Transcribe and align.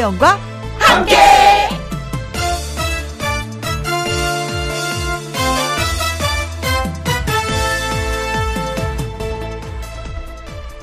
김혜영과 0.00 0.38
함께. 0.78 1.16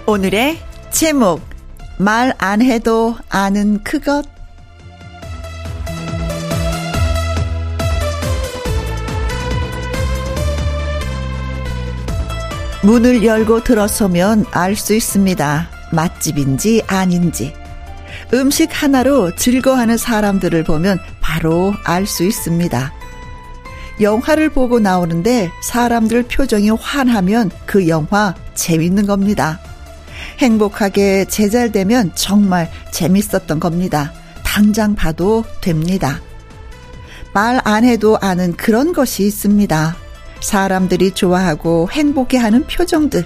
오늘의 0.05 0.59
제목 0.91 1.41
말 1.98 2.34
안 2.38 2.61
해도 2.61 3.16
아는 3.30 3.84
그것 3.84 4.23
문을 12.84 13.26
열고 13.26 13.63
들어서면 13.63 14.45
알 14.52 14.76
수 14.76 14.93
있습니다. 14.93 15.70
맛집인지 15.91 16.84
아닌지. 16.88 17.54
음식 18.34 18.70
하나로 18.72 19.36
즐거워하는 19.36 19.98
사람들을 19.98 20.63
보면 20.63 20.99
바로 21.22 21.73
알 21.84 22.05
수 22.05 22.23
있습니다. 22.23 22.94
영화를 24.02 24.49
보고 24.49 24.80
나오는데 24.80 25.49
사람들 25.63 26.23
표정이 26.23 26.70
환하면 26.70 27.49
그 27.66 27.88
영화 27.88 28.35
재밌는 28.54 29.08
겁니다. 29.08 29.59
행복하게 30.40 31.26
제잘되면 31.26 32.12
정말 32.16 32.70
재밌었던 32.91 33.59
겁니다. 33.59 34.12
당장 34.44 34.94
봐도 34.94 35.44
됩니다. 35.62 36.20
말 37.34 37.59
안 37.63 37.84
해도 37.85 38.18
아는 38.21 38.55
그런 38.55 38.94
것이 38.94 39.23
있습니다. 39.23 39.96
사람들이 40.41 41.12
좋아하고 41.12 41.90
행복해하는 41.91 42.66
표정들, 42.68 43.26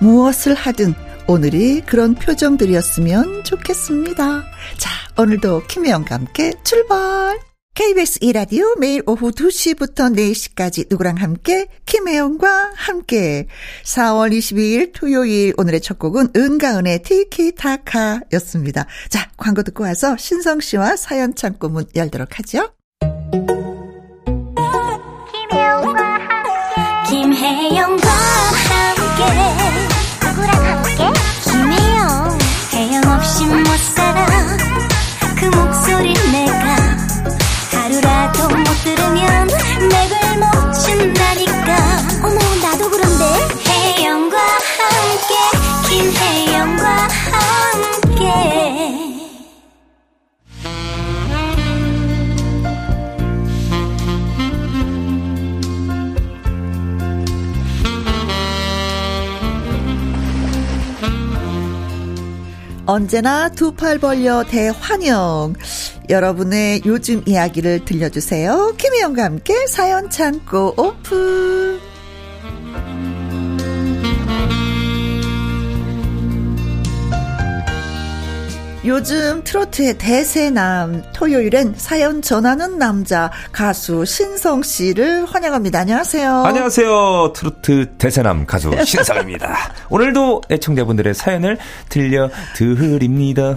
무엇을 0.00 0.54
하든 0.54 0.94
오늘이 1.30 1.80
그런 1.82 2.16
표정들이었으면 2.16 3.44
좋겠습니다. 3.44 4.42
자, 4.78 4.90
오늘도 5.16 5.62
김혜영과 5.68 6.16
함께 6.16 6.52
출발! 6.64 7.38
KBS 7.74 8.18
이라디오 8.22 8.74
매일 8.80 9.04
오후 9.06 9.30
2시부터 9.30 10.12
4시까지 10.12 10.88
누구랑 10.90 11.18
함께 11.18 11.68
김혜영과 11.86 12.72
함께 12.74 13.46
4월 13.84 14.36
22일 14.36 14.90
토요일 14.92 15.54
오늘의 15.56 15.80
첫 15.82 16.00
곡은 16.00 16.30
은가은의 16.34 17.04
티키타카였습니다. 17.04 18.86
자 19.08 19.30
광고 19.36 19.62
듣고 19.62 19.84
와서 19.84 20.16
신성 20.18 20.58
씨와 20.58 20.96
사연 20.96 21.36
창고 21.36 21.68
문 21.68 21.84
열도록 21.94 22.40
하죠. 22.40 22.72
김혜영과 25.30 26.02
함께 26.02 27.08
김혜영과 27.08 28.39
언제나 62.90 63.48
두 63.48 63.70
팔 63.76 63.98
벌려 63.98 64.42
대환영. 64.42 65.54
여러분의 66.08 66.82
요즘 66.84 67.22
이야기를 67.24 67.84
들려주세요. 67.84 68.74
김혜영과 68.78 69.22
함께 69.22 69.54
사연 69.68 70.10
창고 70.10 70.74
오픈. 70.76 71.78
요즘 78.86 79.44
트로트의 79.44 79.98
대세남 79.98 81.02
토요일엔 81.12 81.74
사연 81.76 82.22
전하는 82.22 82.78
남자 82.78 83.30
가수 83.52 84.06
신성 84.06 84.62
씨를 84.62 85.26
환영합니다. 85.26 85.80
안녕하세요. 85.80 86.44
안녕하세요. 86.46 87.32
트로트 87.34 87.96
대세남 87.98 88.46
가수 88.46 88.70
신성입니다. 88.82 89.54
오늘도 89.90 90.42
애청자분들의 90.50 91.12
사연을 91.12 91.58
들려 91.90 92.30
드립니다. 92.56 93.54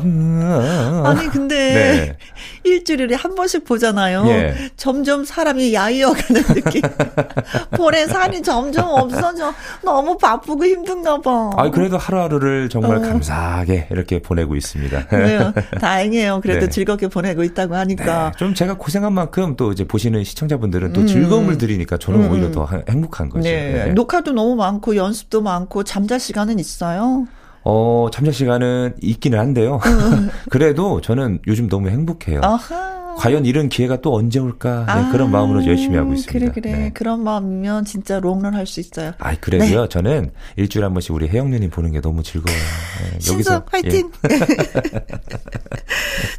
아니 1.05 1.29
근데 1.29 1.55
네. 1.55 2.17
일주일에 2.63 3.15
한 3.15 3.35
번씩 3.35 3.65
보잖아요. 3.65 4.25
예. 4.27 4.55
점점 4.77 5.25
사람이 5.25 5.73
야이어가는 5.73 6.43
느낌. 6.53 6.81
볼에 7.75 8.07
살이 8.07 8.41
점점 8.41 8.87
없어져. 8.89 9.53
너무 9.83 10.17
바쁘고 10.17 10.65
힘든가 10.65 11.21
봐. 11.21 11.51
아 11.55 11.69
그래도 11.69 11.97
하루하루를 11.97 12.69
정말 12.69 12.97
어. 12.97 13.01
감사하게 13.01 13.87
이렇게 13.91 14.21
보내고 14.21 14.55
있습니다. 14.55 15.07
그래요. 15.07 15.53
다행이에요. 15.79 16.41
그래도 16.41 16.61
네. 16.61 16.69
즐겁게 16.69 17.07
보내고 17.07 17.43
있다고 17.43 17.75
하니까. 17.75 18.31
네. 18.31 18.37
좀 18.37 18.53
제가 18.53 18.75
고생한 18.77 19.13
만큼 19.13 19.55
또 19.57 19.71
이제 19.71 19.83
보시는 19.85 20.23
시청자분들은 20.23 20.93
또 20.93 21.01
음. 21.01 21.07
즐거움을 21.07 21.57
드리니까 21.57 21.97
저는 21.97 22.23
음. 22.23 22.31
오히려 22.31 22.51
더 22.51 22.67
행복한 22.89 23.29
거죠. 23.29 23.43
네. 23.43 23.85
네. 23.85 23.93
녹화도 23.93 24.31
너무 24.31 24.55
많고 24.55 24.95
연습도 24.95 25.41
많고 25.41 25.83
잠잘 25.83 26.19
시간은 26.19 26.59
있어요? 26.59 27.27
어, 27.65 28.07
잠잘 28.11 28.33
시간은 28.33 28.95
있기는 29.01 29.39
한데요. 29.39 29.79
음. 29.85 30.29
그래도 30.49 30.99
저는 31.01 31.39
요즘 31.47 31.69
너무 31.69 31.89
행복해요. 31.89 32.41
아하. 32.43 32.93
과연 33.15 33.45
이런 33.45 33.69
기회가 33.69 34.01
또 34.01 34.15
언제 34.15 34.39
올까? 34.39 34.85
네, 34.87 34.91
아, 34.91 35.11
그런 35.11 35.29
마음으로 35.29 35.63
열심히 35.67 35.97
하고 35.97 36.13
있습니다. 36.13 36.31
그래, 36.33 36.51
그래. 36.51 36.71
네. 36.85 36.89
그런 36.93 37.23
마음이면 37.23 37.85
진짜 37.85 38.19
롱런 38.19 38.55
할 38.55 38.65
수 38.65 38.79
있어요. 38.79 39.11
아, 39.19 39.35
그래도요. 39.35 39.81
네. 39.83 39.87
저는 39.87 40.31
일주일에 40.55 40.85
한 40.85 40.93
번씩 40.93 41.13
우리 41.13 41.27
혜영 41.29 41.51
누님 41.51 41.69
보는 41.69 41.91
게 41.91 42.01
너무 42.01 42.23
즐거워요. 42.23 42.57
네, 42.57 43.31
여기서 43.31 43.63
화이팅. 43.69 44.09
예. 44.31 44.39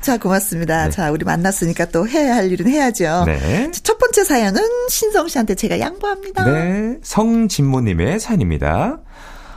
자, 0.02 0.18
고맙습니다. 0.18 0.86
네. 0.86 0.90
자, 0.90 1.12
우리 1.12 1.24
만났으니까 1.24 1.84
또 1.86 2.08
해야 2.08 2.34
할 2.34 2.50
일은 2.50 2.66
해야죠. 2.68 3.22
네. 3.26 3.70
첫 3.84 3.96
번째 3.98 4.24
사연은 4.24 4.60
신성 4.90 5.28
씨한테 5.28 5.54
제가 5.54 5.78
양보합니다. 5.78 6.44
네. 6.44 6.98
성진모 7.02 7.82
님의 7.82 8.18
사연입니다. 8.18 8.98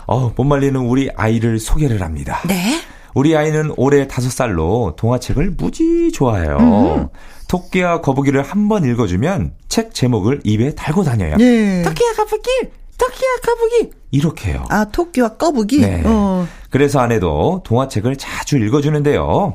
어, 0.07 0.31
못 0.35 0.43
말리는 0.43 0.79
우리 0.79 1.09
아이를 1.15 1.59
소개를 1.59 2.01
합니다. 2.01 2.39
네. 2.47 2.79
우리 3.13 3.35
아이는 3.35 3.73
올해 3.77 4.07
다섯 4.07 4.29
살로 4.31 4.95
동화책을 4.97 5.51
무지 5.57 6.11
좋아해요. 6.11 6.57
음. 6.59 7.07
토끼와 7.47 8.01
거북이를 8.01 8.41
한 8.41 8.67
번 8.67 8.83
읽어주면 8.85 9.53
책 9.69 9.93
제목을 9.93 10.41
입에 10.43 10.75
달고 10.75 11.03
다녀요. 11.03 11.35
네. 11.37 11.81
토끼와 11.83 12.13
거북이, 12.13 12.49
토끼와 12.97 13.35
거북이 13.43 13.89
이렇게 14.11 14.51
해요. 14.51 14.65
아 14.69 14.85
토끼와 14.85 15.29
거북이. 15.37 15.79
네. 15.81 16.01
어. 16.05 16.45
그래서 16.69 16.99
아내도 16.99 17.61
동화책을 17.65 18.17
자주 18.17 18.57
읽어주는데요. 18.57 19.53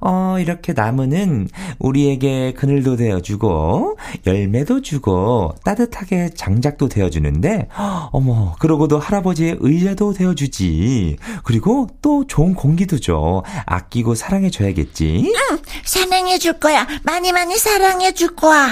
어, 0.00 0.36
이렇게 0.38 0.72
나무는 0.72 1.48
우리에게 1.78 2.52
그늘도 2.54 2.96
되어주고, 2.96 3.98
열매도 4.26 4.82
주고, 4.82 5.54
따뜻하게 5.64 6.30
장작도 6.34 6.88
되어주는데, 6.88 7.68
어머, 8.12 8.54
그러고도 8.58 8.98
할아버지의 8.98 9.56
의자도 9.60 10.12
되어주지. 10.12 11.16
그리고 11.44 11.88
또 12.02 12.26
좋은 12.26 12.54
공기도 12.54 12.98
줘. 12.98 13.42
아끼고 13.66 14.14
사랑해줘야겠지. 14.14 15.32
응, 15.34 15.58
사랑해줄 15.84 16.54
거야. 16.54 16.86
많이 17.04 17.32
많이 17.32 17.56
사랑해줄 17.56 18.36
거야. 18.36 18.68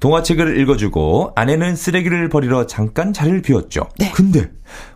동화책을 0.00 0.60
읽어주고 0.60 1.32
아내는 1.34 1.74
쓰레기를 1.74 2.28
버리러 2.28 2.66
잠깐 2.66 3.12
자리를 3.12 3.42
비웠죠. 3.42 3.88
네. 3.98 4.10
근데 4.12 4.50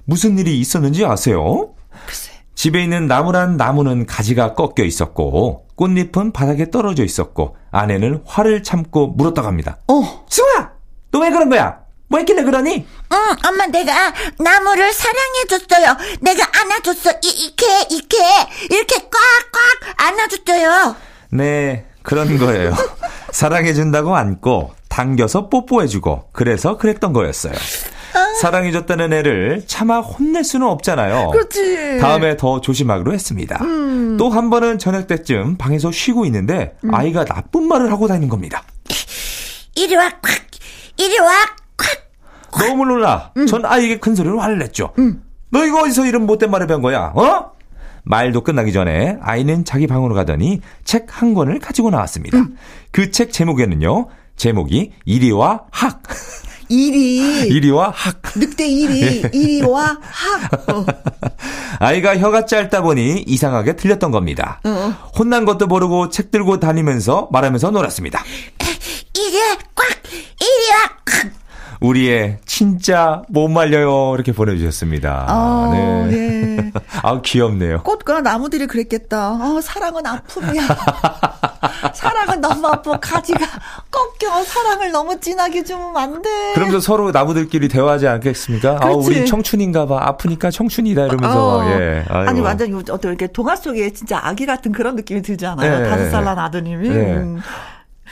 무슨 0.05 0.39
일이 0.39 0.61
있었는지 0.61 1.05
아세요? 1.05 1.73
글쎄. 2.07 2.33
집에 2.55 2.83
있는 2.83 3.07
나무란 3.07 3.57
나무는 3.57 4.05
가지가 4.05 4.55
꺾여 4.55 4.85
있었고 4.85 5.67
꽃잎은 5.91 6.33
바닥에 6.33 6.71
떨어져 6.71 7.05
있었고 7.05 7.57
아내는 7.71 8.23
화를 8.27 8.63
참고 8.63 9.07
물었다 9.09 9.41
갑니다. 9.41 9.79
어, 9.89 10.25
승우야, 10.29 10.73
너 11.11 11.21
왜 11.21 11.31
그런 11.31 11.49
거야? 11.49 11.81
뭐 12.09 12.19
했길래 12.19 12.43
그러니? 12.43 12.87
응, 13.13 13.19
엄마 13.49 13.67
내가 13.67 14.13
나무를 14.39 14.93
사랑해줬어요. 14.93 15.97
내가 16.21 16.45
안아줬어. 16.61 17.13
이, 17.23 17.29
이렇게 17.29 17.95
이렇게 17.95 18.17
이렇게 18.69 18.97
꽉꽉 18.97 19.97
안아줬어요. 19.97 20.97
네, 21.31 21.87
그런 22.03 22.37
거예요. 22.37 22.75
사랑해준다고 23.33 24.15
안고 24.17 24.75
당겨서 24.89 25.49
뽀뽀해주고 25.49 26.31
그래서 26.33 26.77
그랬던 26.77 27.13
거였어요. 27.15 27.55
사랑해줬다는 28.41 29.13
애를 29.13 29.65
차마 29.67 30.01
혼낼 30.01 30.45
수는 30.45 30.67
없잖아요. 30.67 31.31
그렇지. 31.31 31.99
다음에 32.01 32.37
더 32.37 32.61
조심하기로 32.61 33.13
했습니다. 33.13 33.59
음. 33.63 34.17
또한 34.19 34.51
번은 34.51 34.79
저녁 34.79 35.07
때쯤 35.07 35.57
방에서 35.57 35.91
쉬고 35.93 36.25
있는데 36.27 36.77
음. 36.85 36.95
아이가 36.95 37.25
나쁜 37.25 37.69
말을 37.69 37.91
하고 37.93 38.07
다니는 38.09 38.29
겁니다. 38.29 38.63
이리 39.77 39.95
와, 39.97 40.11
콱! 40.21 40.21
이리 40.97 41.19
와, 41.19 41.29
콱! 41.77 42.11
너무 42.69 42.85
놀라. 42.85 43.31
음. 43.37 43.47
전 43.47 43.65
아이에게 43.65 43.99
큰 43.99 44.15
소리로 44.15 44.41
화를 44.41 44.59
냈죠. 44.59 44.93
음. 44.99 45.23
너 45.51 45.65
이거 45.65 45.83
어디서 45.83 46.07
이런 46.07 46.27
못된 46.27 46.51
말을 46.51 46.67
배운 46.67 46.83
거야? 46.83 47.13
어? 47.15 47.53
말도 48.03 48.43
끝나기 48.43 48.73
전에 48.73 49.19
아이는 49.21 49.65
자기 49.65 49.87
방으로 49.87 50.15
가더니 50.15 50.61
책 50.85 51.07
한 51.11 51.35
권을 51.35 51.59
가지고 51.61 51.91
나왔습니다. 51.91 52.39
음. 52.39 52.57
그책 52.93 53.33
제목에는요. 53.33 54.09
제목이 54.37 54.93
이리와 55.05 55.65
학. 55.71 56.03
이리. 56.71 57.49
이리와 57.49 57.93
학. 57.95 58.23
늑대 58.37 58.67
이리. 58.67 59.03
예. 59.03 59.31
이리와 59.33 59.99
학. 60.01 60.71
어. 60.71 60.87
아이가 61.81 62.17
혀가 62.17 62.47
짧다 62.47 62.83
보니 62.83 63.25
이상하게 63.27 63.75
틀렸던 63.77 64.11
겁니다. 64.13 64.61
어. 64.65 64.95
혼난 65.19 65.45
것도 65.45 65.67
모르고 65.67 66.11
책 66.11 66.31
들고 66.31 66.61
다니면서 66.61 67.29
말하면서 67.33 67.73
놀았습니다. 67.73 68.23
이게 69.15 69.39
꽉! 69.75 69.87
이리와 70.41 70.89
꽉! 71.05 71.31
우리의 71.81 72.39
진짜 72.45 73.23
못 73.29 73.49
말려요 73.49 74.15
이렇게 74.15 74.33
보내주셨습니다. 74.33 75.25
아, 75.29 75.71
네. 75.73 76.07
네. 76.07 76.73
아 77.03 77.21
귀엽네요. 77.23 77.83
꽃과 77.83 78.21
나무들이 78.21 78.67
그랬겠다. 78.67 79.19
아, 79.19 79.61
사랑은 79.63 80.07
아픔이야. 80.07 80.63
사랑은 81.95 82.41
너무 82.41 82.67
아파. 82.67 82.99
가지가 83.01 83.39
꺾여. 83.91 84.45
사랑을 84.45 84.93
너무 84.93 85.19
진하게 85.19 85.65
주면 85.65 85.97
안 85.97 86.21
돼. 86.23 86.29
그러면서 86.55 86.81
서로 86.81 87.11
나무들끼리 87.11 87.69
대화하지 87.69 88.07
않겠습니까? 88.09 88.79
아, 88.81 88.91
우리 88.91 89.27
청춘인가 89.27 89.87
봐. 89.87 89.99
아프니까 90.03 90.51
청춘이다 90.51 91.07
이러면서. 91.07 91.59
어. 91.59 91.71
예. 91.71 92.05
아니 92.09 92.41
완전 92.41 92.75
어떤 92.75 93.13
이렇게 93.13 93.27
동화 93.27 93.57
속에 93.57 93.91
진짜 93.93 94.21
아기 94.23 94.45
같은 94.47 94.73
그런 94.73 94.97
느낌이 94.97 95.23
들지 95.23 95.47
않아요? 95.47 95.79
네. 95.81 95.89
다섯 95.89 96.11
살난 96.11 96.39
아드님이. 96.39 96.89
네. 96.89 96.95
음. 97.17 97.41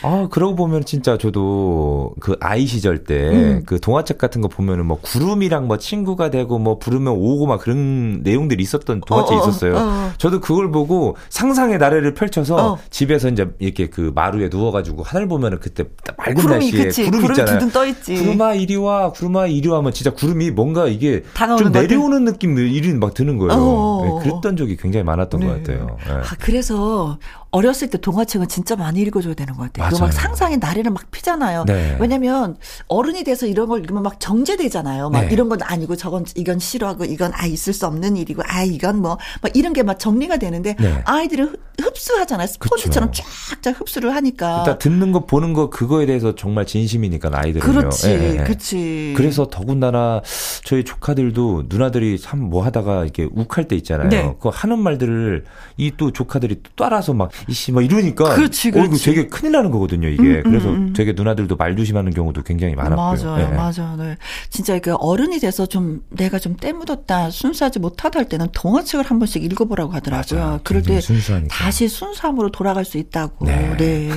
아, 0.03 0.29
그러고 0.31 0.55
보면 0.55 0.85
진짜 0.85 1.17
저도 1.17 2.15
그 2.21 2.37
아이 2.41 2.67
시절 2.67 3.05
때그 3.05 3.35
음. 3.35 3.63
그 3.67 3.81
동화책 3.81 4.19
같은 4.19 4.41
거 4.41 4.49
보면은 4.49 4.87
뭐 4.87 4.99
구름이랑 5.01 5.67
뭐 5.67 5.79
친구가 5.79 6.31
되고 6.31 6.59
뭐 6.59 6.79
부르면 6.79 7.13
오고 7.15 7.47
막 7.47 7.61
그런 7.61 8.21
내용들이 8.23 8.63
있었던 8.63 9.01
동화책이 9.07 9.35
어, 9.35 9.39
어, 9.39 9.49
있었어요. 9.49 9.77
어, 9.77 10.11
저도 10.19 10.41
그걸 10.41 10.71
보고 10.71 11.17
상상의 11.31 11.79
나래를 11.79 12.15
펼쳐서 12.15 12.73
어. 12.73 12.79
집에서 12.91 13.29
이제 13.29 13.49
이렇게 13.59 13.89
그 13.89 14.13
마루에 14.15 14.49
누워가지고 14.51 15.03
하늘 15.03 15.29
보면은 15.29 15.59
그때 15.61 15.85
맑은 16.17 16.35
구름이, 16.35 16.55
날씨에 16.55 16.85
그치. 16.85 17.05
구름, 17.05 17.23
구름 17.23 17.39
있잖아요. 17.39 17.71
떠 17.71 17.87
있지. 17.87 18.17
구름아 18.17 18.55
이리 18.55 18.77
와, 18.77 19.11
구름아 19.11 19.47
이리 19.47 19.69
와면 19.69 19.93
진짜 19.93 20.11
구름이 20.13 20.53
뭔가 20.53 20.87
이게 20.87 21.23
좀 21.59 21.73
내려오는 21.73 22.25
느낌 22.25 22.57
이리 22.59 22.93
막 22.95 23.15
드는 23.15 23.39
거예요. 23.39 23.53
어, 23.53 24.05
네, 24.05 24.29
그랬던 24.31 24.57
적이 24.57 24.77
굉장히 24.77 25.05
많았던 25.05 25.41
네. 25.41 25.47
것 25.47 25.53
같아요. 25.55 25.97
네. 26.07 26.13
아, 26.13 26.23
그래서 26.39 27.19
어렸을 27.51 27.89
때 27.89 27.99
동화책은 27.99 28.49
진짜 28.49 28.77
많이 28.77 29.01
읽어줘야 29.01 29.35
되는 29.35 29.55
것 29.55 29.73
같아요. 29.73 29.91
맞아요. 29.91 30.05
막 30.05 30.13
상상의 30.13 30.59
나래를 30.59 30.91
막 30.91 31.11
피잖아요. 31.11 31.65
네. 31.67 31.97
왜냐면 31.99 32.57
어른이 32.89 33.25
돼서 33.25 33.47
이런 33.47 33.69
걸 33.69 33.81
읽으면 33.81 34.03
막 34.03 34.21
정제되잖아요. 34.21 35.11
막 35.11 35.23
네. 35.23 35.29
이런 35.33 35.49
건 35.49 35.61
아니고 35.63 35.97
저건 35.97 36.25
이건 36.35 36.59
싫어하고 36.59 37.05
이건 37.07 37.33
아 37.35 37.47
있을 37.47 37.73
수 37.73 37.87
없는 37.87 38.17
일이고 38.17 38.43
아 38.47 38.63
이건 38.63 39.01
뭐 39.01 39.19
막 39.43 39.57
이런 39.57 39.73
게 39.73 39.83
막 39.83 39.99
정리가 39.99 40.37
되는데 40.39 40.75
네. 40.79 41.03
아이들은 41.05 41.55
흡수하잖아요. 41.81 42.47
스폰지처럼 42.49 43.13
쫙쫙 43.13 43.81
흡수를 43.81 44.15
하니까. 44.15 44.59
일단 44.67 44.79
듣는 44.79 45.13
거 45.13 45.25
보는 45.25 45.53
거 45.55 45.71
그거에 45.71 46.05
대해서 46.07 46.35
정말 46.35 46.67
진심이니까 46.67 47.31
아이들은요. 47.33 47.73
그렇지, 47.73 48.09
예, 48.11 48.33
예. 48.41 48.45
그렇지. 48.45 49.15
그래서 49.17 49.49
더군다나 49.49 50.21
저희 50.65 50.85
조카들도 50.85 51.65
누나들이 51.69 52.19
참 52.19 52.39
뭐 52.39 52.65
하다가 52.65 53.03
이렇게 53.03 53.29
욱할 53.35 53.67
때 53.69 53.75
있잖아요. 53.77 54.09
네. 54.09 54.35
그 54.41 54.49
하는 54.53 54.79
말들을 54.79 55.45
이 55.77 55.91
또 55.99 56.13
조카들이 56.13 56.63
또 56.63 56.71
따라서 56.77 57.13
막 57.13 57.31
이씨 57.47 57.73
막 57.73 57.85
이러니까 57.85 58.35
그렇지, 58.35 58.71
그렇지. 58.71 58.89
어, 58.89 58.95
이거 58.95 59.05
되게 59.05 59.29
큰일 59.29 59.53
나는 59.53 59.71
거거든요. 59.71 60.09
이게 60.09 60.23
음, 60.23 60.37
음, 60.37 60.43
그래서 60.45 60.71
음. 60.71 60.93
되게 60.95 61.13
누나들도 61.13 61.57
말 61.57 61.77
조심하는 61.77 62.13
경우도 62.13 62.43
굉장히 62.43 62.75
많았고요. 62.75 63.31
맞아요, 63.31 63.49
네. 63.49 63.57
맞아요. 63.57 63.97
네. 63.97 64.17
진짜 64.51 64.75
이게 64.75 64.91
어른이 64.91 65.39
돼서 65.39 65.67
좀 65.67 66.03
내가 66.11 66.39
좀 66.39 66.57
때묻었다, 66.57 67.31
순수하지 67.31 67.79
못하다 67.79 68.19
할 68.19 68.29
때는 68.29 68.49
동화책을 68.53 69.05
한 69.05 69.19
번씩 69.19 69.45
읽어보라고 69.45 69.93
하더라고요. 69.93 70.41
맞아, 70.41 70.61
그럴 70.65 70.83
때 70.83 71.01
순수하니까. 71.01 71.55
다시 71.55 71.89
순수함으로 71.89 72.51
돌아갈 72.51 72.85
수 72.85 72.99
있다고. 72.99 73.47
네. 73.47 73.77
네. 73.77 74.11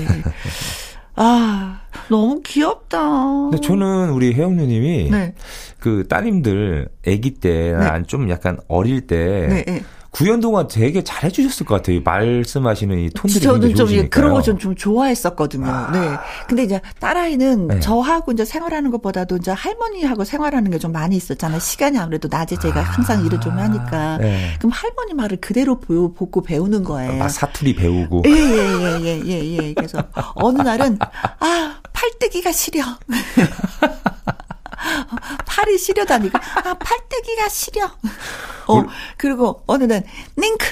아, 1.16 1.82
너무 2.10 2.42
귀엽다. 2.42 3.50
근데 3.50 3.60
저는 3.60 4.12
우리 4.12 4.34
혜영 4.34 4.56
누님이 4.56 5.10
네. 5.12 5.34
그 5.80 6.08
따님들 6.08 6.88
아기 7.06 7.32
때좀 7.32 8.26
네. 8.28 8.32
약간 8.32 8.58
어릴 8.68 9.08
때 9.08 9.48
네, 9.50 9.64
네. 9.66 9.84
구연 10.12 10.42
동안 10.42 10.68
되게 10.68 11.02
잘해주셨을 11.04 11.66
것 11.66 11.76
같아요. 11.76 12.02
말씀하시는 12.04 12.98
이 13.00 13.10
톤들이 13.12 13.40
저는 13.42 13.76
좀 13.76 14.10
그런 14.10 14.34
거 14.34 14.42
좀 14.42 14.58
좀 14.58 14.76
좋아했었거든요. 14.76 15.66
아. 15.68 15.90
네. 15.92 16.00
근데 16.48 16.64
이제 16.64 16.82
딸아이는 17.00 17.68
네. 17.68 17.80
저하고 17.80 18.34
이제 18.34 18.44
생활하는 18.44 18.92
것보다도 18.92 19.38
이제 19.38 19.52
할머니하고 19.52 20.24
생활하는 20.26 20.70
게 20.72 20.78
좀 20.80 20.92
많이 20.92 21.16
있었잖아요. 21.16 21.60
시간이 21.60 21.98
아무래도 21.98 22.28
낮에 22.30 22.58
제가 22.60 22.80
아. 22.82 22.84
항상 22.84 23.26
일을 23.26 23.40
좀 23.40 23.58
하니까. 23.58 24.18
네. 24.18 24.50
그럼 24.60 24.72
할머니 24.74 25.14
말을 25.14 25.38
그대로 25.40 25.80
보고, 25.80 26.14
보고 26.14 26.42
배우는 26.42 26.84
거예요. 26.84 27.14
막 27.18 27.30
사투리 27.30 27.76
배우고. 27.76 28.24
예, 28.26 28.32
예, 28.32 28.36
예, 28.36 29.02
예, 29.04 29.22
예, 29.26 29.58
예. 29.68 29.74
그래서 29.74 30.04
어느 30.36 30.62
날은 30.62 30.98
아, 31.40 31.76
팔뜨기가 31.94 32.52
시려. 32.52 32.84
팔이 35.46 35.78
시려다니까 35.78 36.40
아 36.40 36.74
팔떼기가 36.74 37.50
시려. 37.50 37.86
어 38.68 38.86
그리고 39.18 39.64
어느 39.68 39.84
날 39.86 40.04
링크 40.36 40.66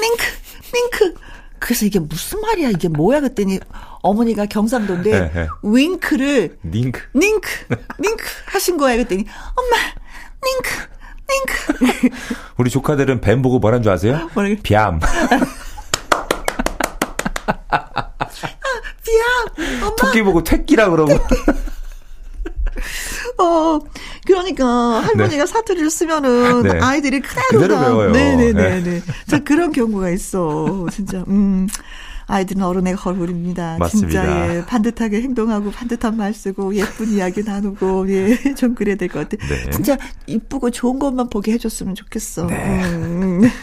링크 0.00 0.24
링크 0.72 1.14
그래서 1.58 1.86
이게 1.86 1.98
무슨 1.98 2.40
말이야 2.40 2.70
이게 2.70 2.88
뭐야 2.88 3.20
그랬더니 3.20 3.58
어머니가 4.02 4.46
경상도인데 4.46 5.10
네, 5.10 5.32
네. 5.34 5.48
윙크를 5.62 6.58
링크 6.62 7.02
링크 7.14 7.50
링크 7.98 8.24
하신 8.46 8.76
거예요 8.76 8.98
그랬더니 8.98 9.24
엄마 9.56 9.76
링크 10.44 10.70
링크 11.28 12.14
우리 12.58 12.70
조카들은 12.70 13.20
뱀 13.20 13.42
보고 13.42 13.58
뭐라는 13.58 13.82
줄 13.82 13.92
아세요? 13.92 14.30
뱀. 14.62 15.00
아, 17.70 18.12
뱀. 19.04 19.82
엄마. 19.82 19.96
토끼 19.96 20.22
보고 20.22 20.42
퇴끼라 20.42 20.90
그러고. 20.90 21.12
어, 21.14 21.18
그러니까 24.54 25.00
할머니가 25.06 25.44
네. 25.44 25.46
사투리를 25.52 25.90
쓰면은 25.90 26.62
네. 26.62 26.78
아이들이 26.80 27.20
그대로 27.20 27.68
배워요. 27.78 28.10
네네네. 28.12 28.82
네. 28.82 29.02
자, 29.26 29.38
그런 29.44 29.72
경우가 29.72 30.10
있어. 30.10 30.86
진짜, 30.92 31.24
음. 31.28 31.66
아이들은 32.30 32.62
어른의 32.62 32.94
거울입니다. 32.96 33.78
맞습니다. 33.78 34.22
진짜 34.22 34.54
예, 34.56 34.64
반듯하게 34.66 35.22
행동하고 35.22 35.70
반듯한 35.70 36.14
말 36.18 36.34
쓰고 36.34 36.74
예쁜 36.74 37.08
이야기 37.08 37.42
나누고 37.42 38.06
예, 38.10 38.36
좀 38.54 38.74
그래야 38.74 38.96
될 38.96 39.08
것 39.08 39.26
같아. 39.26 39.42
네. 39.48 39.70
진짜 39.70 39.96
이쁘고 40.26 40.70
좋은 40.70 40.98
것만 40.98 41.30
보게 41.30 41.52
해줬으면 41.52 41.94
좋겠어. 41.94 42.44
네. 42.46 42.84
음. 42.84 43.40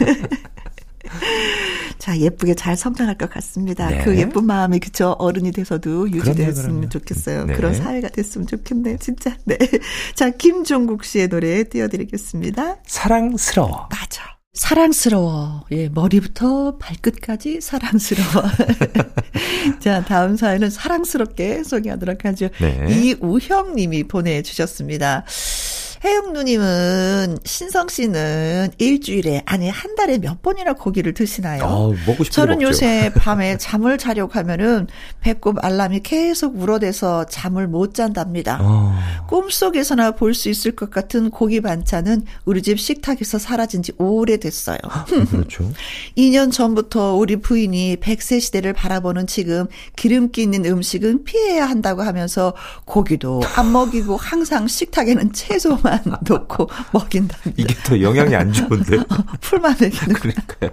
자, 1.98 2.18
예쁘게 2.18 2.54
잘 2.54 2.76
성장할 2.76 3.16
것 3.18 3.30
같습니다. 3.30 3.88
네. 3.88 4.04
그 4.04 4.16
예쁜 4.16 4.44
마음이 4.44 4.78
그쵸 4.80 5.16
어른이 5.18 5.52
돼서도 5.52 6.10
유지됐으면 6.10 6.90
좋겠어요. 6.90 7.46
네. 7.46 7.54
그런 7.54 7.74
사회가 7.74 8.08
됐으면 8.08 8.46
좋겠네요. 8.46 8.98
진짜. 8.98 9.36
네. 9.44 9.58
자, 10.14 10.30
김종국 10.30 11.04
씨의 11.04 11.28
노래 11.28 11.64
띄워드리겠습니다. 11.64 12.76
사랑스러워. 12.86 13.88
맞아. 13.90 14.36
사랑스러워. 14.56 15.64
예, 15.70 15.90
머리부터 15.90 16.78
발끝까지 16.78 17.60
사랑스러워. 17.60 18.44
자, 19.80 20.02
다음 20.02 20.36
사연은 20.36 20.70
사랑스럽게 20.70 21.62
소개하도록 21.62 22.24
하죠. 22.24 22.48
네. 22.58 22.86
이우형 22.88 23.74
님이 23.76 24.04
보내주셨습니다. 24.04 25.24
혜영 26.04 26.32
누님은 26.32 27.38
신성 27.44 27.88
씨는 27.88 28.70
일주일에 28.78 29.42
아니 29.46 29.68
한 29.68 29.94
달에 29.94 30.18
몇 30.18 30.42
번이나 30.42 30.74
고기를 30.74 31.14
드시나요? 31.14 31.64
아, 31.64 31.68
먹고 32.06 32.24
싶은 32.24 32.30
저는 32.30 32.62
요새 32.62 33.12
밤에 33.16 33.56
잠을 33.58 33.98
자려고 33.98 34.32
하면은 34.34 34.86
배꼽 35.20 35.62
알람이 35.64 36.00
계속 36.00 36.56
울어대서 36.60 37.26
잠을 37.26 37.66
못 37.66 37.94
잔답니다. 37.94 38.58
아. 38.60 39.24
꿈속에서나 39.28 40.12
볼 40.12 40.36
수 40.36 40.50
있을 40.50 40.72
것 40.76 40.90
같은 40.90 41.30
고기 41.30 41.62
반찬은 41.62 42.26
우리 42.44 42.60
집 42.60 42.78
식탁에서 42.78 43.38
사라진 43.38 43.82
지 43.82 43.92
오래됐어요. 43.96 44.76
아, 44.84 45.04
그렇죠. 45.06 45.70
2년 46.18 46.52
전부터 46.52 47.14
우리 47.14 47.36
부인이 47.36 47.96
100세 47.96 48.38
시대를 48.40 48.74
바라보는 48.74 49.26
지금 49.26 49.66
기름기 49.96 50.42
있는 50.42 50.66
음식은 50.66 51.24
피해야 51.24 51.64
한다고 51.64 52.02
하면서 52.02 52.52
고기도 52.84 53.40
안 53.56 53.72
먹이고 53.72 54.18
항상 54.18 54.68
식탁에는 54.68 55.32
채소만 55.34 55.85
풀만 55.86 56.02
넣고 56.28 56.68
먹인답니다. 56.92 57.52
이게 57.56 57.74
더 57.84 58.00
영향이 58.00 58.34
안 58.34 58.52
좋은데? 58.52 58.96
어, 59.08 59.24
풀만 59.40 59.76
먹이는 59.80 60.14
그러니까요. 60.14 60.70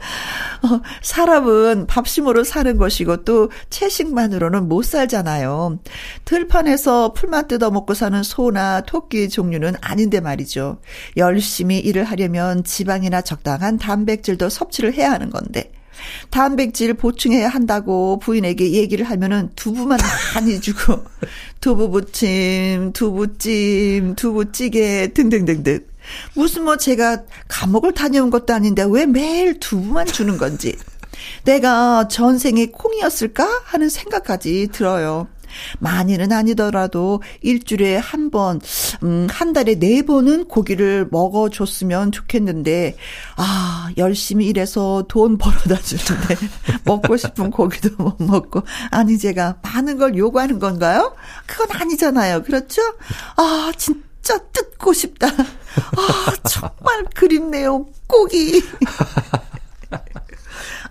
어, 0.63 0.81
사람은 1.01 1.87
밥심으로 1.87 2.43
사는 2.43 2.77
것이고 2.77 3.23
또 3.23 3.51
채식만으로는 3.69 4.67
못 4.67 4.83
살잖아요. 4.83 5.79
들판에서 6.25 7.13
풀만 7.13 7.47
뜯어 7.47 7.69
먹고 7.69 7.93
사는 7.93 8.21
소나 8.23 8.81
토끼 8.81 9.29
종류는 9.29 9.75
아닌데 9.81 10.19
말이죠. 10.19 10.79
열심히 11.17 11.79
일을 11.79 12.03
하려면 12.03 12.63
지방이나 12.63 13.21
적당한 13.21 13.77
단백질도 13.77 14.49
섭취를 14.49 14.93
해야 14.93 15.11
하는 15.11 15.29
건데 15.29 15.71
단백질 16.29 16.93
보충해야 16.93 17.49
한다고 17.49 18.19
부인에게 18.19 18.71
얘기를 18.71 19.05
하면은 19.05 19.49
두부만 19.55 19.99
많이 20.35 20.59
주고 20.59 21.03
두부 21.61 21.89
부침, 21.91 22.91
두부찜, 22.93 24.15
두부찌개 24.15 25.13
등등등등. 25.13 25.79
무슨 26.35 26.63
뭐 26.63 26.77
제가 26.77 27.23
감옥을 27.47 27.93
다녀온 27.93 28.29
것도 28.29 28.53
아닌데 28.53 28.85
왜 28.89 29.05
매일 29.05 29.59
두부만 29.59 30.07
주는 30.07 30.37
건지. 30.37 30.75
내가 31.45 32.07
전생에 32.07 32.67
콩이었을까 32.67 33.61
하는 33.63 33.89
생각까지 33.89 34.69
들어요. 34.71 35.27
많이는 35.79 36.31
아니더라도 36.31 37.21
일주일에 37.41 37.97
한 37.97 38.31
번, 38.31 38.59
음, 39.03 39.27
한 39.29 39.53
달에 39.53 39.75
네 39.75 40.01
번은 40.01 40.45
고기를 40.45 41.07
먹어줬으면 41.11 42.11
좋겠는데, 42.11 42.95
아, 43.35 43.89
열심히 43.97 44.47
일해서 44.47 45.05
돈 45.07 45.37
벌어다 45.37 45.75
주는데, 45.77 46.35
먹고 46.85 47.17
싶은 47.17 47.51
고기도 47.51 47.89
못 47.97 48.21
먹고, 48.21 48.63
아니, 48.91 49.17
제가 49.17 49.57
많은 49.61 49.97
걸 49.97 50.17
요구하는 50.17 50.59
건가요? 50.59 51.15
그건 51.45 51.79
아니잖아요. 51.79 52.43
그렇죠? 52.43 52.81
아, 53.35 53.71
진짜 53.77 54.37
뜯고 54.51 54.93
싶다. 54.93 55.27
아, 55.27 56.33
정말 56.49 57.05
그립네요. 57.13 57.85
고기. 58.07 58.63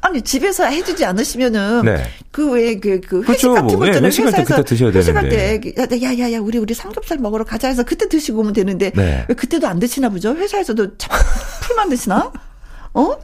아니 0.02 0.20
집에서 0.20 0.64
해주지 0.64 1.04
않으시면은 1.04 1.82
네. 1.84 2.02
그왜 2.32 2.80
그그 2.80 3.22
회식 3.22 3.42
그렇죠. 3.42 3.54
같은 3.54 3.78
거 3.78 3.86
있잖아요. 3.86 4.00
네, 4.00 4.06
회식할 4.08 4.32
때 4.32 4.44
그때 4.44 4.64
드셔야 4.64 4.90
회식할 4.90 5.28
되는데. 5.28 5.86
때 5.86 6.02
야야야 6.02 6.40
우리 6.40 6.58
우리 6.58 6.74
삼겹살 6.74 7.18
먹으러 7.18 7.44
가자 7.44 7.68
해서 7.68 7.84
그때 7.84 8.08
드시고 8.08 8.40
오면 8.40 8.52
되는데 8.52 8.90
네. 8.90 9.24
왜 9.28 9.34
그때도 9.34 9.68
안 9.68 9.78
드시나 9.78 10.08
보죠? 10.08 10.34
회사에서도 10.34 10.98
참 10.98 11.18
풀만 11.62 11.88
드시나? 11.88 12.32
어? 12.94 13.16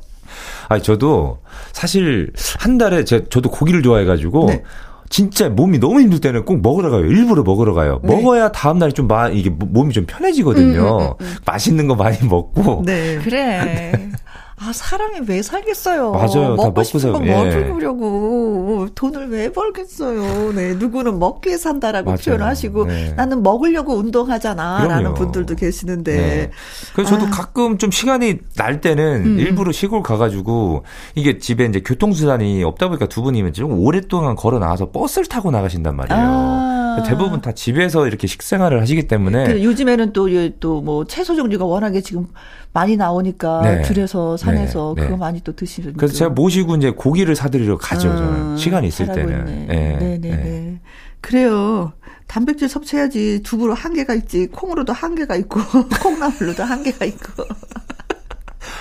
아니 0.68 0.80
저도 0.82 1.40
사실 1.72 2.32
한 2.60 2.78
달에 2.78 3.04
제 3.04 3.24
저도 3.28 3.50
고기를 3.50 3.82
좋아해가지고. 3.82 4.46
네. 4.46 4.62
진짜 5.10 5.48
몸이 5.48 5.78
너무 5.78 6.02
힘들 6.02 6.20
때는 6.20 6.44
꼭 6.44 6.60
먹으러 6.60 6.90
가요. 6.90 7.00
일부러 7.06 7.42
먹으러 7.42 7.72
가요. 7.72 7.98
네. 8.04 8.14
먹어야 8.14 8.52
다음날 8.52 8.92
좀 8.92 9.06
마, 9.06 9.30
이게 9.30 9.48
몸이 9.48 9.94
좀 9.94 10.04
편해지거든요. 10.04 10.98
음, 10.98 11.00
음, 11.00 11.06
음, 11.18 11.26
음. 11.26 11.36
맛있는 11.46 11.88
거 11.88 11.94
많이 11.94 12.18
먹고. 12.26 12.82
네. 12.84 13.18
그래. 13.24 14.10
아, 14.60 14.72
사람이 14.72 15.20
왜 15.28 15.40
살겠어요? 15.42 16.12
맞아요. 16.12 16.56
먹고 16.56 16.82
싶은 16.82 17.12
거 17.12 17.26
예. 17.26 17.54
먹으려고 17.54 18.88
돈을 18.94 19.30
왜 19.30 19.52
벌겠어요? 19.52 20.52
네, 20.52 20.74
누구는 20.74 21.18
먹기에 21.18 21.56
산다라고 21.56 22.14
표현을 22.14 22.44
하시고 22.44 22.86
네. 22.86 23.12
나는 23.16 23.42
먹으려고 23.42 23.94
운동하잖아라는 23.94 25.14
분들도 25.14 25.54
계시는데. 25.54 26.16
네. 26.16 26.50
그래서 26.94 27.10
저도 27.12 27.26
아. 27.26 27.30
가끔 27.30 27.78
좀 27.78 27.90
시간이 27.90 28.38
날 28.56 28.80
때는 28.80 29.24
음. 29.24 29.38
일부러 29.38 29.70
시골 29.70 30.02
가가지고 30.02 30.84
이게 31.14 31.38
집에 31.38 31.64
이제 31.64 31.80
교통수단이 31.80 32.64
없다 32.64 32.88
보니까 32.88 33.06
두 33.06 33.22
분이면 33.22 33.52
좀 33.52 33.78
오랫동안 33.78 34.34
걸어 34.34 34.58
나와서 34.58 34.90
버스를 34.90 35.26
타고 35.26 35.50
나가신단 35.50 35.94
말이에요. 35.94 36.20
아. 36.20 36.77
대부분 37.02 37.40
다 37.40 37.52
집에서 37.52 38.06
이렇게 38.06 38.26
식생활을 38.26 38.80
하시기 38.80 39.08
때문에 39.08 39.62
요즘에는 39.62 40.12
또또뭐 40.12 41.04
채소 41.06 41.34
종류가 41.34 41.64
워낙에 41.64 42.00
지금 42.00 42.26
많이 42.72 42.96
나오니까 42.96 43.62
네. 43.62 43.82
들에서 43.82 44.36
산에서 44.36 44.94
네. 44.96 45.02
그거 45.02 45.14
네. 45.14 45.18
많이 45.18 45.40
또 45.42 45.54
드시는. 45.54 45.94
그래서 45.94 46.14
제가 46.14 46.30
모시고 46.30 46.76
이제 46.76 46.90
고기를 46.90 47.34
사드리러 47.34 47.78
가죠. 47.78 48.10
음, 48.10 48.16
저는 48.16 48.56
시간이 48.56 48.88
있을 48.88 49.06
때는. 49.06 49.44
네. 49.44 49.66
네, 49.98 50.18
네, 50.18 50.30
네. 50.30 50.80
그래요. 51.20 51.92
단백질 52.26 52.68
섭취해야지 52.68 53.42
두부로 53.42 53.74
한계가 53.74 54.14
있지 54.14 54.46
콩으로도 54.48 54.92
한계가 54.92 55.34
있고 55.36 55.60
콩나물로도 56.02 56.62
한계가 56.62 57.04
있고. 57.06 57.44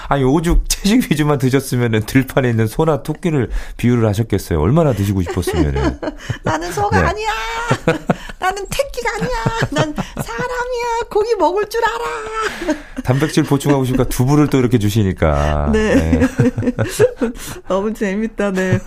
아니 0.10 0.24
오죽 0.24 0.68
채식 0.70 1.12
위주만 1.12 1.38
드셨으면은 1.38 2.02
들판에 2.06 2.50
있는 2.50 2.68
소나 2.68 3.04
토끼를 3.04 3.50
비유를 3.78 4.08
하셨겠어요. 4.08 4.60
얼마나 4.60 4.94
드시고 4.94 5.22
싶었으면은. 5.24 6.00
나는 6.44 6.72
소가 6.72 7.02
네. 7.02 7.08
아니야. 7.08 7.30
나는 8.40 8.66
태끼가 8.70 9.10
아니야. 9.16 9.30
난 9.72 9.94
사람이야. 10.16 11.10
고기 11.10 11.36
먹을 11.36 11.68
줄 11.70 11.82
알아. 11.84 12.76
단백질 13.04 13.44
보충하고 13.44 13.86
싶으니까 13.86 14.10
두부를 14.10 14.48
또 14.48 14.60
이렇게 14.60 14.78
주시니까. 14.80 15.72
네. 15.74 15.96
네. 15.96 16.28
너무 17.68 17.94
재밌다. 17.94 18.52
네. 18.52 18.80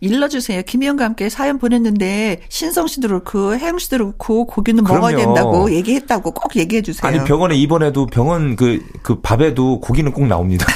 일러주세요. 0.00 0.62
김희영과 0.62 1.04
함께 1.04 1.28
사연 1.28 1.58
보냈는데 1.58 2.42
신성 2.48 2.86
씨도 2.86 3.08
그렇고 3.08 3.56
혜영 3.56 3.78
씨도 3.78 3.96
그렇고 3.98 4.46
고기는 4.46 4.84
그럼요. 4.84 5.00
먹어야 5.08 5.16
된다고 5.16 5.72
얘기했다고 5.72 6.30
꼭 6.32 6.56
얘기해 6.56 6.82
주세요. 6.82 7.06
아니 7.10 7.22
병원에 7.24 7.56
입원해도 7.56 8.06
병원 8.06 8.56
그그 8.56 8.84
그 9.02 9.20
밥에도 9.20 9.80
고기는 9.80 10.12
꼭 10.12 10.26
나옵니다. 10.30 10.66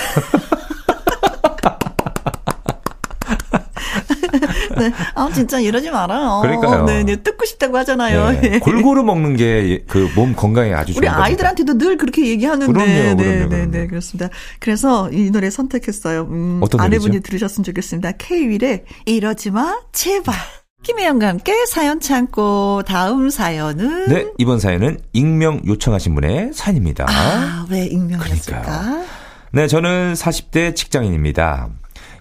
네. 4.76 4.90
아, 5.14 5.30
진짜 5.32 5.60
이러지 5.60 5.90
말아요. 5.90 6.40
그러니까요. 6.42 6.84
네, 6.84 7.04
네. 7.04 7.16
뜯고 7.16 7.44
싶다고 7.46 7.76
하잖아요. 7.78 8.30
네. 8.32 8.40
네. 8.40 8.58
골고루 8.58 9.04
먹는 9.04 9.36
게 9.36 9.84
그 9.88 10.08
몸 10.14 10.34
건강에 10.34 10.72
아주 10.74 10.92
좋은 10.92 11.02
우리 11.02 11.08
아이들한테도 11.08 11.72
겁니다. 11.72 11.84
늘 11.86 11.96
그렇게 11.96 12.26
얘기하는데. 12.26 12.72
그럼요, 12.72 12.86
네, 12.90 13.14
그럼요, 13.14 13.48
네, 13.54 13.66
네, 13.66 13.86
그렇습니다. 13.86 14.28
그래서 14.60 15.10
이 15.12 15.30
노래 15.30 15.50
선택했어요. 15.50 16.22
음, 16.30 16.60
어떤 16.62 16.80
아내분이 16.80 17.20
들으셨으면 17.20 17.64
좋겠습니다. 17.64 18.12
K-윌의 18.12 18.84
이러지 19.06 19.50
마, 19.52 19.76
제발. 19.92 20.34
김혜영과 20.82 21.28
함께 21.28 21.64
사연 21.66 21.98
참고 21.98 22.82
다음 22.86 23.30
사연은 23.30 24.08
네 24.08 24.26
이번 24.36 24.60
사연은 24.60 24.98
익명 25.14 25.62
요청하신 25.66 26.14
분의 26.14 26.50
사연입니다. 26.52 27.06
아왜 27.08 27.86
익명이었을까? 27.86 28.60
그러니까요. 28.60 29.04
네 29.54 29.68
저는 29.68 30.14
40대 30.14 30.74
직장인입니다. 30.74 31.68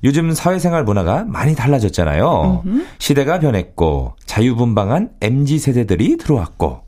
요즘 0.04 0.34
사회생활 0.34 0.84
문화가 0.84 1.24
많이 1.24 1.56
달라졌잖아요. 1.56 2.62
음흠. 2.64 2.86
시대가 3.00 3.40
변했고 3.40 4.14
자유분방한 4.28 5.10
MZ 5.20 5.58
세대들이 5.58 6.18
들어왔고 6.18 6.84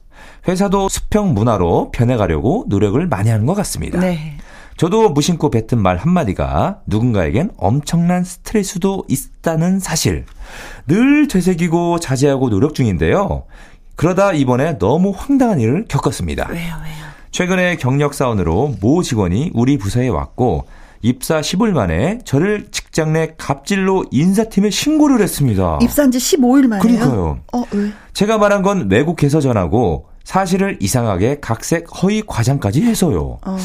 회사도 0.47 0.87
수평 0.87 1.33
문화로 1.33 1.89
변해가려고 1.89 2.65
노력을 2.67 3.03
많이 3.07 3.31
하는 3.31 3.47
것 3.47 3.55
같습니다. 3.55 3.99
네. 3.99 4.37
저도 4.77 5.09
무심코 5.09 5.49
뱉은 5.49 5.81
말 5.81 5.97
한마디가 5.97 6.81
누군가에겐 6.85 7.49
엄청난 7.57 8.23
스트레스도 8.23 9.03
있다는 9.09 9.79
사실. 9.79 10.25
늘 10.85 11.27
되새기고 11.27 11.99
자제하고 11.99 12.51
노력 12.51 12.75
중인데요. 12.75 13.45
그러다 13.95 14.33
이번에 14.33 14.77
너무 14.77 15.11
황당한 15.15 15.59
일을 15.59 15.85
겪었습니다. 15.87 16.49
왜요, 16.51 16.75
왜요? 16.83 17.04
최근에 17.35 17.75
경력사원으로 17.75 18.75
모 18.79 19.03
직원이 19.03 19.51
우리 19.53 19.77
부서에 19.77 20.07
왔고 20.07 20.67
입사 21.01 21.41
10일 21.41 21.71
만에 21.71 22.19
저를 22.23 22.67
직장 22.71 23.11
내 23.11 23.33
갑질로 23.37 24.05
인사팀에 24.09 24.69
신고를 24.69 25.19
했습니다. 25.19 25.79
입사한 25.81 26.11
지 26.11 26.17
15일 26.17 26.67
만에요? 26.67 26.81
그러니까요. 26.81 27.39
어, 27.51 27.63
왜? 27.73 27.91
제가 28.13 28.37
말한 28.37 28.61
건 28.61 28.89
외국에서 28.89 29.41
전하고 29.41 30.07
사실을 30.23 30.77
이상하게 30.79 31.41
각색 31.41 31.87
허위 32.01 32.23
과장까지 32.25 32.83
해서요. 32.83 33.39
어. 33.45 33.57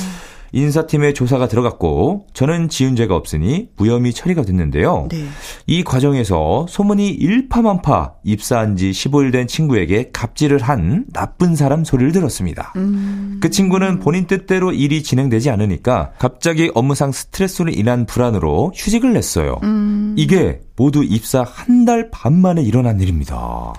인사팀에 0.52 1.12
조사가 1.12 1.49
들어갔고 1.49 2.26
저는 2.35 2.69
지은 2.69 2.97
죄가 2.97 3.14
없으니 3.16 3.69
무혐의 3.76 4.12
처리가 4.12 4.42
됐는데요. 4.42 5.09
네. 5.11 5.25
이 5.66 5.83
과정에서 5.85 6.66
소문이 6.69 7.09
일파만파 7.11 8.14
입사한 8.25 8.76
지 8.76 8.90
15일 8.90 9.33
된 9.33 9.47
친구에게 9.47 10.11
갑질을 10.12 10.59
한 10.61 11.04
나쁜 11.12 11.57
사람 11.57 11.85
소리를 11.85 12.12
들었습니다. 12.12 12.73
음. 12.76 13.38
그 13.42 13.50
친구는 13.50 14.00
본인 14.00 14.26
뜻대로 14.26 14.73
일이 14.73 15.02
진행되지 15.02 15.50
않으니까 15.50 16.12
갑자기 16.19 16.71
업무상 16.75 17.12
스트레스로 17.12 17.71
인한 17.71 18.07
불안으로 18.07 18.73
휴직을 18.75 19.12
냈어요. 19.12 19.59
음. 19.62 20.14
이게 20.16 20.61
모두 20.76 21.02
입사 21.04 21.42
한 21.42 21.80
달 21.85 22.11
반 22.11 22.38
만에 22.40 22.62
일어난 22.62 23.00
일입니다. 23.00 23.73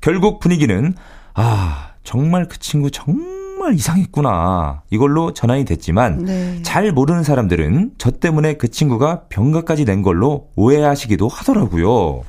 결국 0.00 0.40
분위기는 0.40 0.94
아 1.34 1.90
정말 2.04 2.48
그 2.48 2.58
친구 2.58 2.90
정말 2.90 3.43
정말 3.64 3.74
이상했구나. 3.76 4.82
이걸로 4.90 5.32
전환이 5.32 5.64
됐지만 5.64 6.24
네. 6.24 6.58
잘 6.62 6.92
모르는 6.92 7.22
사람들은 7.22 7.92
저 7.96 8.10
때문에 8.10 8.54
그 8.54 8.70
친구가 8.70 9.22
병가까지 9.30 9.86
낸 9.86 10.02
걸로 10.02 10.48
오해하시기도 10.54 11.28
하더라고요. 11.28 12.24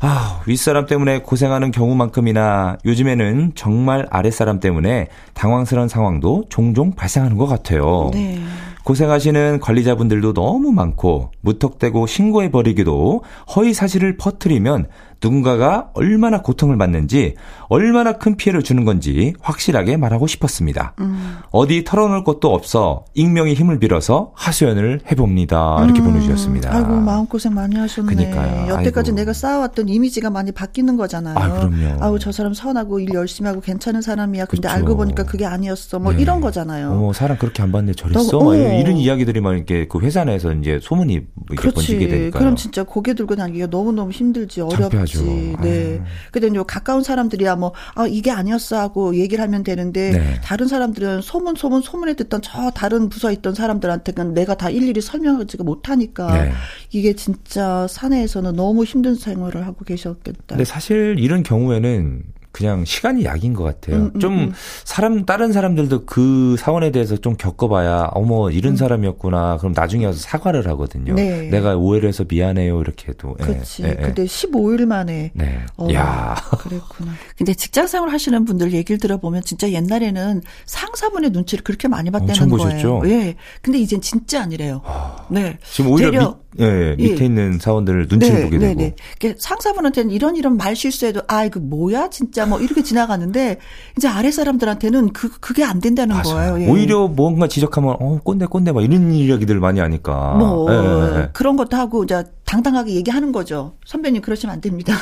아, 0.00 0.42
윗사람 0.46 0.84
때문에 0.84 1.22
고생하는 1.22 1.70
경우만큼이나 1.70 2.76
요즘에는 2.84 3.52
정말 3.54 4.06
아랫사람 4.10 4.60
때문에 4.60 5.08
당황스러운 5.32 5.88
상황도 5.88 6.44
종종 6.50 6.92
발생하는 6.92 7.38
것 7.38 7.46
같아요. 7.46 8.10
네. 8.12 8.38
고생하시는 8.84 9.60
관리자분들도 9.60 10.34
너무 10.34 10.72
많고 10.72 11.30
무턱대고 11.40 12.06
신고해버리기도 12.06 13.22
허위 13.56 13.72
사실을 13.72 14.18
퍼뜨리면 14.18 14.88
누군가가 15.24 15.88
얼마나 15.94 16.42
고통을 16.42 16.76
받는지 16.76 17.34
얼마나 17.68 18.12
큰 18.18 18.36
피해를 18.36 18.62
주는 18.62 18.84
건지 18.84 19.32
확실하게 19.40 19.96
말하고 19.96 20.26
싶었습니다. 20.26 20.94
음. 21.00 21.38
어디 21.50 21.82
털어놓을 21.82 22.24
것도 22.24 22.52
없어 22.52 23.06
익명의 23.14 23.54
힘을 23.54 23.78
빌어서 23.78 24.32
하소연을 24.34 25.00
해봅니다. 25.10 25.82
이렇게 25.84 26.00
음. 26.00 26.12
보내주셨습니다. 26.12 26.74
아이고 26.74 27.00
마음고생 27.00 27.54
많이 27.54 27.76
하셨네. 27.76 28.14
그러니까요. 28.14 28.68
여태까지 28.68 29.10
아이고. 29.10 29.16
내가 29.16 29.32
쌓아왔던 29.32 29.88
이미지가 29.88 30.28
많이 30.28 30.52
바뀌는 30.52 30.96
거잖아요. 30.96 31.38
아, 31.38 31.48
그럼요. 31.48 32.04
아우 32.04 32.18
저 32.18 32.30
사람 32.30 32.52
선하고 32.52 33.00
일 33.00 33.14
열심히 33.14 33.48
하고 33.48 33.60
괜찮은 33.60 34.02
사람이야. 34.02 34.44
근데 34.44 34.68
그렇죠. 34.68 34.76
알고 34.76 34.96
보니까 34.96 35.24
그게 35.24 35.46
아니었어. 35.46 36.00
뭐 36.00 36.12
네. 36.12 36.20
이런 36.20 36.40
거잖아요. 36.42 36.90
어 36.92 37.12
사람 37.14 37.38
그렇게 37.38 37.62
안 37.62 37.72
봤는데 37.72 37.96
저랬어. 37.96 38.38
너, 38.38 38.50
어. 38.50 38.54
이런 38.54 38.96
이야기들이 38.96 39.40
막 39.40 39.54
이렇게 39.54 39.88
그 39.88 40.00
회사 40.00 40.24
내에서 40.24 40.52
이제 40.52 40.78
소문이 40.82 41.20
이렇게 41.50 41.70
번지게 41.70 42.08
되니까. 42.08 42.38
그럼 42.38 42.56
진짜 42.56 42.82
고개 42.82 43.14
들고 43.14 43.36
다니기가 43.36 43.68
너무 43.68 43.92
너무 43.92 44.10
힘들지 44.10 44.60
어렵지. 44.60 45.13
거지. 45.14 45.56
네. 45.60 46.00
아. 46.00 46.04
근데 46.30 46.48
이제 46.48 46.58
가까운 46.66 47.02
사람들이야 47.02 47.56
뭐, 47.56 47.72
아, 47.94 48.06
이게 48.06 48.30
아니었어 48.30 48.78
하고 48.78 49.16
얘기를 49.16 49.42
하면 49.42 49.62
되는데, 49.62 50.10
네. 50.10 50.40
다른 50.42 50.68
사람들은 50.68 51.22
소문, 51.22 51.54
소문, 51.54 51.82
소문에 51.82 52.14
듣던 52.14 52.42
저 52.42 52.70
다른 52.70 53.08
부서에 53.08 53.32
있던 53.34 53.54
사람들한테는 53.54 54.34
내가 54.34 54.54
다 54.56 54.70
일일이 54.70 55.00
설명하지가 55.00 55.64
못하니까, 55.64 56.44
네. 56.44 56.52
이게 56.90 57.14
진짜 57.14 57.86
사내에서는 57.88 58.56
너무 58.56 58.84
힘든 58.84 59.14
생활을 59.14 59.66
하고 59.66 59.84
계셨겠다. 59.84 60.40
근데 60.48 60.64
사실 60.64 61.16
이런 61.18 61.42
경우에는 61.42 62.22
그냥 62.54 62.84
시간이 62.84 63.24
약인 63.24 63.52
것 63.52 63.64
같아요. 63.64 63.96
음, 63.96 64.12
음, 64.14 64.20
좀 64.20 64.38
음. 64.38 64.52
사람 64.84 65.26
다른 65.26 65.52
사람들도 65.52 66.04
그 66.06 66.54
사원에 66.56 66.92
대해서 66.92 67.16
좀 67.16 67.36
겪어봐야 67.36 68.10
어머 68.12 68.48
이런 68.48 68.74
음. 68.74 68.76
사람이었구나. 68.76 69.56
그럼 69.56 69.72
나중에 69.74 70.06
와서 70.06 70.20
사과를 70.20 70.68
하거든요. 70.68 71.14
네. 71.14 71.48
내가 71.48 71.74
오해를 71.74 72.08
해서 72.08 72.24
미안해요 72.28 72.80
이렇게 72.80 73.08
해도. 73.08 73.34
그렇지. 73.34 73.82
예, 73.82 73.88
예. 73.88 73.94
근데 73.94 74.24
15일 74.24 74.86
만에. 74.86 75.32
네. 75.34 75.66
어, 75.76 75.88
야. 75.92 76.36
그랬구나. 76.60 77.10
근데 77.36 77.54
직장 77.54 77.88
생활 77.88 78.10
하시는 78.10 78.44
분들 78.44 78.72
얘기를 78.72 78.98
들어보면 78.98 79.42
진짜 79.42 79.68
옛날에는 79.68 80.40
상사분의 80.66 81.30
눈치를 81.30 81.64
그렇게 81.64 81.88
많이 81.88 82.12
봤다는 82.12 82.50
거예요. 82.50 83.02
예. 83.06 83.34
근데 83.62 83.80
이젠 83.80 84.00
진짜 84.00 84.42
아니래요. 84.42 84.80
아. 84.84 85.26
네. 85.28 85.58
지금 85.68 85.90
오히려 85.90 86.36
예, 86.38 86.43
예, 86.58 86.94
밑에 86.96 87.22
예. 87.22 87.24
있는 87.26 87.58
사원들을 87.58 88.06
눈치를 88.08 88.38
네, 88.38 88.44
보게 88.44 88.58
되고. 88.58 88.80
네, 88.80 88.94
네. 89.20 89.34
상사분한테는 89.38 90.10
이런 90.10 90.36
이런 90.36 90.56
말 90.56 90.76
실수해도 90.76 91.22
아 91.26 91.44
이거 91.44 91.60
뭐야 91.60 92.10
진짜 92.10 92.46
뭐 92.46 92.60
이렇게 92.60 92.82
지나가는데 92.82 93.58
이제 93.96 94.08
아래 94.08 94.30
사람들한테는 94.30 95.12
그 95.12 95.30
그게 95.40 95.64
안 95.64 95.80
된다는 95.80 96.16
맞아요. 96.16 96.52
거예요. 96.52 96.60
예. 96.62 96.70
오히려 96.70 97.08
뭔가 97.08 97.48
지적하면 97.48 97.96
어 98.00 98.20
꼰대 98.22 98.46
꼰대 98.46 98.72
막 98.72 98.82
이런 98.84 99.12
이야기들 99.12 99.58
많이 99.60 99.80
하니까. 99.80 100.34
뭐 100.34 100.72
예, 100.72 101.20
예. 101.20 101.28
그런 101.32 101.56
것도 101.56 101.76
하고 101.76 102.04
이제 102.04 102.24
당당하게 102.44 102.94
얘기하는 102.94 103.32
거죠. 103.32 103.76
선배님 103.86 104.20
그러시면 104.22 104.54
안 104.54 104.60
됩니다. 104.60 104.94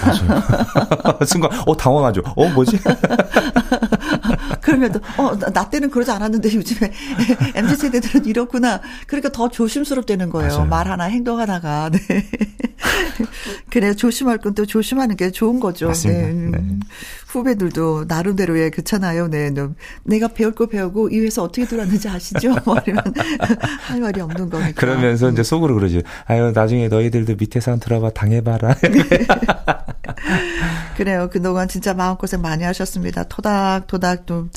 순간 1.27 1.51
어 1.67 1.77
당황하죠. 1.77 2.23
어 2.37 2.49
뭐지? 2.51 2.79
그러면 4.63 4.95
어, 5.19 5.37
나, 5.37 5.51
나, 5.51 5.69
때는 5.69 5.91
그러지 5.91 6.11
않았는데 6.13 6.55
요즘에 6.55 6.93
MZ 7.57 7.77
세대들은 7.77 8.27
이렇구나. 8.27 8.81
그러니까 9.07 9.31
더 9.33 9.49
조심스럽다는 9.49 10.31
거예요. 10.31 10.53
맞아요. 10.53 10.65
말 10.67 10.89
하나, 10.89 11.05
행동 11.05 11.41
하나가. 11.41 11.91
네. 11.91 11.99
그래 13.71 13.95
조심할 13.95 14.39
건 14.39 14.53
또 14.55 14.67
조심하는 14.67 15.17
게 15.17 15.31
좋은 15.31 15.61
거죠. 15.61 15.87
맞습니다. 15.89 16.27
네. 16.27 16.59
네. 16.61 16.79
후배들도 17.33 18.05
나름대로의 18.09 18.71
그렇잖아요. 18.71 19.29
네. 19.29 19.51
내가 20.05 20.29
배울 20.29 20.53
거 20.53 20.67
배우고 20.67 21.09
이 21.11 21.21
회사 21.21 21.43
어떻게 21.43 21.67
들어왔는지 21.67 22.09
아시죠? 22.09 22.55
뭐이면할 22.65 24.01
말이 24.01 24.21
없는 24.21 24.51
거니까. 24.51 24.73
그러면서 24.81 25.31
이제 25.31 25.43
속으로 25.43 25.75
그러지. 25.75 26.03
아유 26.27 26.53
나중에 26.55 26.89
너희들도 26.89 27.37
밑에서 27.39 27.79
들어봐 27.79 28.11
당해봐라. 28.11 28.77
그래요. 30.97 31.31
그동안 31.33 31.69
진짜 31.69 31.95
마음고생 31.95 32.43
많이 32.43 32.65
하셨습니다. 32.65 33.25
토닥토닥 33.25 34.27
또 34.27 34.49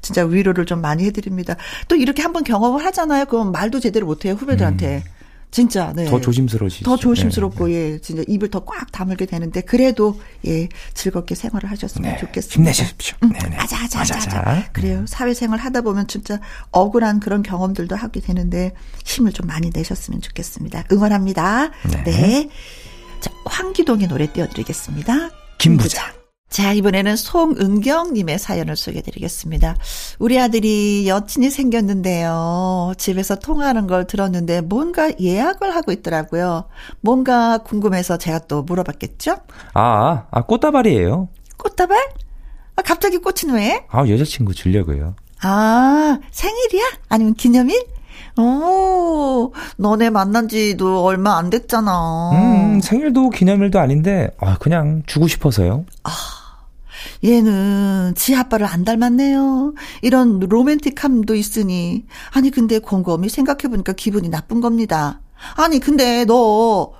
진짜 0.00 0.24
위로를 0.24 0.64
좀 0.64 0.80
많이 0.80 1.04
해드립니다. 1.04 1.56
또 1.88 1.96
이렇게 1.96 2.22
한번 2.22 2.44
경험을 2.44 2.82
하잖아요. 2.86 3.26
그럼 3.26 3.52
말도 3.52 3.78
제대로 3.80 4.06
못해요 4.06 4.32
후배들한테. 4.34 5.02
음. 5.06 5.21
진짜 5.52 5.92
네. 5.94 6.06
더 6.06 6.20
조심스러워지죠. 6.20 6.84
더 6.84 6.96
조심스럽고 6.96 7.68
네. 7.68 7.74
예 7.74 7.98
진짜 8.00 8.24
입을 8.26 8.50
더 8.50 8.64
꽉 8.64 8.90
다물게 8.90 9.26
되는데 9.26 9.60
그래도 9.60 10.18
예 10.46 10.68
즐겁게 10.94 11.34
생활을 11.34 11.70
하셨으면 11.70 12.10
네. 12.12 12.18
좋겠습니다. 12.18 12.54
힘내십시오. 12.72 13.16
응. 13.22 13.28
네네. 13.32 13.56
맞아, 13.56 13.78
맞아, 13.80 13.98
맞아, 13.98 14.14
맞아. 14.16 14.68
그래요. 14.72 15.04
사회생활 15.06 15.58
하다 15.60 15.82
보면 15.82 16.08
진짜 16.08 16.40
억울한 16.70 17.20
그런 17.20 17.42
경험들도 17.42 17.94
하게 17.94 18.20
되는데 18.20 18.72
힘을 19.04 19.32
좀 19.32 19.46
많이 19.46 19.70
내셨으면 19.72 20.22
좋겠습니다. 20.22 20.84
응원합니다. 20.90 21.70
네. 21.90 22.02
네. 22.04 22.48
자, 23.20 23.30
황기동의 23.44 24.08
노래 24.08 24.32
띄워드리겠습니다. 24.32 25.30
김부장. 25.58 26.21
자, 26.52 26.74
이번에는 26.74 27.16
송은경님의 27.16 28.38
사연을 28.38 28.76
소개해드리겠습니다. 28.76 29.74
우리 30.18 30.38
아들이 30.38 31.08
여친이 31.08 31.48
생겼는데요. 31.48 32.92
집에서 32.98 33.36
통화하는 33.36 33.86
걸 33.86 34.06
들었는데 34.06 34.60
뭔가 34.60 35.10
예약을 35.18 35.74
하고 35.74 35.92
있더라고요. 35.92 36.64
뭔가 37.00 37.56
궁금해서 37.56 38.18
제가 38.18 38.40
또 38.40 38.62
물어봤겠죠? 38.64 39.36
아, 39.72 40.26
아, 40.30 40.42
꽃다발이에요. 40.42 41.30
꽃다발? 41.56 41.98
아, 42.76 42.82
갑자기 42.82 43.16
꽃은 43.16 43.54
왜? 43.54 43.86
아, 43.88 44.06
여자친구 44.06 44.52
주려고요. 44.52 45.14
아, 45.40 46.18
생일이야? 46.32 46.84
아니면 47.08 47.32
기념일? 47.32 47.82
오, 48.36 49.54
너네 49.78 50.10
만난 50.10 50.48
지도 50.48 51.02
얼마 51.02 51.38
안 51.38 51.48
됐잖아. 51.48 52.30
음, 52.34 52.80
생일도 52.82 53.30
기념일도 53.30 53.80
아닌데, 53.80 54.28
아, 54.38 54.58
그냥 54.58 55.02
주고 55.06 55.26
싶어서요. 55.28 55.86
아. 56.04 56.41
얘는 57.24 58.14
지 58.16 58.34
아빠를 58.34 58.66
안 58.66 58.84
닮았네요. 58.84 59.74
이런 60.02 60.38
로맨틱함도 60.40 61.34
있으니. 61.34 62.06
아니, 62.32 62.50
근데 62.50 62.78
곰곰이 62.78 63.28
생각해보니까 63.28 63.92
기분이 63.94 64.28
나쁜 64.28 64.60
겁니다. 64.60 65.20
아니, 65.56 65.78
근데 65.80 66.24
너, 66.24 66.92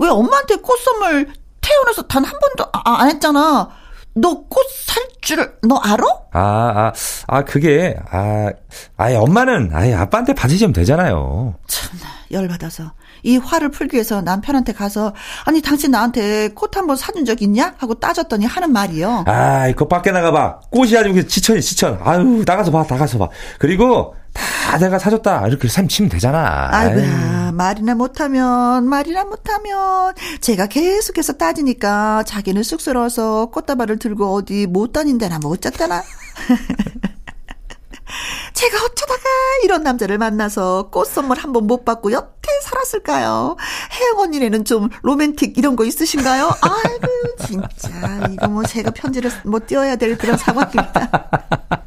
왜 0.00 0.08
엄마한테 0.08 0.56
꽃 0.56 0.76
선물 0.78 1.28
태어나서 1.60 2.02
단 2.08 2.24
한 2.24 2.32
번도 2.40 2.70
아, 2.72 3.02
안 3.02 3.08
했잖아. 3.10 3.70
너 4.14 4.46
꽃 4.48 4.66
살 4.86 5.02
줄, 5.20 5.56
너 5.62 5.76
알아? 5.76 6.04
아, 6.32 6.40
아, 6.40 6.92
아, 7.26 7.44
그게, 7.44 7.96
아, 8.10 8.50
아예 8.96 9.16
엄마는, 9.16 9.70
아예 9.72 9.94
아빠한테 9.94 10.34
받으시면 10.34 10.72
되잖아요. 10.74 11.54
참나, 11.66 12.04
열받아서. 12.30 12.92
이 13.22 13.38
화를 13.38 13.70
풀기 13.70 13.94
위해서 13.96 14.20
남편한테 14.20 14.72
가서 14.74 15.14
아니 15.46 15.62
당신 15.62 15.90
나한테 15.92 16.48
꽃 16.50 16.76
한 16.76 16.86
번 16.86 16.94
사준 16.96 17.24
적 17.24 17.40
있냐 17.40 17.74
하고 17.78 17.94
따졌더니 17.94 18.44
하는 18.44 18.70
말이요. 18.72 19.24
아, 19.26 19.66
이거 19.68 19.88
밖에 19.88 20.12
나가봐. 20.12 20.60
꽃이 20.70 20.94
아주 20.98 21.26
지천이 21.26 21.62
지천. 21.62 21.98
아유 22.04 22.44
나가서 22.46 22.70
봐, 22.70 22.84
나가서 22.88 23.16
봐. 23.18 23.28
그리고 23.58 24.14
다 24.34 24.42
내가 24.80 24.98
사줬다 24.98 25.46
이렇게 25.48 25.68
삼 25.68 25.86
치면 25.88 26.08
되잖아. 26.10 26.68
아이고야 26.72 27.52
말이나 27.52 27.94
못하면 27.94 28.88
말이나 28.88 29.24
못하면 29.24 30.14
제가 30.40 30.66
계속해서 30.66 31.34
따지니까 31.34 32.24
자기는 32.24 32.62
쑥스러워서 32.62 33.46
꽃다발을 33.46 33.98
들고 33.98 34.34
어디 34.34 34.66
못 34.66 34.92
다닌다나 34.92 35.38
못 35.38 35.60
잤다나. 35.60 36.02
제가 38.54 38.76
어쩌다가 38.84 39.22
이런 39.64 39.82
남자를 39.82 40.18
만나서 40.18 40.88
꽃 40.90 41.06
선물 41.08 41.38
한 41.38 41.52
번 41.52 41.64
못 41.66 41.84
받고 41.84 42.12
여태 42.12 42.48
살았을까요? 42.62 43.56
혜영 43.92 44.18
언니네는 44.20 44.64
좀 44.64 44.88
로맨틱 45.02 45.56
이런 45.58 45.76
거 45.76 45.84
있으신가요? 45.84 46.50
아이고 46.60 47.46
진짜 47.46 48.26
이거 48.30 48.48
뭐 48.48 48.62
제가 48.64 48.90
편지를 48.90 49.30
못뭐 49.44 49.60
띄워야 49.66 49.96
될 49.96 50.16
그런 50.18 50.36
상황입니다. 50.36 51.28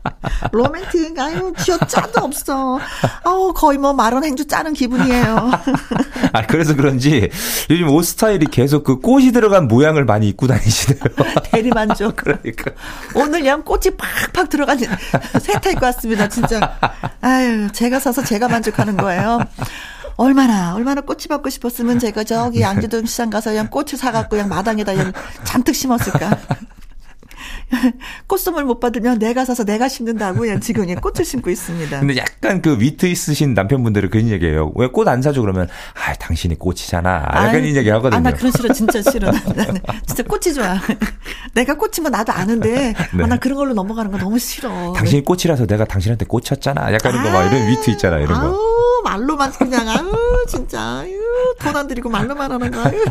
로맨틱 0.51 1.17
아유 1.19 1.53
쥐어 1.57 1.77
짜도 1.77 2.25
없어. 2.25 2.79
아우 3.23 3.53
거의 3.53 3.77
뭐 3.77 3.93
마론 3.93 4.23
행주 4.23 4.45
짜는 4.45 4.73
기분이에요. 4.73 5.51
아 6.33 6.45
그래서 6.47 6.75
그런지 6.75 7.29
요즘 7.69 7.89
옷 7.89 8.03
스타일이 8.03 8.45
계속 8.47 8.83
그 8.83 8.99
꽃이 8.99 9.31
들어간 9.31 9.67
모양을 9.67 10.05
많이 10.05 10.27
입고 10.29 10.47
다니시네요. 10.47 11.01
대리만족. 11.51 12.15
그러니까 12.17 12.71
오늘 13.15 13.45
양 13.45 13.63
꽃이 13.63 13.95
팍팍 13.97 14.49
들어간 14.49 14.77
세타 14.77 15.71
입고 15.71 15.85
왔습니다. 15.85 16.27
진짜. 16.29 16.77
아유 17.21 17.69
제가 17.71 17.99
사서 17.99 18.23
제가 18.23 18.47
만족하는 18.47 18.97
거예요. 18.97 19.39
얼마나 20.15 20.73
얼마나 20.73 21.01
꽃이 21.01 21.25
받고 21.29 21.49
싶었으면 21.49 21.99
제가 21.99 22.23
저기 22.23 22.61
양주동 22.61 23.05
시장 23.05 23.29
가서 23.29 23.51
그냥 23.51 23.67
꽃을 23.69 23.97
사갖고 23.97 24.29
그냥 24.31 24.49
마당에다 24.49 24.93
그냥 24.93 25.13
잔뜩 25.43 25.75
심었을까. 25.75 26.37
꽃선물 28.27 28.63
못 28.65 28.79
받으면 28.79 29.19
내가 29.19 29.43
사서 29.45 29.63
내가 29.65 29.87
심는다고 29.89 30.39
그냥 30.39 30.59
지금 30.61 30.85
그냥 30.85 31.01
꽃을 31.01 31.25
심고 31.25 31.49
있습니다. 31.49 31.99
근데 31.99 32.17
약간 32.17 32.61
그 32.61 32.79
위트 32.79 33.05
있으신 33.07 33.53
남편분들은 33.53 34.09
그런 34.09 34.29
얘기예요. 34.29 34.71
왜 34.75 34.87
꽃 34.87 35.09
안 35.09 35.21
사줘 35.21 35.41
그러면 35.41 35.67
아 35.93 36.13
당신이 36.13 36.55
꽃이잖아. 36.59 37.09
약간 37.33 37.63
이런 37.63 37.75
얘기 37.75 37.89
하거든요. 37.89 38.17
아, 38.17 38.19
나 38.21 38.31
그런 38.31 38.51
싫어 38.51 38.73
진짜 38.73 39.01
싫어. 39.01 39.31
나는 39.31 39.81
진짜 40.05 40.23
꽃이 40.23 40.53
좋아. 40.55 40.77
내가 41.53 41.75
꽃이면 41.75 42.11
나도 42.11 42.31
아는데 42.31 42.93
네. 43.13 43.23
아, 43.23 43.27
나 43.27 43.37
그런 43.37 43.57
걸로 43.57 43.73
넘어가는 43.73 44.11
거 44.11 44.17
너무 44.17 44.39
싫어. 44.39 44.93
당신이 44.93 45.23
꽃이라서 45.25 45.65
내가 45.65 45.85
당신한테 45.85 46.25
꽂혔잖아. 46.25 46.93
약간 46.93 47.11
이런 47.13 47.23
거막 47.25 47.51
이런 47.51 47.67
위트 47.67 47.89
있잖아. 47.91 48.17
이런 48.17 48.39
거. 48.39 48.47
아우 48.47 49.01
말로만 49.03 49.51
그냥 49.51 49.87
아유 49.89 50.45
진짜 50.47 50.99
아유 50.99 51.19
돈안 51.59 51.87
들이고 51.87 52.09
말로만 52.09 52.51
하는 52.51 52.71
거. 52.71 52.81
아유. 52.81 53.03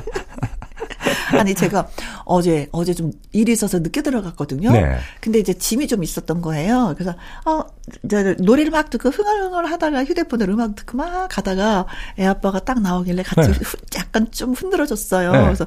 아니 1.39 1.55
제가 1.55 1.89
어제 2.25 2.69
어제 2.73 2.95
좀 2.95 3.13
일이 3.33 3.53
있어서 3.53 3.79
늦게 3.79 4.03
들어갔거든요. 4.03 4.73
네. 4.73 4.99
근데 5.21 5.39
이제 5.39 5.55
짐이 5.55 5.89
좀 5.89 6.03
있었던 6.03 6.43
거예요. 6.43 6.95
그래서 6.97 7.15
어 7.45 7.63
노래를 8.39 8.71
막 8.71 8.91
듣고 8.91 9.11
흥얼흥얼 9.11 9.67
하다가 9.67 10.05
휴대폰으로 10.05 10.55
음악 10.55 10.75
듣고 10.75 10.99
막 10.99 11.29
가다가 11.29 11.87
애 12.19 12.27
아빠가 12.27 12.61
딱 12.61 12.81
나오길래 12.81 13.23
같이 13.23 13.51
네. 13.51 13.59
약간 13.97 14.31
좀 14.31 14.53
흔들어졌어요. 14.53 15.33
네. 15.33 15.45
그래서 15.45 15.67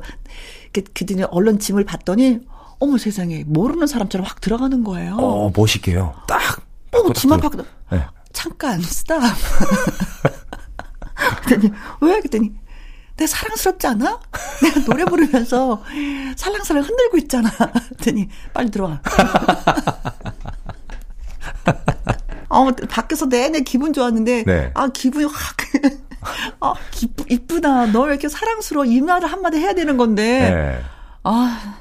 그들이 0.94 1.24
얼른 1.24 1.60
짐을 1.60 1.86
봤더니 1.86 2.40
어머 2.80 2.98
세상에 2.98 3.44
모르는 3.46 3.88
사람처럼 3.88 4.26
확 4.26 4.42
들어가는 4.42 4.84
거예요. 4.84 5.16
어 5.18 5.52
멋있게요. 5.56 6.16
딱. 6.28 6.62
어, 6.92 7.14
짐 7.14 7.32
앞하고 7.32 7.64
네. 7.92 8.04
잠깐 8.34 8.82
스탑. 8.82 9.22
그랬더니 11.44 11.74
왜 12.02 12.18
그랬더니 12.18 12.52
내 13.20 13.28
사랑스럽지 13.28 13.86
않아? 13.86 14.20
내가 14.64 14.80
노래 14.86 15.04
부르면서 15.04 15.84
살랑살랑 16.38 16.86
흔들고 16.86 17.18
있잖아. 17.18 17.50
그랬더니 17.52 18.30
빨리 18.54 18.72
들어와. 18.72 19.02
어, 22.48 22.72
밖에서 22.90 23.26
내내 23.28 23.60
기분 23.62 23.92
좋았는데, 23.94 24.44
네. 24.46 24.72
아, 24.74 24.88
기분이 24.88 25.26
확, 25.26 25.58
아, 26.62 26.74
기쁘, 26.92 27.26
이쁘다. 27.30 27.88
너 27.88 28.04
왜 28.04 28.12
이렇게 28.12 28.28
사랑스러워. 28.30 28.86
이 28.86 29.02
말을 29.02 29.30
한마디 29.32 29.58
해야 29.60 29.74
되는 29.74 29.98
건데, 29.98 30.50
네. 30.50 30.82
아, 31.24 31.76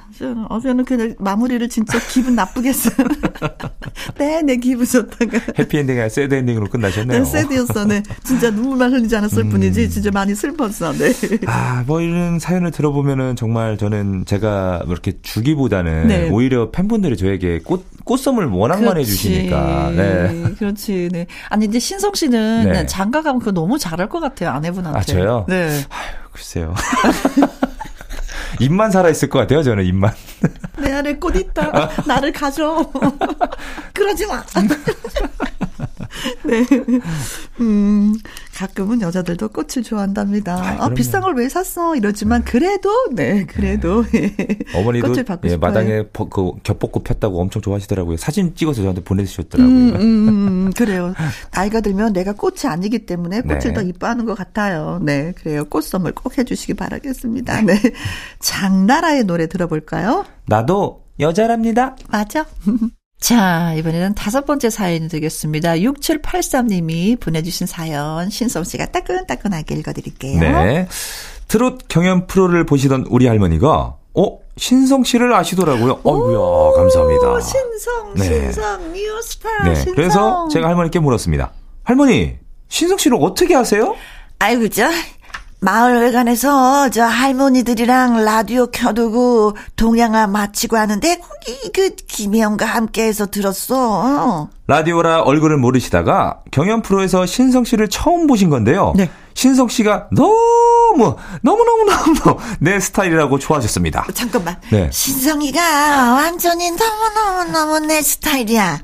어제는 0.48 0.84
그냥 0.84 1.14
마무리를 1.18 1.68
진짜 1.68 1.98
기분 2.08 2.34
나쁘게 2.34 2.70
했어요. 2.70 3.06
네, 4.18 4.42
내 4.42 4.56
기분 4.56 4.86
좋다가. 4.86 5.38
해피엔딩이 5.58 5.98
아니라 5.98 6.08
새드엔딩으로 6.08 6.68
끝나셨네요. 6.68 7.18
네, 7.18 7.24
새드였어. 7.24 7.84
네. 7.84 8.02
진짜 8.24 8.50
눈물만 8.50 8.92
흘리지 8.92 9.16
않았을 9.16 9.44
음. 9.44 9.48
뿐이지, 9.50 9.90
진짜 9.90 10.10
많이 10.10 10.34
슬펐어. 10.34 10.92
네. 10.92 11.12
아, 11.46 11.84
뭐 11.86 12.00
이런 12.00 12.38
사연을 12.38 12.70
들어보면은 12.70 13.36
정말 13.36 13.76
저는 13.76 14.24
제가 14.26 14.84
그렇게 14.86 15.14
주기보다는 15.22 16.08
네. 16.08 16.28
오히려 16.30 16.70
팬분들이 16.70 17.16
저에게 17.16 17.60
꽃, 17.60 17.84
꽃선물 18.04 18.46
워낙 18.46 18.82
많이 18.82 19.00
해주시니까. 19.00 19.92
네. 19.96 20.44
그렇지. 20.58 21.08
네. 21.12 21.26
아니, 21.48 21.66
이제 21.66 21.78
신성 21.78 22.14
씨는 22.14 22.72
네. 22.72 22.86
장가 22.86 23.22
가면 23.22 23.38
그거 23.40 23.52
너무 23.52 23.78
잘할 23.78 24.08
것 24.08 24.20
같아요. 24.20 24.50
아내분한테. 24.50 24.98
아, 24.98 25.02
저요? 25.02 25.46
네. 25.48 25.68
아유, 25.90 26.28
글쎄요. 26.32 26.74
입만 28.60 28.90
살아있을 28.90 29.28
것 29.28 29.38
같아요, 29.40 29.62
저는 29.62 29.84
입만. 29.84 30.12
내 30.78 30.92
안에 30.92 31.16
꽃 31.16 31.34
있다. 31.36 31.90
나를 32.06 32.32
가져. 32.32 32.90
그러지 33.94 34.26
마. 34.26 34.42
네. 36.44 36.64
음, 37.60 38.14
가끔은 38.58 39.00
여자들도 39.00 39.50
꽃을 39.50 39.84
좋아한답니다. 39.84 40.54
아, 40.56 40.84
아 40.86 40.88
비싼 40.90 41.22
걸 41.22 41.38
왜 41.38 41.48
샀어? 41.48 41.94
이러지만 41.94 42.42
그래도 42.42 42.90
네, 43.12 43.46
그래도 43.46 44.02
네. 44.10 44.34
어머니도 44.74 45.08
꽃을 45.08 45.24
받고 45.24 45.48
예, 45.48 45.56
마당에 45.56 46.08
버, 46.12 46.28
그 46.28 46.50
겹벚꽃 46.64 47.04
폈다고 47.04 47.40
엄청 47.40 47.62
좋아하시더라고요. 47.62 48.16
사진 48.16 48.56
찍어서 48.56 48.82
저한테 48.82 49.04
보내주셨더라고요. 49.04 49.72
음, 49.72 49.94
음, 49.94 50.28
음, 50.28 50.72
그래요. 50.76 51.14
나이가 51.52 51.80
들면 51.80 52.12
내가 52.12 52.32
꽃이 52.32 52.62
아니기 52.64 53.06
때문에 53.06 53.42
꽃을 53.42 53.58
네. 53.60 53.72
더 53.72 53.82
이뻐하는 53.82 54.24
것 54.24 54.34
같아요. 54.34 54.98
네, 55.02 55.32
그래요. 55.36 55.64
꽃 55.66 55.82
선물 55.84 56.10
꼭 56.12 56.36
해주시기 56.36 56.74
바라겠습니다. 56.74 57.62
네, 57.62 57.80
장나라의 58.40 59.24
노래 59.24 59.46
들어볼까요? 59.46 60.24
나도 60.46 61.04
여자랍니다. 61.20 61.94
맞아. 62.08 62.46
자, 63.20 63.74
이번에는 63.74 64.14
다섯 64.14 64.46
번째 64.46 64.70
사연이 64.70 65.08
되겠습니다. 65.08 65.74
6783님이 65.74 67.18
보내주신 67.18 67.66
사연, 67.66 68.30
신성 68.30 68.62
씨가 68.64 68.86
따끈따끈하게 68.86 69.74
읽어드릴게요. 69.76 70.40
네. 70.40 70.88
트롯 71.48 71.88
경연 71.88 72.26
프로를 72.26 72.64
보시던 72.64 73.06
우리 73.08 73.26
할머니가, 73.26 73.96
어? 74.14 74.38
신성 74.56 75.02
씨를 75.02 75.34
아시더라고요. 75.34 76.00
어이구야, 76.04 76.76
감사합니다. 76.76 77.40
신성, 77.40 78.14
네. 78.14 78.24
신성, 78.24 78.92
뉴스타, 78.92 79.64
네. 79.64 79.74
신성. 79.74 79.94
그래서 79.94 80.48
제가 80.52 80.68
할머니께 80.68 81.00
물었습니다. 81.00 81.52
할머니, 81.82 82.38
신성 82.68 82.98
씨를 82.98 83.18
어떻게 83.20 83.56
아세요? 83.56 83.96
아이고, 84.38 84.68
저, 84.68 84.84
마을회관에서 85.60 86.90
저 86.90 87.04
할머니들이랑 87.04 88.24
라디오 88.24 88.68
켜두고 88.68 89.56
동양화 89.76 90.28
마치고 90.28 90.76
하는데 90.76 91.16
거기 91.16 91.72
그 91.72 91.94
김혜영과 91.94 92.64
함께해서 92.64 93.26
들었어. 93.26 94.48
라디오라 94.68 95.22
얼굴을 95.22 95.56
모르시다가 95.56 96.40
경연 96.50 96.82
프로에서 96.82 97.24
신성 97.24 97.64
씨를 97.64 97.88
처음 97.88 98.26
보신 98.26 98.50
건데요. 98.50 98.92
네. 98.96 99.08
신성 99.32 99.66
씨가 99.68 100.08
너무 100.12 101.16
너무 101.40 101.64
너무 101.64 101.86
너무 102.18 102.38
내 102.60 102.78
스타일이라고 102.78 103.38
좋아하셨습니다. 103.38 104.06
잠깐만. 104.12 104.56
네. 104.70 104.90
신성이가 104.92 106.12
완전히 106.12 106.70
너무 106.72 107.14
너무 107.14 107.50
너무 107.50 107.86
내 107.86 108.02
스타일이야. 108.02 108.78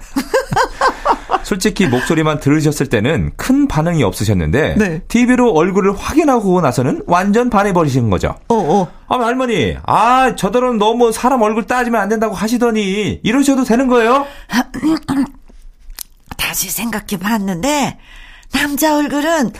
솔직히 1.44 1.86
목소리만 1.86 2.40
들으셨을 2.40 2.86
때는 2.86 3.32
큰 3.36 3.68
반응이 3.68 4.02
없으셨는데 4.04 4.76
네. 4.78 5.02
TV로 5.08 5.50
얼굴을 5.52 5.94
확인하고 5.94 6.62
나서는 6.62 7.02
완전 7.06 7.50
반해버리신 7.50 8.08
거죠. 8.08 8.36
어, 8.48 8.54
어. 8.54 8.88
아, 9.08 9.18
할머니, 9.22 9.76
아, 9.84 10.34
저들은 10.34 10.78
너무 10.78 11.12
사람 11.12 11.42
얼굴 11.42 11.66
따지면 11.66 12.00
안 12.00 12.08
된다고 12.08 12.34
하시더니 12.34 13.20
이러셔도 13.22 13.64
되는 13.64 13.86
거예요? 13.88 14.24
다시 16.44 16.68
생각해 16.70 17.18
봤는데 17.18 17.98
남자 18.52 18.96
얼굴은 18.96 19.52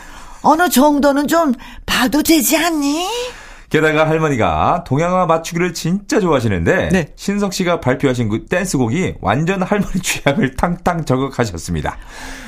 어느 0.43 0.69
정도는 0.69 1.27
좀 1.27 1.51
봐도 1.87 2.21
되지 2.21 2.57
않니? 2.57 3.07
게다가 3.75 4.07
할머니가 4.07 4.83
동양화 4.85 5.25
맞추기를 5.25 5.73
진짜 5.73 6.19
좋아하시는데 6.19 6.89
네. 6.91 7.07
신석 7.15 7.53
씨가 7.53 7.79
발표하신 7.79 8.29
그 8.29 8.45
댄스곡이 8.45 9.15
완전 9.21 9.61
할머니 9.63 9.99
취향을 10.01 10.55
탕탕 10.55 11.05
저격하셨습니다. 11.05 11.97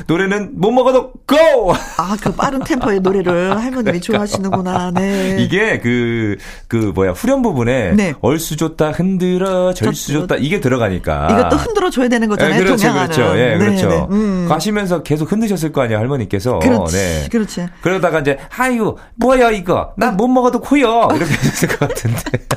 노래는 0.08 0.52
못 0.56 0.72
먹어도 0.72 1.12
고! 1.28 1.74
아, 1.98 2.16
그 2.22 2.34
빠른 2.34 2.60
템포의 2.64 3.00
노래를 3.00 3.58
할머님이 3.58 4.02
좋아하시는구나. 4.02 4.92
네. 4.92 5.38
이게 5.42 5.80
그, 5.80 6.38
그 6.68 6.92
뭐야, 6.96 7.12
후렴 7.12 7.42
부분에 7.42 7.92
네. 7.94 8.14
얼수 8.22 8.58
좋다, 8.58 8.92
흔들어, 8.92 9.74
절수 9.74 10.14
좋다, 10.14 10.36
이게 10.36 10.60
들어가니까. 10.60 11.28
이것도 11.32 11.56
흔들어 11.58 11.90
줘야 11.90 12.08
되는 12.08 12.28
거잖아요. 12.28 12.58
네, 12.58 12.64
그렇죠, 12.64 12.88
동양화는. 12.88 13.16
그렇죠. 13.16 13.40
예, 13.40 13.50
네, 13.50 13.58
그렇죠. 13.58 13.90
네, 13.90 14.08
음. 14.12 14.46
가시면서 14.50 15.04
계속 15.04 15.32
흔드셨을 15.32 15.72
거 15.72 15.82
아니에요, 15.82 16.00
할머니께서. 16.00 16.60
그렇지. 16.60 16.96
네. 16.96 17.28
그렇지. 17.32 17.68
그러다가 17.82 18.20
이제, 18.20 18.38
아유, 18.58 18.96
뭐야, 19.16 19.52
이거. 19.52 19.94
난 19.98 20.18
못 20.18 20.28
먹어도 20.28 20.60
코요. 20.60 21.08
이렇게 21.18 21.34
했을 21.34 21.68
것 21.68 21.80
같은데. 21.80 22.48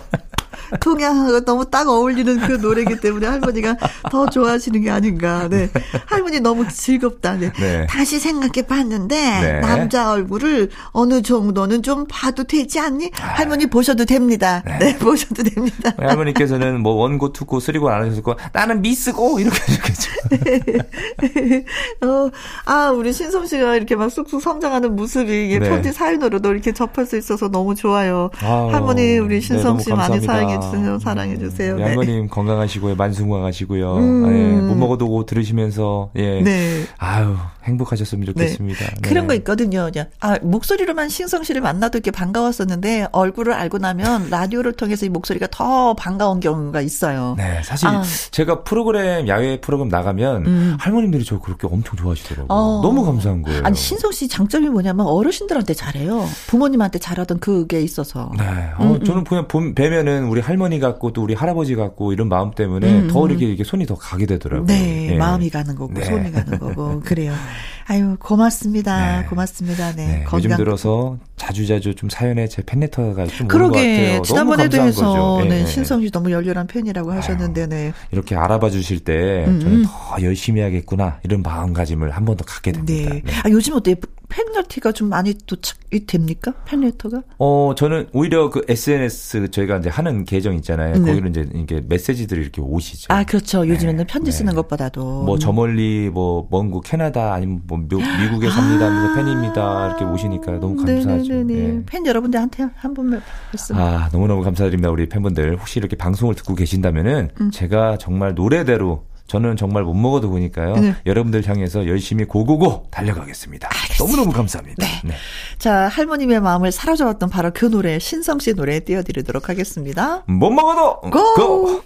통양하고 0.78 1.44
너무 1.44 1.68
딱 1.68 1.88
어울리는 1.88 2.38
그 2.40 2.52
노래이기 2.52 3.00
때문에 3.00 3.26
할머니가 3.26 3.76
더 4.10 4.28
좋아하시는 4.28 4.80
게 4.82 4.90
아닌가. 4.90 5.48
네. 5.48 5.70
할머니 6.06 6.40
너무 6.40 6.68
즐겁다. 6.68 7.34
네. 7.34 7.52
네. 7.52 7.86
다시 7.88 8.18
생각해 8.18 8.66
봤는데 8.66 9.16
네. 9.16 9.60
남자 9.60 10.10
얼굴을 10.12 10.70
어느 10.92 11.22
정도는 11.22 11.82
좀 11.82 12.06
봐도 12.08 12.44
되지 12.44 12.78
않니? 12.78 13.10
할머니 13.14 13.66
보셔도 13.66 14.04
됩니다. 14.04 14.62
네, 14.64 14.78
네 14.78 14.98
보셔도 14.98 15.42
됩니다. 15.42 15.92
할머니께서는 15.98 16.80
뭐 16.80 16.94
원고, 16.94 17.32
투고, 17.32 17.60
쓰리고 17.60 17.90
안 17.90 18.08
하셨고 18.10 18.34
나는 18.52 18.82
미스고 18.82 19.40
이렇게 19.40 19.58
하셨겠죠. 19.58 20.10
어, 22.06 22.30
아, 22.66 22.90
우리 22.90 23.12
신성 23.12 23.46
씨가 23.46 23.76
이렇게 23.76 23.96
막 23.96 24.10
쑥쑥 24.10 24.40
성장하는 24.40 24.96
모습이 24.96 25.58
네. 25.58 25.68
편지 25.68 25.92
사연으로도 25.92 26.52
이렇게 26.52 26.72
접할 26.72 27.06
수 27.06 27.16
있어서 27.16 27.48
너무 27.48 27.74
좋아요. 27.74 28.30
아유, 28.40 28.70
할머니 28.72 29.18
우리 29.18 29.40
신성 29.40 29.78
씨 29.78 29.90
많이 29.90 30.20
사랑해 30.20 30.59
주세요. 30.60 30.98
사랑해 30.98 31.38
주세요. 31.38 31.76
네. 31.76 31.82
양버님 31.82 32.28
건강하시고요. 32.28 32.94
만수무강하시고요. 32.96 33.96
음. 33.96 34.30
네, 34.30 34.60
못 34.66 34.74
먹어도 34.76 35.24
들으시면서 35.26 36.10
예. 36.16 36.40
네. 36.40 36.82
아유 36.98 37.36
행복하셨으면 37.70 38.26
좋겠습니다. 38.26 38.78
네. 38.78 39.00
그런 39.02 39.26
거 39.26 39.34
있거든요. 39.34 39.90
아 40.20 40.38
목소리로만 40.42 41.08
신성 41.08 41.42
씨를 41.42 41.60
만나도 41.60 41.98
이렇게 41.98 42.10
반가웠었는데 42.10 43.08
얼굴을 43.12 43.52
알고 43.52 43.78
나면 43.78 44.30
라디오를 44.30 44.72
통해서 44.72 45.06
이 45.06 45.08
목소리가 45.08 45.48
더 45.50 45.94
반가운 45.94 46.40
경우가 46.40 46.80
있어요. 46.80 47.34
네, 47.36 47.60
사실 47.64 47.88
아. 47.88 48.02
제가 48.30 48.62
프로그램 48.64 49.28
야외 49.28 49.60
프로그램 49.60 49.88
나가면 49.88 50.46
음. 50.46 50.76
할머님들이 50.78 51.24
저 51.24 51.38
그렇게 51.40 51.66
엄청 51.66 51.96
좋아하시더라고요. 51.96 52.46
어. 52.48 52.80
너무 52.82 53.04
감사한 53.04 53.42
거예요. 53.42 53.62
아니 53.64 53.76
신성 53.76 54.12
씨 54.12 54.28
장점이 54.28 54.68
뭐냐면 54.68 55.06
어르신들한테 55.06 55.74
잘해요. 55.74 56.26
부모님한테 56.46 56.98
잘하던 56.98 57.40
그게 57.40 57.80
있어서. 57.82 58.30
네, 58.36 58.44
어, 58.78 58.84
음, 58.84 58.94
음. 58.94 59.04
저는 59.04 59.24
그냥 59.24 59.46
뵈면은 59.74 60.24
우리 60.24 60.40
할머니 60.40 60.78
같고 60.80 61.12
또 61.12 61.22
우리 61.22 61.34
할아버지 61.34 61.74
같고 61.74 62.12
이런 62.12 62.28
마음 62.28 62.50
때문에 62.52 63.00
음. 63.02 63.08
더 63.08 63.26
이렇게, 63.28 63.46
이렇게 63.46 63.64
손이 63.64 63.86
더 63.86 63.94
가게 63.94 64.26
되더라고요. 64.26 64.66
네, 64.66 65.08
네. 65.10 65.16
마음이 65.16 65.50
가는 65.50 65.74
거고 65.74 65.92
네. 65.92 66.04
손이 66.04 66.32
가는 66.32 66.58
거고 66.58 67.00
그래요. 67.00 67.32
아유 67.86 68.16
고맙습니다. 68.18 69.20
네. 69.22 69.26
고맙습니다. 69.26 69.92
네. 69.94 70.06
네. 70.06 70.12
건강. 70.24 70.38
요즘 70.38 70.56
들어서 70.56 71.18
자주자주 71.36 71.94
좀 71.94 72.08
사연에 72.08 72.46
제 72.48 72.62
팬레터가 72.62 73.26
좀 73.26 73.48
같아요. 73.48 74.22
지난번에도 74.22 74.76
해서 74.82 75.40
네, 75.42 75.48
네, 75.48 75.66
신성 75.66 76.00
씨 76.02 76.10
너무 76.10 76.30
열렬한 76.30 76.66
팬이라고 76.66 77.12
하셨는데 77.12 77.66
네. 77.66 77.92
이렇게 78.12 78.36
알아봐 78.36 78.70
주실 78.70 79.00
때 79.00 79.44
음, 79.46 79.60
저는 79.60 79.76
음. 79.78 79.84
더 79.86 80.22
열심히 80.22 80.60
해야겠구나 80.60 81.18
이런 81.24 81.42
마음가짐을 81.42 82.10
한 82.10 82.24
번 82.24 82.36
더 82.36 82.44
갖게 82.44 82.70
됩니다. 82.72 83.14
네. 83.14 83.22
아 83.44 83.50
요즘 83.50 83.74
어때 83.74 83.96
팬레터가 84.30 84.92
좀 84.92 85.08
많이 85.10 85.34
도착이 85.46 86.06
됩니까? 86.06 86.54
팬레터가? 86.64 87.22
어 87.38 87.74
저는 87.76 88.08
오히려 88.12 88.48
그 88.48 88.64
SNS 88.68 89.50
저희가 89.50 89.78
이제 89.78 89.90
하는 89.90 90.24
계정 90.24 90.54
있잖아요. 90.54 90.94
네. 90.96 91.00
거기는 91.12 91.30
이제 91.30 91.48
이게 91.54 91.82
메시지들이 91.86 92.40
이렇게 92.40 92.62
오시죠. 92.62 93.12
아 93.12 93.24
그렇죠. 93.24 93.66
요즘에는 93.68 93.96
네. 93.98 94.04
편지 94.06 94.32
쓰는 94.32 94.54
것보다도 94.54 95.24
뭐 95.24 95.38
저 95.38 95.52
멀리 95.52 96.08
뭐 96.10 96.48
먼 96.50 96.70
곳 96.70 96.82
캐나다 96.82 97.34
아니면 97.34 97.60
뭐 97.66 97.76
미, 97.78 97.88
국에 97.88 98.48
삽니다 98.48 98.86
하면서 98.86 99.12
아~ 99.12 99.16
팬입니다 99.16 99.86
이렇게 99.88 100.04
오시니까 100.04 100.52
너무 100.60 100.76
감사하죠. 100.76 101.32
네네네. 101.32 101.54
네. 101.54 101.82
팬 101.86 102.06
여러분들한테 102.06 102.68
한 102.76 102.94
번만 102.94 103.20
말씀. 103.52 103.76
아 103.76 104.08
너무 104.12 104.26
너무 104.28 104.42
감사드립니다 104.42 104.90
우리 104.90 105.08
팬분들 105.08 105.58
혹시 105.58 105.78
이렇게 105.80 105.96
방송을 105.96 106.34
듣고 106.36 106.54
계신다면은 106.54 107.30
음. 107.40 107.50
제가 107.50 107.98
정말 107.98 108.34
노래대로 108.34 109.04
저는 109.30 109.56
정말 109.56 109.84
못 109.84 109.94
먹어도 109.94 110.28
보니까요. 110.28 110.74
네. 110.74 110.96
여러분들 111.06 111.46
향해서 111.46 111.86
열심히 111.86 112.24
고고고 112.24 112.88
달려가겠습니다. 112.90 113.68
알겠습니다. 113.70 114.04
너무너무 114.04 114.32
감사합니다. 114.32 114.84
네. 114.84 114.92
네. 115.04 115.14
자, 115.56 115.86
할머님의 115.86 116.40
마음을 116.40 116.72
사로잡았던 116.72 117.30
바로 117.30 117.52
그 117.54 117.70
노래, 117.70 118.00
신성 118.00 118.40
씨 118.40 118.54
노래 118.54 118.80
띄워드리도록 118.80 119.48
하겠습니다. 119.48 120.24
못 120.26 120.50
먹어도 120.50 121.10
고! 121.10 121.34
고! 121.34 121.82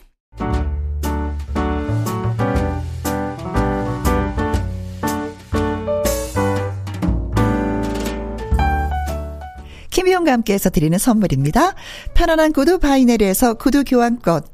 김혜영과 9.90 10.32
함께해서 10.32 10.70
드리는 10.70 10.96
선물입니다. 10.96 11.74
편안한 12.14 12.54
구두 12.54 12.78
바이네르에서 12.78 13.54
구두 13.54 13.84
교환권, 13.84 14.53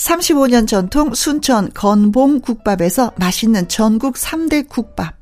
35년 0.00 0.66
전통 0.66 1.12
순천 1.12 1.72
건봉 1.74 2.40
국밥에서 2.40 3.12
맛있는 3.16 3.68
전국 3.68 4.14
3대 4.14 4.66
국밥. 4.66 5.14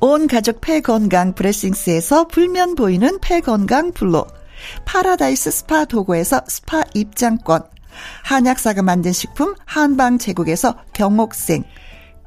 온 0.00 0.26
가족 0.26 0.62
폐건강 0.62 1.34
브레싱스에서 1.34 2.26
불면 2.28 2.74
보이는 2.74 3.18
폐건강 3.20 3.92
블로 3.92 4.26
파라다이스 4.86 5.50
스파 5.50 5.84
도고에서 5.84 6.40
스파 6.48 6.82
입장권. 6.94 7.64
한약사가 8.24 8.82
만든 8.82 9.12
식품 9.12 9.54
한방 9.66 10.16
제국에서 10.16 10.76
경옥생. 10.94 11.64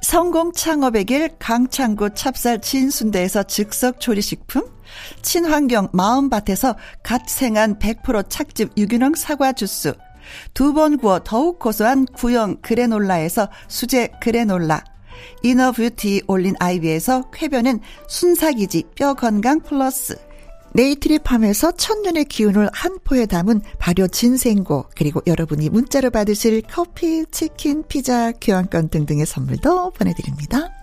성공 0.01 0.53
창업의 0.53 1.05
길 1.05 1.29
강창구 1.39 2.11
찹쌀 2.13 2.61
진순대에서 2.61 3.43
즉석 3.43 3.99
조리식품. 3.99 4.63
친환경 5.23 5.89
마음밭에서 5.93 6.75
갓 7.03 7.27
생한 7.27 7.79
100% 7.79 8.29
착즙 8.29 8.73
유기농 8.77 9.15
사과 9.15 9.53
주스, 9.53 9.93
두 10.53 10.73
번 10.73 10.97
구워 10.97 11.19
더욱 11.23 11.59
고소한 11.59 12.05
구형 12.05 12.57
그래놀라에서 12.61 13.49
수제 13.67 14.09
그래놀라, 14.21 14.83
이너뷰티 15.43 16.23
올린 16.27 16.55
아이비에서 16.59 17.29
쾌변은 17.31 17.79
순삭이지 18.07 18.83
뼈 18.95 19.13
건강 19.13 19.59
플러스, 19.61 20.17
네이트리팜에서 20.73 21.71
천년의 21.71 22.25
기운을 22.25 22.69
한 22.71 22.99
포에 23.03 23.25
담은 23.25 23.61
발효 23.79 24.07
진생고 24.07 24.85
그리고 24.95 25.21
여러분이 25.25 25.69
문자로 25.69 26.11
받으실 26.11 26.61
커피, 26.61 27.25
치킨, 27.31 27.83
피자, 27.87 28.31
교환권 28.31 28.89
등등의 28.89 29.25
선물도 29.25 29.91
보내드립니다. 29.91 30.78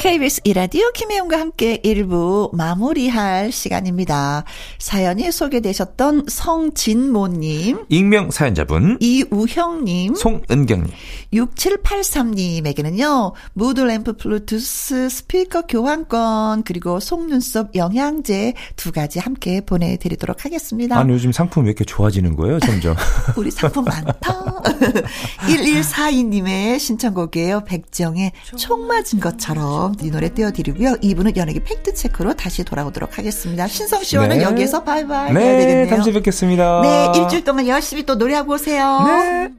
KBS 0.00 0.40
이라디오 0.44 0.90
김혜영과 0.92 1.38
함께 1.38 1.78
일부 1.82 2.50
마무리할 2.54 3.52
시간입니다. 3.52 4.44
사연이 4.78 5.30
소개되셨던 5.30 6.24
성진모님, 6.26 7.84
익명 7.90 8.30
사연자분, 8.30 8.96
이우형님, 8.98 10.14
송은경님, 10.14 10.90
6783님에게는요, 11.34 13.34
무드램프 13.52 14.16
블루투스 14.16 15.10
스피커 15.10 15.66
교환권, 15.66 16.62
그리고 16.62 16.98
속눈썹 16.98 17.74
영양제 17.74 18.54
두 18.76 18.92
가지 18.92 19.18
함께 19.18 19.60
보내드리도록 19.60 20.46
하겠습니다. 20.46 20.98
아니, 20.98 21.12
요즘 21.12 21.30
상품 21.30 21.64
왜 21.64 21.72
이렇게 21.72 21.84
좋아지는 21.84 22.36
거예요, 22.36 22.58
점점? 22.60 22.96
우리 23.36 23.50
상품 23.50 23.84
많다. 23.84 24.62
1142님의 25.46 26.78
신청곡이에요. 26.78 27.64
백지영의 27.66 28.32
총 28.56 28.86
맞은 28.86 29.20
것처럼. 29.20 29.89
이 30.02 30.10
노래 30.10 30.28
띄워드리고요. 30.32 30.96
2부는 30.96 31.36
연예계 31.36 31.62
팩트체크로 31.64 32.34
다시 32.34 32.64
돌아오도록 32.64 33.18
하겠습니다. 33.18 33.66
신성 33.68 34.02
씨와는 34.02 34.38
네. 34.38 34.44
여기에서 34.44 34.82
바이바이 34.84 35.32
네, 35.32 35.40
해야 35.40 35.58
되겠네요. 35.58 35.88
다음 35.88 36.02
주에 36.02 36.12
뵙겠습니다. 36.12 36.80
네, 36.82 37.12
일주일 37.20 37.44
동안 37.44 37.66
열심히 37.66 38.04
또 38.04 38.14
노래하고 38.14 38.54
오세요. 38.54 39.00
네. 39.06 39.50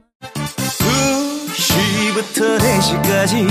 2시부터 2.12 2.58
4시까지 2.58 3.46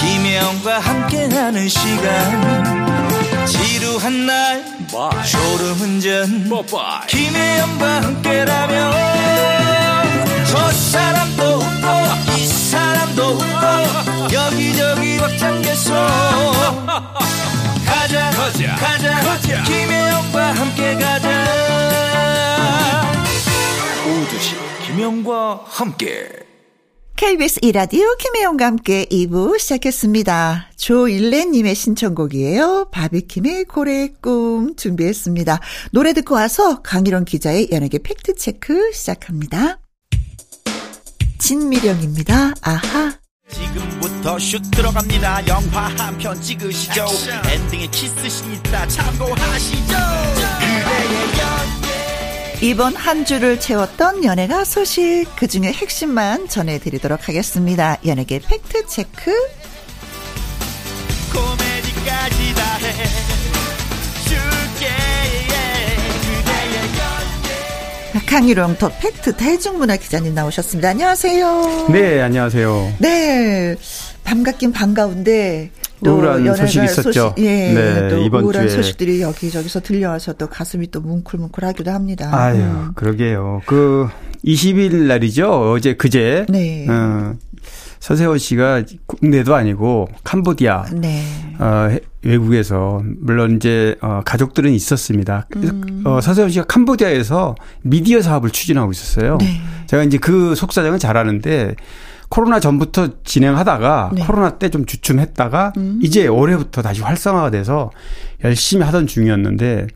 김혜영과 0.00 0.78
함께하는 0.78 1.68
시간 1.68 3.46
지루한 3.46 4.26
날 4.26 4.64
졸음운전 5.24 6.48
김혜영과 7.08 8.02
함께라면 8.02 9.79
김혜영과 25.00 25.64
함께 25.64 26.28
KBS 27.16 27.60
이라디오 27.62 28.04
김혜영과 28.18 28.66
함께 28.66 29.06
2부 29.06 29.58
시작했습니다. 29.58 30.72
조일레님의 30.76 31.74
신청곡이에요. 31.74 32.90
바비킴의 32.92 33.64
고래의 33.64 34.12
꿈 34.20 34.76
준비했습니다. 34.76 35.58
노래 35.92 36.12
듣고 36.12 36.34
와서 36.34 36.82
강일원 36.82 37.24
기자의 37.24 37.68
연예계 37.72 38.00
팩트체크 38.02 38.92
시작합니다. 38.92 39.78
진미령입니다. 41.38 42.52
아하. 42.60 43.14
지금부터 43.50 44.38
슛 44.38 44.60
들어갑니다. 44.70 45.46
영화 45.48 45.88
한 45.96 46.18
편 46.18 46.38
찍으시죠. 46.42 47.04
액션. 47.04 47.46
엔딩에 47.46 47.86
키스신 47.86 48.52
있다 48.52 48.86
참고하시죠. 48.86 49.94
이번 52.62 52.94
한 52.94 53.24
주를 53.24 53.58
채웠던 53.58 54.22
연예가 54.22 54.64
소식 54.64 55.24
그 55.36 55.48
중에 55.48 55.72
핵심만 55.72 56.46
전해드리도록 56.46 57.26
하겠습니다. 57.26 57.96
연예계 58.04 58.40
팩트 58.40 58.86
체크. 58.86 59.32
강일홍 68.26 68.76
더 68.76 68.90
팩트 68.90 69.36
대중문화 69.36 69.96
기자님 69.96 70.34
나오셨습니다. 70.34 70.90
안녕하세요. 70.90 71.88
네, 71.90 72.20
안녕하세요. 72.20 72.94
네. 72.98 73.74
반갑긴 74.22 74.70
반가운데 74.72 75.70
또 76.04 76.16
우울한 76.16 76.54
소식이 76.54 76.84
있었죠. 76.84 77.12
소식, 77.12 77.44
예, 77.44 77.72
네, 77.72 78.08
또 78.08 78.18
이번 78.18 78.44
우울한 78.44 78.68
주에. 78.68 78.76
소식들이 78.76 79.20
여기저기서 79.22 79.80
들려와서 79.80 80.34
또 80.34 80.46
가슴이 80.48 80.90
또 80.90 81.00
뭉클뭉클하기도 81.00 81.90
합니다. 81.90 82.30
아유, 82.32 82.56
음. 82.60 82.92
그러게요. 82.94 83.62
그 83.66 84.08
20일 84.44 85.06
날이죠. 85.06 85.72
어제 85.72 85.94
그제. 85.94 86.46
네. 86.48 86.86
어, 86.88 87.34
서세원 88.00 88.38
씨가 88.38 88.82
국내도 89.06 89.54
아니고 89.54 90.08
캄보디아 90.24 90.86
네. 90.94 91.22
어, 91.58 91.94
외국에서 92.22 93.02
물론 93.18 93.56
이제 93.56 93.94
어, 94.00 94.22
가족들은 94.24 94.72
있었습니다. 94.72 95.46
음. 95.56 96.02
어, 96.06 96.20
서세원 96.22 96.50
씨가 96.50 96.64
캄보디아에서 96.64 97.54
미디어 97.82 98.22
사업을 98.22 98.50
추진하고 98.50 98.90
있었어요. 98.92 99.36
네. 99.38 99.60
제가 99.86 100.04
이제 100.04 100.16
그 100.16 100.54
속사정은 100.54 100.98
잘 100.98 101.18
아는데 101.18 101.74
코로나 102.30 102.58
전부터 102.60 103.22
진행하다가 103.24 104.10
네. 104.14 104.24
코로나 104.24 104.50
때 104.58 104.70
좀 104.70 104.86
주춤했다가 104.86 105.72
음. 105.76 105.98
이제 106.02 106.26
올해부터 106.28 106.80
다시 106.80 107.02
활성화가 107.02 107.50
돼서 107.50 107.90
열심히 108.44 108.84
하던 108.84 109.06
중이었는데 109.08 109.88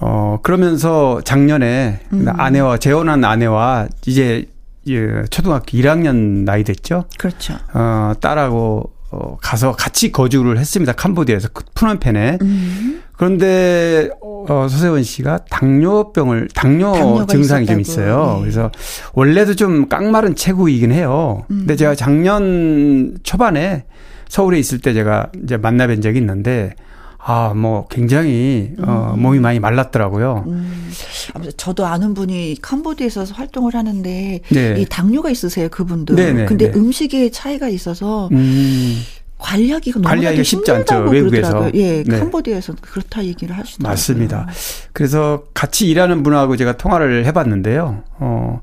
어 0.00 0.38
그러면서 0.42 1.20
작년에 1.22 2.00
음. 2.14 2.26
아내와 2.28 2.78
재혼한 2.78 3.24
아내와 3.24 3.88
이제 4.06 4.46
예, 4.88 5.22
초등학교 5.30 5.76
1학년 5.76 6.44
나이 6.44 6.64
됐죠. 6.64 7.04
그렇죠. 7.18 7.54
어, 7.74 8.14
딸하고 8.20 8.90
어, 9.10 9.36
가서 9.40 9.72
같이 9.72 10.12
거주를 10.12 10.58
했습니다. 10.58 10.92
캄보디아에서 10.92 11.48
그 11.52 11.64
푸놈펜에. 11.74 12.38
음. 12.42 13.02
그런데 13.16 14.08
어, 14.22 14.66
서세원 14.70 15.02
씨가 15.02 15.40
당뇨병을 15.50 16.48
당뇨 16.54 17.26
증상이 17.26 17.64
있었다고. 17.64 17.66
좀 17.66 17.80
있어요. 17.80 18.34
네. 18.36 18.40
그래서 18.40 18.70
원래도 19.12 19.54
좀 19.54 19.88
깡마른 19.88 20.34
체구이긴 20.36 20.92
해요. 20.92 21.44
음. 21.50 21.58
근데 21.58 21.76
제가 21.76 21.94
작년 21.94 23.16
초반에 23.22 23.84
서울에 24.28 24.58
있을 24.58 24.78
때 24.78 24.94
제가 24.94 25.30
이제 25.42 25.58
만나뵌 25.58 26.02
적이 26.02 26.18
있는데 26.20 26.74
아, 27.22 27.52
뭐 27.54 27.86
굉장히 27.88 28.72
어 28.80 29.12
음. 29.14 29.22
몸이 29.22 29.40
많이 29.40 29.60
말랐더라고요. 29.60 30.44
음. 30.46 30.90
저도 31.56 31.86
아는 31.86 32.14
분이 32.14 32.56
캄보디에서 32.62 33.24
활동을 33.24 33.74
하는데 33.74 34.40
네. 34.48 34.74
이 34.78 34.86
당뇨가 34.86 35.30
있으세요, 35.30 35.68
그분도. 35.68 36.16
네네, 36.16 36.46
근데 36.46 36.70
네. 36.70 36.78
음식에 36.78 37.30
차이가 37.30 37.68
있어서 37.68 38.28
음. 38.32 39.02
관리하기가 39.40 40.00
너무 40.00 40.08
관리하기가 40.08 40.42
쉽지 40.42 40.70
않죠 40.70 40.98
외국에서 41.04 41.70
예 41.74 42.02
네. 42.02 42.18
캄보디아에서 42.18 42.74
그렇다 42.82 43.24
얘기를 43.24 43.56
하시더라고요 43.56 43.90
맞습니다 43.90 44.46
그래서 44.92 45.44
같이 45.54 45.88
일하는 45.88 46.22
분하고 46.22 46.56
제가 46.56 46.76
통화를 46.76 47.24
해봤는데요 47.24 48.04
어 48.18 48.60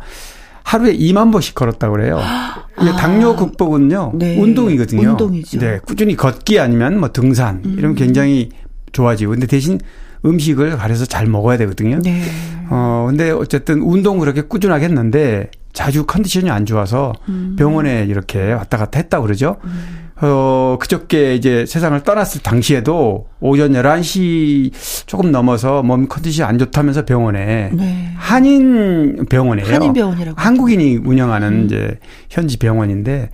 하루에 0.68 0.98
2만 0.98 1.32
보씩 1.32 1.56
걸었다고 1.56 1.94
그래요. 1.94 2.20
아. 2.22 2.66
당뇨 2.98 3.36
극복은요. 3.38 4.12
네. 4.16 4.38
운동이거든요. 4.38 5.12
운동이죠. 5.12 5.60
네. 5.60 5.80
꾸준히 5.86 6.18
걷기 6.18 6.60
아니면 6.60 7.00
뭐 7.00 7.12
등산 7.14 7.62
음. 7.66 7.76
이런 7.78 7.96
굉장히 7.96 8.50
좋아지고 8.92 9.32
근데 9.32 9.48
대신 9.48 9.80
음식을 10.26 10.76
가려서 10.76 11.06
잘 11.06 11.26
먹어야 11.26 11.58
되거든요. 11.58 12.00
네. 12.04 12.22
어 12.70 13.06
근데 13.08 13.32
어쨌든 13.32 13.80
운동 13.82 14.20
그렇게 14.20 14.42
꾸준하게 14.42 14.86
했는데 14.86 15.50
자주 15.72 16.06
컨디션이 16.06 16.50
안 16.50 16.66
좋아서 16.66 17.14
음. 17.30 17.56
병원에 17.58 18.04
이렇게 18.04 18.52
왔다 18.52 18.78
갔다 18.78 19.00
했다 19.00 19.22
그러죠. 19.22 19.56
음. 19.64 20.07
어, 20.20 20.78
그저께 20.80 21.36
이제 21.36 21.66
세상을 21.66 22.00
떠났을 22.04 22.42
당시에도 22.42 23.28
오전 23.40 23.74
11시 23.74 24.72
조금 25.06 25.32
넘어서 25.32 25.84
몸 25.84 26.08
컨디션이 26.08 26.48
안 26.50 26.58
좋다면서 26.58 27.06
병원에 27.06 27.70
네. 27.74 28.12
한인 28.16 29.26
병원이에요. 29.30 29.72
한인 29.72 29.94
병원이라고. 29.94 30.40
한국인이 30.40 30.98
운영하는 30.98 31.48
음. 31.48 31.66
이제 31.66 32.00
현지 32.30 32.58
병원인데 32.58 33.30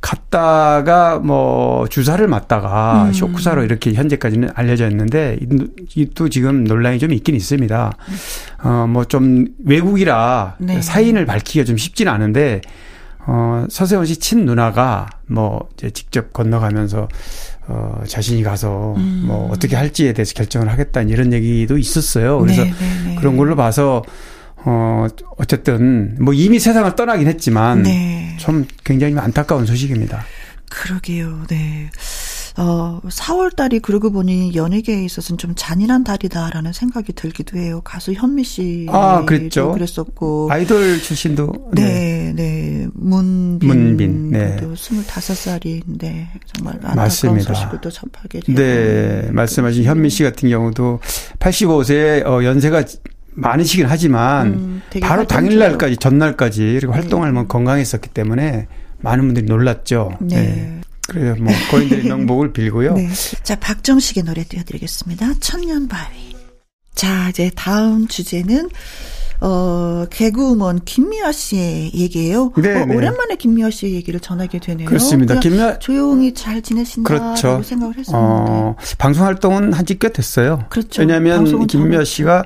갔다가 0.00 1.18
뭐 1.18 1.86
주사를 1.88 2.24
맞다가 2.28 3.06
음. 3.08 3.12
쇼크사로 3.12 3.64
이렇게 3.64 3.92
현재까지는 3.92 4.50
알려져 4.54 4.88
있는데 4.90 5.38
또 6.14 6.28
지금 6.28 6.64
논란이 6.64 6.98
좀 6.98 7.12
있긴 7.12 7.34
있습니다. 7.34 7.92
어, 8.64 8.86
뭐 8.88 9.04
좀 9.12 9.46
외국이라 9.66 10.56
네. 10.58 10.80
사인을 10.80 11.26
밝히기가 11.26 11.64
좀 11.64 11.76
쉽지는 11.76 12.10
않은데 12.12 12.62
어, 13.26 13.66
서세원 13.70 14.06
씨 14.06 14.16
친 14.16 14.44
누나가 14.44 15.08
뭐 15.26 15.68
이제 15.74 15.90
직접 15.90 16.32
건너가면서 16.32 17.08
어, 17.68 18.02
자신이 18.06 18.42
가서 18.42 18.94
음. 18.96 19.24
뭐 19.26 19.50
어떻게 19.52 19.76
할지에 19.76 20.12
대해서 20.12 20.34
결정을 20.34 20.68
하겠다 20.68 21.02
이런 21.02 21.32
얘기도 21.32 21.78
있었어요. 21.78 22.38
그래서 22.40 22.64
네, 22.64 22.70
네, 22.70 23.04
네. 23.10 23.14
그런 23.16 23.36
걸로 23.36 23.54
봐서 23.56 24.02
어, 24.64 25.06
어쨌든 25.38 26.16
뭐 26.20 26.34
이미 26.34 26.58
세상을 26.58 26.94
떠나긴 26.96 27.28
했지만 27.28 27.82
네. 27.82 28.36
좀 28.38 28.66
굉장히 28.84 29.16
안타까운 29.18 29.66
소식입니다. 29.66 30.24
그러게요. 30.70 31.44
네. 31.48 31.90
어, 32.58 33.00
4월 33.08 33.54
달이 33.56 33.80
그러고 33.80 34.10
보니 34.10 34.54
연예계에 34.54 35.04
있어서는 35.04 35.38
좀 35.38 35.54
잔인한 35.56 36.04
달이다라는 36.04 36.72
생각이 36.72 37.12
들기도 37.14 37.58
해요. 37.58 37.80
가수 37.82 38.12
현미 38.12 38.44
씨. 38.44 38.86
아, 38.90 39.24
그랬죠. 39.24 39.72
그랬었고. 39.72 40.48
아이돌 40.50 41.00
출신도. 41.00 41.70
네, 41.72 42.32
네. 42.34 42.42
네. 42.42 42.88
문빈. 42.94 43.68
문빈. 43.68 44.30
네. 44.30 44.56
25살인데 44.60 46.26
정말 46.54 46.74
안타까운 46.82 47.40
소식을 47.40 47.80
또 47.80 47.90
접하게. 47.90 48.40
네. 48.48 49.28
말씀하신 49.30 49.84
현미 49.84 50.10
씨 50.10 50.22
같은 50.22 50.48
경우도 50.48 51.00
85세 51.38 52.26
어, 52.26 52.44
연세가 52.44 52.84
많으시긴 53.34 53.86
하지만 53.88 54.46
음, 54.48 54.82
바로 55.00 55.26
당일날까지 55.26 55.96
전날까지 55.96 56.76
그리고 56.80 56.92
활동을 56.92 57.32
네. 57.32 57.44
건강했었기 57.48 58.10
때문에 58.10 58.68
많은 59.00 59.24
분들이 59.24 59.46
놀랐죠. 59.46 60.12
네. 60.20 60.36
네. 60.36 60.80
그래요. 61.12 61.36
뭐 61.38 61.52
고인들의 61.70 62.04
명복을 62.04 62.52
빌고요. 62.52 62.94
네. 62.94 63.08
자, 63.42 63.56
박정식의 63.56 64.24
노래 64.24 64.44
띄워드리겠습니다. 64.44 65.34
천년바위. 65.40 66.36
자, 66.94 67.28
이제 67.28 67.50
다음 67.54 68.08
주제는 68.08 68.70
어, 69.40 70.06
개그우먼 70.08 70.84
김미화 70.84 71.32
씨의 71.32 71.92
얘기예요. 71.94 72.52
네, 72.56 72.80
어, 72.80 72.86
네. 72.86 72.94
오랜만에 72.94 73.34
김미화 73.36 73.70
씨의 73.70 73.94
얘기를 73.94 74.20
전하게 74.20 74.60
되네요. 74.60 74.88
그렇습니다. 74.88 75.40
김미화 75.40 75.80
조용히 75.80 76.32
잘 76.32 76.62
지내신다라고 76.62 77.34
그렇죠. 77.34 77.62
생각을 77.62 77.98
했었는데 77.98 78.16
어, 78.16 78.76
방송 78.98 79.26
활동은 79.26 79.72
한지 79.72 79.98
꽤 79.98 80.12
됐어요. 80.12 80.64
그렇죠. 80.70 81.02
왜냐하면 81.02 81.66
김미화 81.66 82.04
씨가 82.04 82.44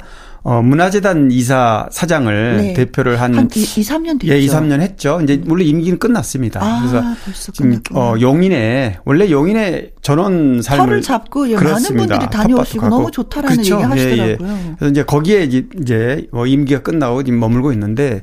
어, 0.49 0.63
문화재단 0.63 1.33
이사 1.33 1.89
사장을 1.91 2.57
네. 2.59 2.73
대표를 2.73 3.21
한, 3.21 3.35
한 3.35 3.47
2, 3.47 3.49
3년 3.49 4.21
됐죠. 4.21 4.33
예, 4.33 4.39
2, 4.39 4.47
3년 4.47 4.81
했죠. 4.81 5.19
이제 5.21 5.43
물론 5.45 5.67
임기는 5.67 5.99
끝났습니다. 5.99 6.61
아, 6.63 7.17
그래서 7.25 7.51
지금 7.51 7.81
어, 7.93 8.15
용인에 8.21 8.99
원래 9.05 9.29
용인에 9.29 9.91
전원 10.03 10.63
삶을 10.63 10.87
털을 10.87 11.03
잡고 11.03 11.51
예, 11.51 11.57
많은 11.57 11.97
분들이 11.97 12.31
다녀오시고 12.31 12.89
너무 12.89 13.11
좋다라는 13.11 13.57
그렇죠? 13.57 13.75
얘기 13.75 13.85
하시더라고요. 13.85 14.49
예, 14.49 14.53
예. 14.53 14.75
그래서 14.79 14.91
이제 14.93 15.03
거기에 15.03 15.43
이제 15.43 16.29
뭐 16.31 16.47
임기가 16.47 16.83
끝나고 16.83 17.25
지금 17.25 17.41
머물고 17.41 17.73
있는데 17.73 18.21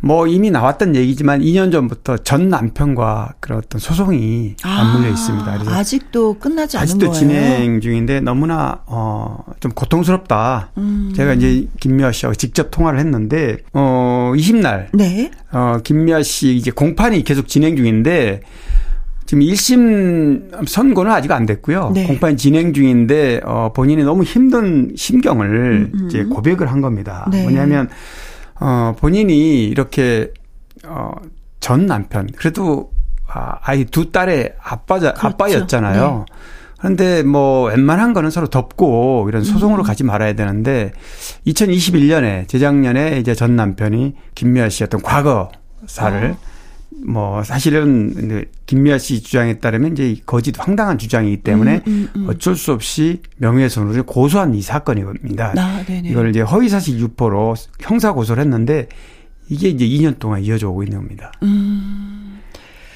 뭐 0.00 0.26
이미 0.26 0.50
나왔던 0.50 0.94
얘기지만 0.94 1.40
2년 1.40 1.72
전부터 1.72 2.18
전 2.18 2.48
남편과 2.48 3.34
그런 3.40 3.58
어떤 3.58 3.80
소송이 3.80 4.56
아, 4.62 4.84
맞물려 4.84 5.10
있습니다. 5.10 5.52
그래서 5.58 5.70
아직도 5.70 6.34
끝나지 6.38 6.76
않은 6.76 6.82
아직도 6.84 7.06
거예요. 7.06 7.12
진행 7.12 7.80
중인데 7.80 8.20
너무나 8.20 8.80
어좀 8.86 9.72
고통스럽다. 9.72 10.70
음. 10.76 11.12
제가 11.16 11.34
이제 11.34 11.66
김미아 11.80 12.12
씨하고 12.12 12.34
직접 12.34 12.70
통화를 12.70 12.98
했는데 12.98 13.58
어 13.72 14.32
20날 14.36 14.88
네. 14.92 15.30
어 15.52 15.78
김미아 15.82 16.22
씨 16.22 16.54
이제 16.54 16.70
공판이 16.70 17.24
계속 17.24 17.48
진행 17.48 17.76
중인데 17.76 18.42
지금 19.24 19.42
1심 19.42 20.68
선고는 20.68 21.10
아직 21.10 21.32
안 21.32 21.46
됐고요. 21.46 21.90
네. 21.94 22.06
공판 22.06 22.36
진행 22.36 22.72
중인데 22.72 23.40
어 23.44 23.72
본인이 23.74 24.04
너무 24.04 24.22
힘든 24.22 24.92
심경을 24.94 25.90
음, 25.92 26.00
음. 26.00 26.06
이제 26.06 26.24
고백을 26.24 26.70
한 26.70 26.80
겁니다. 26.80 27.28
네. 27.32 27.42
뭐냐면 27.42 27.88
어, 28.60 28.94
본인이 28.98 29.64
이렇게, 29.64 30.32
어, 30.84 31.12
전 31.60 31.86
남편, 31.86 32.28
그래도, 32.36 32.90
아, 33.26 33.58
아이 33.62 33.84
두 33.84 34.12
딸의 34.12 34.54
아빠자, 34.62 35.12
그렇죠. 35.12 35.26
아빠였잖아요. 35.28 36.24
네. 36.28 36.34
그런데 36.78 37.22
뭐 37.22 37.68
웬만한 37.68 38.12
거는 38.12 38.30
서로 38.30 38.46
덮고 38.48 39.26
이런 39.28 39.42
소송으로 39.42 39.82
음. 39.82 39.84
가지 39.84 40.04
말아야 40.04 40.34
되는데 40.34 40.92
2021년에 41.46 42.46
재작년에 42.48 43.18
이제 43.18 43.34
전 43.34 43.56
남편이 43.56 44.14
김미아 44.34 44.68
씨였던 44.68 45.00
과거사를 45.02 46.30
어. 46.32 46.55
뭐 46.90 47.42
사실은 47.42 48.46
김미아 48.66 48.98
씨 48.98 49.22
주장에 49.22 49.58
따르면 49.58 49.92
이제 49.92 50.16
거짓 50.24 50.54
황당한 50.58 50.98
주장이기 50.98 51.38
때문에 51.42 51.82
음, 51.86 52.08
음, 52.14 52.22
음. 52.22 52.28
어쩔 52.28 52.56
수 52.56 52.72
없이 52.72 53.20
명예훼손으로 53.36 54.04
고소한 54.04 54.54
이 54.54 54.62
사건입니다. 54.62 55.54
아, 55.56 55.84
이걸 56.04 56.30
이제 56.30 56.40
허위사실 56.40 56.98
유포로 56.98 57.54
형사 57.80 58.12
고소를 58.12 58.42
했는데 58.42 58.88
이게 59.48 59.68
이제 59.68 59.86
2년 59.86 60.18
동안 60.18 60.42
이어져 60.42 60.68
오고 60.68 60.82
있는 60.82 60.98
겁니다. 60.98 61.32
음. 61.42 62.40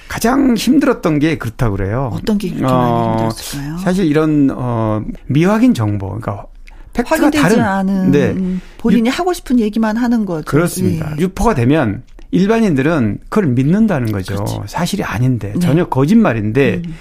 가장 0.08 0.56
힘들었던 0.56 1.20
게 1.20 1.38
그렇다고 1.38 1.76
그래요. 1.76 2.10
어떤 2.12 2.36
게 2.36 2.50
그렇게 2.50 2.66
어, 2.66 2.76
많이 2.76 3.10
힘들었을까요? 3.12 3.78
사실 3.78 4.06
이런 4.06 4.50
어 4.52 5.04
미확인 5.26 5.72
정보, 5.72 6.08
그러니까 6.08 6.46
팩트가 6.92 7.30
다른 7.30 7.60
않은 7.60 8.10
네. 8.10 8.34
본인이 8.78 9.08
유, 9.08 9.12
하고 9.12 9.32
싶은 9.32 9.60
얘기만 9.60 9.96
하는 9.96 10.24
거죠. 10.24 10.44
그렇습니다. 10.46 11.14
예. 11.16 11.22
유포가 11.22 11.54
되면 11.54 12.02
일반인들은 12.30 13.18
그걸 13.28 13.46
믿는다는 13.48 14.12
거죠. 14.12 14.34
그렇지. 14.34 14.60
사실이 14.66 15.02
아닌데 15.04 15.52
네. 15.54 15.58
전혀 15.60 15.86
거짓말인데 15.86 16.82
음. 16.86 16.94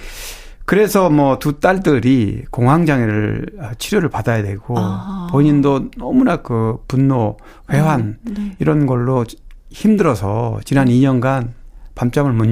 그래서 0.64 1.10
뭐 1.10 1.38
두 1.40 1.58
딸들이 1.58 2.44
공황장애를 2.50 3.46
아, 3.60 3.70
치료를 3.78 4.08
받아야 4.08 4.42
되고 4.42 4.74
아. 4.78 5.26
본인도 5.30 5.90
너무나 5.96 6.36
그 6.36 6.76
분노, 6.86 7.36
회환 7.70 8.18
네. 8.22 8.34
네. 8.36 8.56
이런 8.60 8.86
걸로 8.86 9.24
힘들어서 9.70 10.60
지난 10.64 10.88
2년간 10.88 11.50
밤잠을 11.94 12.32
못. 12.32 12.44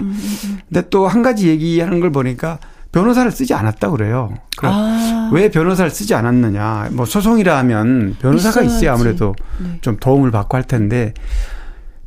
음, 0.00 0.06
음, 0.06 0.06
음, 0.06 0.38
음. 0.44 0.58
근데 0.68 0.88
또 0.88 1.06
한 1.08 1.22
가지 1.22 1.48
얘기하는 1.48 2.00
걸 2.00 2.10
보니까 2.10 2.58
변호사를 2.92 3.30
쓰지 3.30 3.52
않았다 3.54 3.90
그래요. 3.90 4.32
그러니까 4.56 4.80
아. 4.82 5.30
왜 5.32 5.50
변호사를 5.50 5.90
쓰지 5.90 6.14
않았느냐. 6.14 6.88
뭐 6.92 7.04
소송이라 7.04 7.58
하면 7.58 8.16
변호사가 8.20 8.62
있어야지. 8.62 8.76
있어야 8.76 8.94
아무래도 8.94 9.34
네. 9.58 9.78
좀 9.82 9.96
도움을 9.98 10.30
받고 10.30 10.56
할 10.56 10.64
텐데 10.64 11.12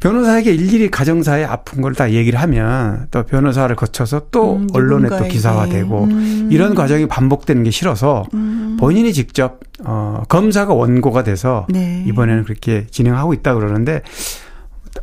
변호사에게 0.01 0.51
일일이 0.53 0.89
가정사의 0.89 1.45
아픈 1.45 1.81
걸 1.81 1.93
다 1.93 2.11
얘기를 2.11 2.39
하면 2.41 3.07
또 3.11 3.23
변호사를 3.23 3.73
거쳐서 3.75 4.23
또 4.31 4.55
음, 4.55 4.67
언론에 4.73 5.09
또 5.09 5.25
기사화되고 5.25 6.03
음. 6.05 6.49
이런 6.51 6.73
과정이 6.73 7.07
반복되는 7.07 7.63
게 7.63 7.69
싫어서 7.71 8.25
음. 8.33 8.77
본인이 8.79 9.13
직접 9.13 9.59
어 9.83 10.23
검사가 10.27 10.73
원고가 10.73 11.23
돼서 11.23 11.67
네. 11.69 12.03
이번에는 12.07 12.43
그렇게 12.45 12.87
진행하고 12.89 13.33
있다 13.33 13.53
그러는데 13.55 14.01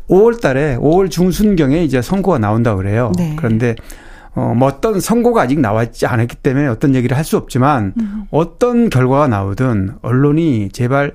5월 0.08 0.40
달에 0.40 0.76
5월 0.78 1.10
중순경에 1.10 1.84
이제 1.84 2.02
선고가 2.02 2.38
나온다 2.38 2.74
그래요. 2.74 3.12
네. 3.16 3.34
그런데 3.36 3.74
어, 4.34 4.54
뭐 4.56 4.68
어떤 4.68 5.00
선고가 5.00 5.42
아직 5.42 5.58
나왔지 5.60 6.06
않았기 6.06 6.36
때문에 6.36 6.66
어떤 6.68 6.94
얘기를 6.94 7.16
할 7.16 7.24
수 7.24 7.36
없지만 7.36 7.92
음. 8.00 8.24
어떤 8.30 8.88
결과가 8.88 9.28
나오든 9.28 9.96
언론이 10.02 10.70
제발 10.72 11.12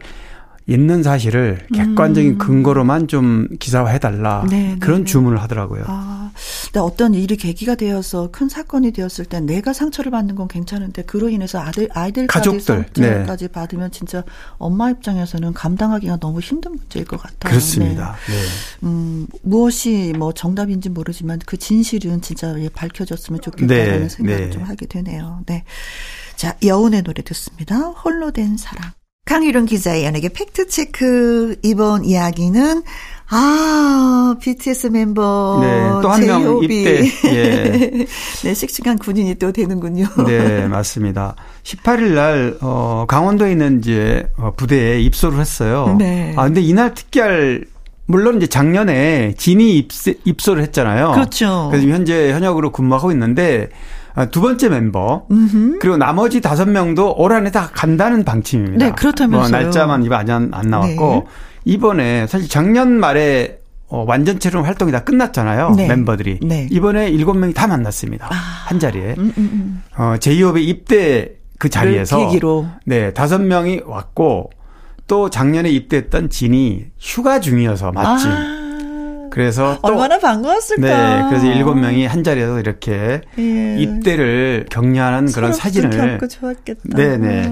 있는 0.66 1.04
사실을 1.04 1.68
객관적인 1.74 2.34
음. 2.34 2.38
근거로만 2.38 3.08
좀 3.08 3.48
기사화해달라 3.60 4.46
네, 4.50 4.74
네 4.74 4.78
그런 4.80 5.00
네. 5.00 5.06
주문을 5.06 5.42
하더라고요. 5.42 5.84
아, 5.88 6.32
근데 6.66 6.80
어떤 6.80 7.14
일이 7.14 7.36
계기가 7.36 7.76
되어서 7.76 8.30
큰 8.32 8.48
사건이 8.48 8.92
되었을 8.92 9.26
때 9.26 9.42
내가 9.42 9.74
상처를 9.74 10.12
받는 10.12 10.36
건 10.36 10.48
괜찮은데 10.48 11.04
그로 11.04 11.30
인해서 11.30 11.60
아들 11.60 11.90
아이들까지 11.92 12.50
가족들 12.50 12.86
상처까지 12.96 13.48
네. 13.48 13.52
받으면 13.52 13.92
진짜 13.92 14.24
엄마 14.58 14.90
입장에서는 14.90 15.54
감당하기가 15.54 16.18
너무 16.18 16.40
힘든 16.40 16.72
문제일 16.72 17.06
것 17.06 17.18
같아요. 17.18 17.52
그렇습니다. 17.52 18.16
네. 18.28 18.34
네. 18.34 18.88
음, 18.88 19.28
무엇이 19.42 20.14
뭐 20.18 20.32
정답인지 20.32 20.90
모르지만 20.90 21.40
그 21.46 21.58
진실은 21.58 22.22
진짜 22.22 22.56
밝혀졌으면 22.74 23.42
좋겠다는 23.42 23.68
네. 24.02 24.10
생각을 24.10 24.52
좀 24.52 24.64
하게 24.64 24.86
되네요. 24.86 25.42
네. 25.46 25.66
자, 26.36 26.58
여운의 26.64 27.04
노래 27.04 27.22
듣습니다. 27.22 27.78
홀로 27.78 28.32
된 28.32 28.58
사랑. 28.58 28.92
강유론 29.26 29.66
기자의 29.68 30.04
연예계 30.04 30.30
팩트체크 30.30 31.56
이번 31.64 32.04
이야기는 32.04 32.84
아, 33.30 34.36
BTS 34.42 34.88
멤버. 34.88 35.60
네, 35.62 36.02
또 36.02 36.10
한 36.12 36.22
명 36.26 36.62
입대. 36.62 37.06
예. 37.34 38.06
네, 38.44 38.54
씩씩한 38.54 38.98
군인이 39.00 39.36
또 39.36 39.52
되는군요. 39.54 40.06
네, 40.28 40.68
맞습니다. 40.68 41.36
18일 41.64 42.14
날, 42.16 42.58
어, 42.62 43.06
강원도에 43.08 43.52
있는 43.54 43.80
이제 43.80 44.28
어, 44.38 44.52
부대에 44.56 45.00
입소를 45.00 45.40
했어요. 45.40 45.96
네. 45.98 46.34
아, 46.36 46.44
근데 46.44 46.62
이날 46.62 46.94
특별 46.94 47.66
물론 48.06 48.38
이제 48.38 48.46
작년에 48.48 49.36
진이 49.38 49.88
입소를 50.26 50.62
했잖아요. 50.64 51.14
그렇죠. 51.14 51.70
그래서 51.72 51.88
현재 51.88 52.34
현역으로 52.34 52.74
근무하고 52.74 53.12
있는데 53.14 53.70
아, 53.70 54.03
두 54.32 54.42
번째 54.42 54.70
멤버 54.70 55.26
음흠. 55.32 55.80
그리고 55.80 55.98
나머지 55.98 56.42
다섯 56.42 56.68
명도 56.70 57.16
올 57.18 57.34
한해 57.34 57.52
다 57.52 57.70
간다는 57.74 58.24
방침입니다. 58.24 58.86
네, 58.86 58.92
그렇다면서요. 58.92 59.50
뭐 59.50 59.60
날짜만 59.60 60.04
이번 60.04 60.30
안, 60.30 60.52
안 60.54 60.70
나왔고 60.70 61.10
네. 61.10 61.24
이번에 61.66 62.28
사실 62.28 62.48
작년 62.48 62.92
말에 63.00 63.60
어, 63.88 64.06
완전체로 64.08 64.64
활동이 64.64 64.92
다 64.92 65.04
끝났잖아요. 65.04 65.74
네. 65.78 65.88
멤버들이. 65.88 66.40
네. 66.42 66.68
이번에 66.72 67.10
일곱 67.10 67.38
명이 67.38 67.54
다 67.54 67.68
만났습니다. 67.68 68.28
아. 68.32 68.34
한 68.66 68.80
자리에. 68.80 69.16
음, 69.18 69.32
음, 69.38 69.50
음. 69.54 69.84
어, 69.96 70.18
제이홉의 70.20 70.66
입대 70.68 71.34
그 71.60 71.70
자리에서. 71.70 72.18
계기로. 72.18 72.68
네, 72.86 73.14
다섯 73.14 73.40
명이 73.40 73.82
왔고 73.86 74.50
또 75.08 75.30
작년에 75.30 75.70
입대했던 75.70 76.30
진이 76.30 76.86
휴가 77.00 77.40
중이어서 77.40 77.92
맞지. 77.92 78.28
아. 78.28 78.53
그래서 79.34 79.80
또 79.82 79.94
얼마나 79.94 80.20
반가웠을까. 80.20 80.82
네, 80.82 81.30
그래서 81.30 81.48
일곱 81.48 81.74
명이 81.74 82.06
한 82.06 82.24
자리에서 82.24 82.60
이렇게 82.60 83.22
예. 83.40 83.76
입대를 83.80 84.68
격려하는 84.70 85.32
그런 85.32 85.54
사진을. 85.54 86.20
좋았겠다. 86.30 86.82
네, 86.96 87.18
네. 87.18 87.52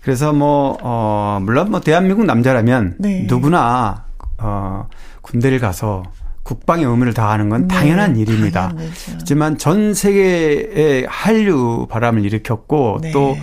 그래서 0.00 0.32
뭐 0.32 0.76
어, 0.82 1.38
물론 1.40 1.70
뭐 1.70 1.80
대한민국 1.80 2.24
남자라면 2.24 2.96
네. 2.98 3.24
누구나 3.28 4.06
어, 4.38 4.88
군대를 5.20 5.60
가서 5.60 6.02
국방의 6.42 6.86
의무를 6.86 7.14
다하는 7.14 7.48
건 7.50 7.68
네, 7.68 7.74
당연한 7.76 8.16
일입니다. 8.16 8.70
당연하죠. 8.70 9.12
하지만 9.12 9.58
전 9.58 9.94
세계에 9.94 11.06
한류 11.08 11.86
바람을 11.88 12.24
일으켰고 12.24 12.98
네. 13.00 13.12
또 13.12 13.36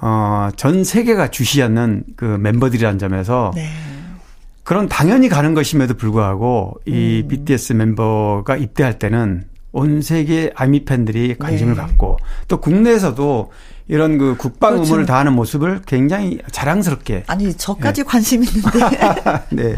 어, 0.00 0.50
전 0.54 0.84
세계가 0.84 1.32
주시하는 1.32 2.04
그 2.14 2.24
멤버들이라는 2.24 3.00
점에서 3.00 3.50
네. 3.56 3.66
그런 4.64 4.88
당연히 4.88 5.28
가는 5.28 5.54
것임에도 5.54 5.94
불구하고 5.94 6.80
이 6.86 7.22
음. 7.22 7.28
BTS 7.28 7.74
멤버가 7.74 8.56
입대할 8.56 8.98
때는 8.98 9.44
온 9.72 10.02
세계 10.02 10.50
아미 10.54 10.84
팬들이 10.84 11.36
관심을 11.38 11.74
네. 11.74 11.80
갖고 11.80 12.16
또 12.48 12.60
국내에서도 12.60 13.50
이런 13.86 14.16
그 14.16 14.36
국방 14.38 14.70
그렇죠. 14.70 14.84
의무를 14.84 15.06
다하는 15.06 15.34
모습을 15.34 15.82
굉장히 15.86 16.38
자랑스럽게. 16.50 17.24
아니, 17.26 17.52
저까지 17.52 18.02
네. 18.02 18.08
관심 18.08 18.42
있는데. 18.42 18.70
네. 19.52 19.76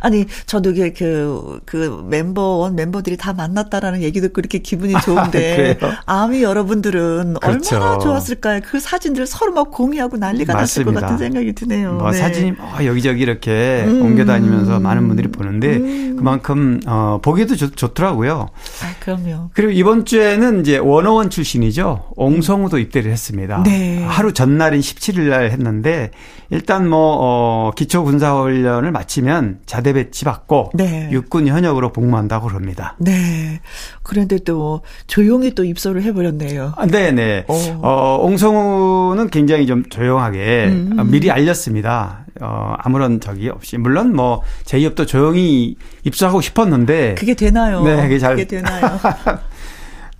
아니, 0.00 0.26
저도 0.46 0.70
이게 0.70 0.92
그, 0.92 1.60
그 1.66 2.02
멤버원 2.08 2.76
멤버들이 2.76 3.18
다 3.18 3.34
만났다라는 3.34 4.02
얘기 4.02 4.22
듣고 4.22 4.40
이렇게 4.40 4.58
기분이 4.58 4.94
좋은데. 5.04 5.78
아, 6.06 6.22
아미 6.22 6.42
여러분들은 6.42 7.34
그렇죠. 7.40 7.76
얼마나 7.76 7.98
좋았을까요? 7.98 8.60
그 8.64 8.80
사진들 8.80 9.26
서로 9.26 9.52
막 9.52 9.70
공유하고 9.70 10.16
난리가 10.16 10.54
맞습니다. 10.54 10.60
났을 10.60 10.84
것 10.84 11.00
같은 11.00 11.18
생각이 11.18 11.52
드네요. 11.52 11.92
뭐 11.94 12.10
네. 12.10 12.18
사진이 12.18 12.52
어, 12.58 12.78
여기저기 12.84 13.20
이렇게 13.20 13.84
음. 13.86 14.02
옮겨 14.02 14.24
다니면서 14.24 14.80
많은 14.80 15.08
분들이 15.08 15.28
보는데 15.28 15.76
음. 15.76 16.16
그만큼, 16.16 16.80
어, 16.86 17.20
보기도 17.20 17.54
좋, 17.54 17.76
좋더라고요. 17.76 18.48
아, 18.82 18.94
그럼요. 19.00 19.50
그리고 19.52 19.72
이번 19.72 20.06
주에는 20.06 20.60
이제 20.60 20.78
원어원 20.78 21.28
출신이죠. 21.28 22.12
옹성우도 22.16 22.78
입대를 22.78 23.10
했습니다. 23.10 23.25
했습니다. 23.26 23.62
네. 23.64 24.04
하루 24.04 24.32
전날인 24.32 24.80
17일 24.80 25.28
날 25.28 25.50
했는데 25.50 26.10
일단 26.50 26.88
뭐 26.88 27.16
어, 27.20 27.72
기초 27.74 28.04
군사 28.04 28.34
훈련을 28.40 28.92
마치면 28.92 29.60
자대 29.66 29.92
배치 29.92 30.24
받고 30.24 30.70
네. 30.74 31.08
육군 31.10 31.48
현역으로 31.48 31.92
복무한다고 31.92 32.48
그럽니다. 32.48 32.94
네. 32.98 33.60
그런데 34.02 34.38
또 34.38 34.82
조용히 35.06 35.54
또 35.54 35.64
입소를 35.64 36.02
해 36.02 36.12
버렸네요. 36.12 36.74
아, 36.76 36.86
네, 36.86 37.10
네. 37.10 37.44
어, 37.48 38.18
옹성우는 38.22 39.30
굉장히 39.30 39.66
좀 39.66 39.84
조용하게 39.88 40.66
음. 40.68 41.10
미리 41.10 41.30
알렸습니다. 41.30 42.26
어, 42.40 42.74
아무런 42.78 43.18
적이 43.18 43.48
없이. 43.48 43.78
물론 43.78 44.14
뭐, 44.14 44.42
제이업도 44.64 45.06
조용히 45.06 45.76
입수하고 46.04 46.40
싶었는데. 46.42 47.14
그게 47.16 47.34
되나요? 47.34 47.82
네, 47.82 48.02
그게 48.02 48.18
잘. 48.18 48.36
그게 48.36 48.46
되나요? 48.46 49.00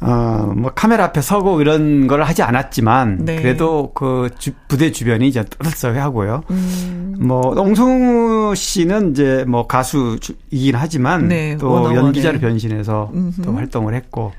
어, 0.00 0.52
뭐 0.54 0.72
카메라 0.74 1.04
앞에 1.04 1.22
서고 1.22 1.60
이런 1.60 2.06
걸 2.06 2.22
하지 2.22 2.42
않았지만 2.42 3.24
네. 3.24 3.36
그래도 3.36 3.92
그 3.94 4.28
주, 4.38 4.52
부대 4.68 4.92
주변이 4.92 5.26
이제 5.26 5.42
떠들썩해 5.44 5.98
하고요. 5.98 6.42
음. 6.50 7.16
뭐 7.18 7.40
옹성우 7.58 8.54
씨는 8.54 9.12
이제 9.12 9.44
뭐 9.48 9.66
가수이긴 9.66 10.74
하지만 10.74 11.28
네, 11.28 11.56
또 11.56 11.70
원어원에. 11.70 11.96
연기자로 11.96 12.38
변신해서 12.40 13.10
음흠. 13.14 13.42
또 13.42 13.54
활동을 13.54 13.94
했고 13.94 14.32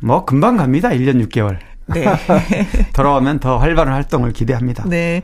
뭐 0.00 0.24
금방 0.26 0.58
갑니다. 0.58 0.90
1년 0.90 1.26
6개월. 1.26 1.58
네. 1.86 2.04
돌아오면 2.92 3.40
더 3.40 3.56
활발한 3.58 3.94
활동을 3.94 4.32
기대합니다. 4.32 4.84
네. 4.88 5.22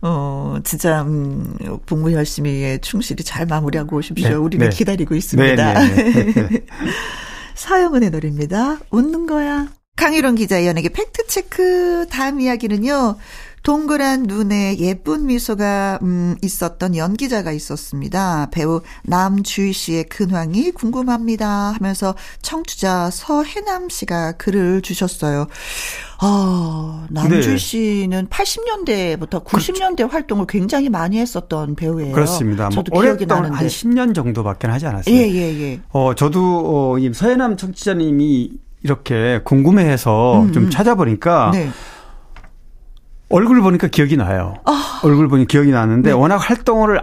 어, 0.00 0.58
진짜, 0.62 1.02
음, 1.02 1.56
복무 1.86 2.12
열심히 2.12 2.78
충실히 2.80 3.24
잘 3.24 3.46
마무리하고 3.46 3.96
오십시오. 3.96 4.28
네, 4.28 4.34
우리는 4.34 4.68
네. 4.68 4.76
기다리고 4.76 5.14
있습니다. 5.16 5.74
사영은의 7.58 8.10
노래입니다. 8.10 8.78
웃는 8.90 9.26
거야. 9.26 9.66
강희론 9.96 10.36
기자의 10.36 10.68
연예계 10.68 10.90
팩트체크 10.90 12.06
다음 12.08 12.40
이야기는요. 12.40 13.16
동그란 13.62 14.24
눈에 14.24 14.78
예쁜 14.78 15.26
미소가 15.26 15.98
음, 16.02 16.36
있었던 16.42 16.96
연기자가 16.96 17.52
있었습니다. 17.52 18.48
배우 18.50 18.80
남주희 19.04 19.72
씨의 19.72 20.04
근황이 20.04 20.70
궁금합니다 20.70 21.72
하면서 21.72 22.14
청취자 22.42 23.10
서해남 23.10 23.88
씨가 23.88 24.32
글을 24.32 24.82
주셨어요. 24.82 25.46
아, 26.20 27.06
남주희 27.10 27.40
네. 27.40 27.56
씨는 27.56 28.26
80년대부터 28.28 29.44
90년대 29.44 29.96
그렇죠. 29.96 30.12
활동을 30.12 30.46
굉장히 30.48 30.88
많이 30.88 31.18
했었던 31.18 31.76
배우예요. 31.76 32.12
그렇습니다. 32.12 32.64
뭐 32.64 32.70
저도 32.70 32.92
뭐 32.92 33.02
기억이 33.02 33.26
나는데 33.26 33.54
한 33.54 33.66
10년 33.66 34.14
정도밖에 34.14 34.66
하지 34.66 34.86
않았어요. 34.86 35.14
예, 35.14 35.28
예, 35.30 35.60
예. 35.60 35.80
어, 35.90 36.14
저도 36.14 36.92
어, 36.92 36.98
이 36.98 37.12
서해남 37.12 37.56
청취자님이 37.56 38.50
이렇게 38.82 39.40
궁금해해서 39.44 40.42
음, 40.42 40.52
좀 40.52 40.64
음. 40.64 40.70
찾아보니까 40.70 41.50
네. 41.52 41.70
얼굴 43.28 43.60
보니까 43.60 43.88
기억이 43.88 44.16
나요. 44.16 44.54
아. 44.64 45.00
얼굴 45.02 45.28
보니 45.28 45.46
기억이 45.46 45.70
나는데 45.70 46.10
네. 46.10 46.14
워낙 46.14 46.36
활동을 46.36 47.00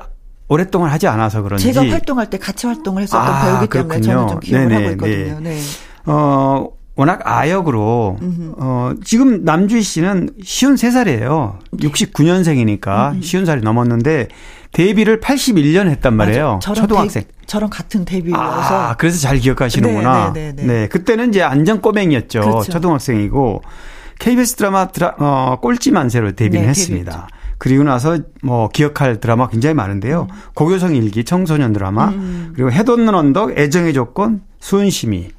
오랫동안 0.48 0.92
하지 0.92 1.08
않아서 1.08 1.42
그런지 1.42 1.74
제가 1.74 1.88
활동할 1.90 2.30
때 2.30 2.38
같이 2.38 2.68
활동을 2.68 3.04
했었던 3.04 3.28
아, 3.28 3.46
배우기 3.46 3.68
때문에 3.68 4.00
그렇군요. 4.00 4.14
저는 4.14 4.28
좀 4.28 4.40
기억을 4.40 4.68
네네, 4.68 4.76
하고 4.76 4.92
있거든요. 4.92 5.40
네. 5.40 5.56
네. 5.56 5.62
어 6.06 6.68
워낙 6.96 7.22
아역으로 7.24 8.18
어 8.58 8.94
지금 9.04 9.44
남주희 9.44 9.82
씨는 9.82 10.30
쉬운 10.44 10.76
3살이에요. 10.76 11.58
69년생이니까 11.78 13.22
쉬운 13.24 13.46
살이 13.46 13.62
넘었는데 13.62 14.28
데뷔를 14.72 15.20
81년 15.20 15.88
했단 15.90 16.16
말이에요. 16.16 16.60
저랑 16.62 16.76
초등학생. 16.76 17.24
데, 17.24 17.30
저랑 17.46 17.70
같은 17.70 18.06
데뷔여서. 18.06 18.42
아, 18.42 18.96
그래서 18.98 19.20
잘 19.20 19.38
기억하시는구나. 19.38 20.34
네, 20.34 20.42
네, 20.42 20.54
네, 20.56 20.64
네. 20.64 20.74
네 20.82 20.88
그때는 20.90 21.30
이제 21.30 21.42
안전 21.42 21.82
꼬맹이였죠. 21.82 22.42
그렇죠. 22.42 22.72
초등학생이고 22.72 23.62
KBS 24.20 24.56
드라마 24.56 24.88
드라, 24.88 25.16
어, 25.18 25.60
꼴찌 25.62 25.92
만세로 25.92 26.34
데뷔를 26.34 26.64
네, 26.64 26.70
했습니다. 26.70 27.28
데뷔 27.28 27.46
그리고 27.58 27.84
나서 27.84 28.18
뭐 28.42 28.70
기억할 28.70 29.20
드라마 29.20 29.48
굉장히 29.48 29.74
많은데요. 29.76 30.28
음. 30.30 30.36
고교성 30.54 30.96
일기, 30.96 31.24
청소년 31.24 31.74
드라마, 31.74 32.10
음. 32.10 32.52
그리고 32.54 32.72
해돋는 32.72 33.14
언덕, 33.14 33.58
애정의 33.58 33.94
조건, 33.94 34.42
수은심이, 34.60 35.30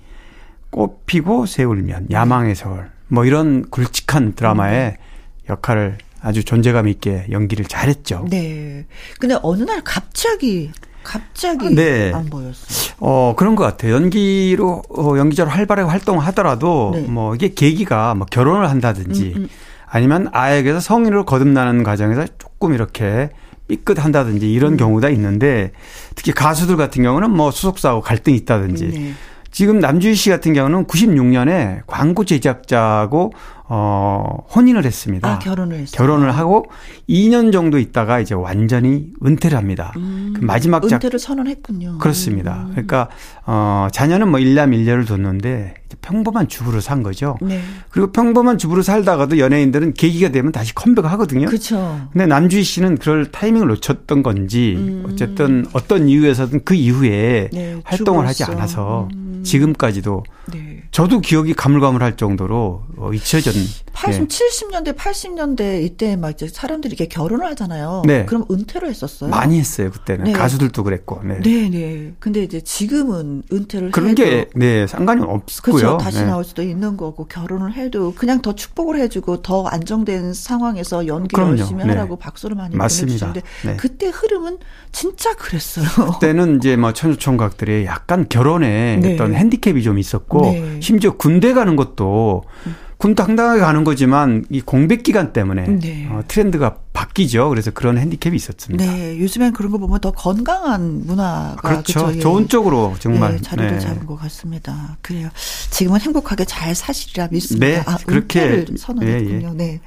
꽃피고 0.70 1.47
새울면, 1.47 2.09
야망의 2.11 2.55
서울, 2.55 2.91
뭐 3.09 3.24
이런 3.24 3.68
굵직한 3.70 4.35
드라마에 4.35 4.97
음. 4.99 5.51
역할을 5.51 5.99
아주 6.20 6.43
존재감 6.43 6.89
있게 6.89 7.27
연기를 7.31 7.66
잘했죠. 7.66 8.27
네. 8.31 8.87
근데 9.20 9.37
어느 9.43 9.62
날 9.62 9.83
갑자기 9.85 10.72
갑자기 11.07 11.74
네. 11.74 12.12
안 12.12 12.26
보였어요. 12.26 12.96
어 12.98 13.34
그런 13.36 13.54
것 13.54 13.62
같아요. 13.62 13.94
연기로 13.94 14.82
어, 14.90 15.14
연기자로 15.16 15.48
활발하게 15.50 15.88
활동하더라도 15.88 16.90
네. 16.94 17.02
뭐 17.02 17.34
이게 17.34 17.54
계기가 17.54 18.14
뭐 18.14 18.26
결혼을 18.28 18.68
한다든지 18.68 19.34
음, 19.36 19.42
음. 19.42 19.48
아니면 19.86 20.28
아에게서 20.32 20.80
성인으로 20.80 21.24
거듭나는 21.24 21.84
과정에서 21.84 22.26
조금 22.38 22.74
이렇게 22.74 23.30
삐끗한다든지 23.68 24.52
이런 24.52 24.72
음. 24.72 24.76
경우가 24.76 25.09
있는데 25.11 25.70
특히 26.16 26.32
가수들 26.32 26.76
같은 26.76 27.02
경우는 27.04 27.30
뭐 27.30 27.52
수속사하고 27.52 28.00
갈등이 28.00 28.36
있다든지 28.38 28.88
네. 28.88 29.12
지금 29.52 29.78
남주희 29.78 30.14
씨 30.14 30.28
같은 30.28 30.52
경우는 30.52 30.84
96년에 30.84 31.80
광고 31.86 32.24
제작자고 32.24 33.32
어, 33.69 34.45
혼인을 34.55 34.85
했습니다. 34.85 35.29
아, 35.29 35.39
결혼을 35.41 35.79
했어요. 35.79 35.97
결혼을 35.97 36.31
하고 36.37 36.67
2년 37.09 37.53
정도 37.53 37.79
있다가 37.79 38.21
이제 38.21 38.35
완전히 38.35 39.12
은퇴를 39.25 39.59
합니다. 39.59 39.93
음, 39.97 40.35
그 40.37 40.45
마지막 40.45 40.87
작 40.89 40.97
은퇴를 40.97 41.19
선언했군요. 41.19 41.99
그렇습니다. 41.99 42.64
음. 42.67 42.71
그러니까 42.71 43.09
어, 43.45 43.89
자녀는 43.91 44.31
뭐 44.31 44.39
일남 44.39 44.73
일녀를 44.73 45.05
뒀는데 45.05 45.75
평범한 46.03 46.47
주부로 46.49 46.81
산 46.81 47.03
거죠. 47.03 47.37
네. 47.43 47.61
그리고 47.91 48.12
평범한 48.12 48.59
주부로 48.59 48.83
살다가도 48.83 49.39
연예인들은 49.39 49.95
계기가 49.95 50.31
되면 50.31 50.53
다시 50.53 50.75
컴백을 50.75 51.11
하거든요. 51.12 51.47
그렇죠. 51.47 52.09
근데 52.12 52.27
남주희 52.27 52.62
씨는 52.62 52.99
그럴 52.99 53.31
타이밍을 53.33 53.67
놓쳤던 53.69 54.23
건지 54.23 54.75
음. 54.77 55.05
어쨌든 55.09 55.67
어떤 55.73 56.09
이유에서든 56.09 56.64
그 56.64 56.75
이후에 56.75 57.51
네, 57.53 57.81
활동을. 57.85 58.27
하지 58.27 58.45
않아서 58.45 59.09
음. 59.14 59.43
지금까지도 59.45 60.25
네. 60.53 60.83
저도 60.91 61.21
기억이 61.21 61.55
가물가물할 61.55 62.17
정도로 62.17 62.83
어, 62.97 63.12
잊혀졌 63.12 63.55
80, 63.92 64.28
네. 64.28 64.36
70년대, 64.36 64.96
80년대 64.96 65.82
이때 65.82 66.16
막 66.16 66.30
이제 66.30 66.48
사람들이 66.48 66.92
이렇게 66.92 67.09
결혼을 67.09 67.46
하잖아요. 67.46 68.02
네. 68.04 68.26
그럼 68.26 68.44
은퇴를 68.50 68.90
했었어요. 68.90 69.30
많이 69.30 69.59
했어요 69.59 69.90
그때는 69.90 70.24
네. 70.24 70.32
가수들도 70.32 70.84
그랬고. 70.84 71.20
네. 71.24 71.40
네, 71.40 71.68
네. 71.70 72.12
근데 72.18 72.42
이제 72.42 72.61
지금은 72.61 73.42
은퇴를 73.50 73.90
그런 73.92 74.14
게 74.14 74.48
네, 74.54 74.86
상관이 74.86 75.22
없고요. 75.22 75.76
그렇죠. 75.76 75.98
다시 75.98 76.18
네. 76.18 76.26
나올 76.26 76.44
수도 76.44 76.62
있는 76.62 76.96
거고 76.96 77.26
결혼을 77.26 77.72
해도 77.74 78.12
그냥 78.14 78.42
더 78.42 78.54
축복을 78.54 78.98
해주고 79.00 79.42
더 79.42 79.66
안정된 79.66 80.34
상황에서 80.34 81.07
연기 81.07 81.34
그럼요. 81.34 81.59
열심히 81.59 81.84
네. 81.84 81.90
하라고 81.90 82.16
박수를 82.16 82.54
많이 82.57 82.76
맞습니다. 82.76 83.28
보내주시는데 83.28 83.42
네. 83.64 83.76
그때 83.76 84.09
흐름은 84.09 84.59
진짜 84.92 85.34
그랬어요. 85.34 85.86
그때는 86.12 86.59
이제 86.59 86.76
뭐 86.76 86.92
천주총각들이 86.92 87.86
약간 87.86 88.28
결혼에 88.28 89.00
어떤 89.14 89.34
핸디캡이 89.34 89.82
좀 89.82 89.98
있었고 89.98 90.54
심지어 90.80 91.16
군대 91.16 91.54
가는 91.54 91.76
것도 91.76 92.44
음. 92.66 92.86
군 92.99 93.14
당당하게 93.14 93.61
가는 93.61 93.84
거지만 93.84 94.47
이 94.49 94.62
공백 94.62 95.03
기간 95.03 95.34
때문에 95.34 95.66
네. 95.66 96.09
어, 96.11 96.22
트렌드가 96.26 96.78
바뀌죠. 96.94 97.51
그래서 97.51 97.70
그런 97.70 97.99
핸디캡이 97.99 98.34
있었습니다. 98.36 98.84
네, 98.84 99.20
요즘엔 99.20 99.53
그런 99.53 99.70
거 99.70 99.76
보면 99.76 100.01
더 100.01 100.12
건강한 100.12 101.05
문화가 101.05 101.57
그렇죠. 101.57 102.07
그렇죠? 102.07 102.20
좋은 102.20 102.49
쪽으로 102.49 102.94
정말 102.99 103.32
네, 103.32 103.42
자리를 103.42 103.72
네. 103.72 103.78
잡은 103.80 104.07
것 104.07 104.16
같습니다. 104.16 104.97
그래요. 105.03 105.28
지금은 105.70 106.01
행복하게 106.01 106.47
잘 106.47 106.74
사시리라 106.74 107.28
믿습니다. 107.32 107.66
네, 107.66 107.82
아, 107.84 107.99
그렇게 108.07 108.64
선언했군요. 108.78 109.49
예, 109.49 109.51
예. 109.51 109.55
네. 109.55 109.80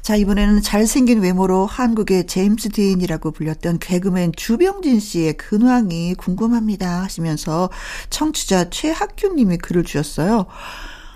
자 0.00 0.16
이번에는 0.16 0.62
잘생긴 0.62 1.20
외모로 1.20 1.66
한국의 1.66 2.26
제임스 2.26 2.70
딘이라고 2.70 3.32
불렸던 3.32 3.78
개그맨 3.78 4.32
주병진 4.36 5.00
씨의 5.00 5.34
근황이 5.34 6.14
궁금합니다 6.14 7.02
하시면서 7.02 7.68
청취자 8.08 8.70
최학규님이 8.70 9.58
글을 9.58 9.84
주셨어요. 9.84 10.46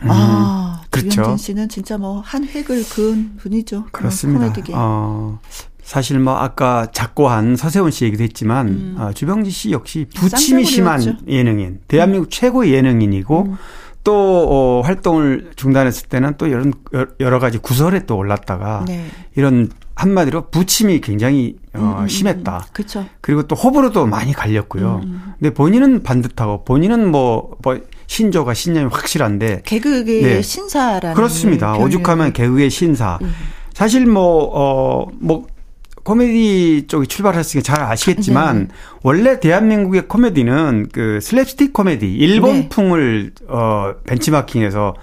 음, 0.02 0.08
아, 0.10 0.67
그렇죠. 1.00 1.22
유현진 1.22 1.36
씨는 1.44 1.68
진짜 1.68 1.98
뭐 1.98 2.22
한 2.24 2.44
획을 2.46 2.84
그은 2.90 3.36
분이죠. 3.38 3.86
그렇습니다. 3.92 4.52
어, 4.74 5.38
사실 5.82 6.18
뭐 6.18 6.34
아까 6.34 6.86
작고한 6.92 7.56
서세원 7.56 7.90
씨 7.90 8.04
얘기도 8.04 8.22
했지만 8.24 8.68
음. 8.68 8.96
어, 8.98 9.12
주병지 9.12 9.50
씨 9.50 9.70
역시 9.70 10.06
부침이 10.14 10.64
심한 10.64 11.18
예능인, 11.26 11.80
대한민국 11.88 12.26
음. 12.26 12.30
최고의 12.30 12.72
예능인이고 12.74 13.42
음. 13.42 13.56
또 14.04 14.12
어, 14.48 14.80
활동을 14.82 15.52
중단했을 15.56 16.08
때는 16.08 16.34
또 16.38 16.46
이런 16.46 16.72
여러 17.20 17.38
가지 17.38 17.58
구설에 17.58 18.06
또 18.06 18.16
올랐다가 18.16 18.84
네. 18.86 19.06
이런 19.34 19.70
한마디로 19.94 20.50
부침이 20.50 21.00
굉장히 21.00 21.56
어, 21.74 21.78
음, 21.80 21.84
음, 21.84 22.02
음. 22.02 22.08
심했다. 22.08 22.66
그렇죠. 22.72 23.04
그리고 23.20 23.42
또 23.44 23.56
호불호도 23.56 24.06
많이 24.06 24.32
갈렸고요. 24.32 25.00
음. 25.04 25.34
근데 25.38 25.52
본인은 25.52 26.02
반듯하고 26.02 26.64
본인은 26.64 27.10
뭐, 27.10 27.56
뭐 27.62 27.78
신조가 28.08 28.54
신념이 28.54 28.88
확실한데 28.90 29.62
개그의 29.64 30.22
네. 30.22 30.42
신사라는 30.42 31.14
그렇습니다. 31.14 31.76
오죽하면 31.76 32.32
개그의 32.32 32.70
신사. 32.70 33.18
음. 33.22 33.32
사실 33.74 34.06
뭐 34.06 34.50
어 34.52 35.06
뭐 35.20 35.46
코미디 36.08 36.86
쪽이 36.88 37.06
출발했으니까 37.06 37.62
잘 37.62 37.84
아시겠지만 37.84 38.60
네. 38.60 38.74
원래 39.02 39.40
대한민국의 39.40 40.08
코미디는 40.08 40.88
그 40.90 41.18
슬랩스틱 41.20 41.74
코미디 41.74 42.10
일본풍을 42.10 43.32
네. 43.38 43.44
어 43.46 43.94
벤치마킹해서 44.06 44.94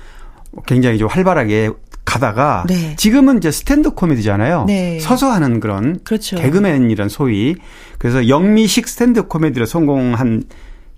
굉장히 0.65 0.97
좀 0.97 1.07
활발하게 1.07 1.69
가다가 2.05 2.63
네. 2.67 2.95
지금은 2.95 3.37
이제 3.37 3.51
스탠드 3.51 3.91
코미디잖아요. 3.91 4.65
네. 4.67 4.99
서서 4.99 5.31
하는 5.31 5.59
그런 5.59 5.99
그렇죠. 6.03 6.37
개그맨이란 6.37 7.09
소위 7.09 7.55
그래서 7.99 8.27
영미식 8.27 8.87
스탠드 8.87 9.27
코미디로 9.27 9.67
성공한 9.67 10.43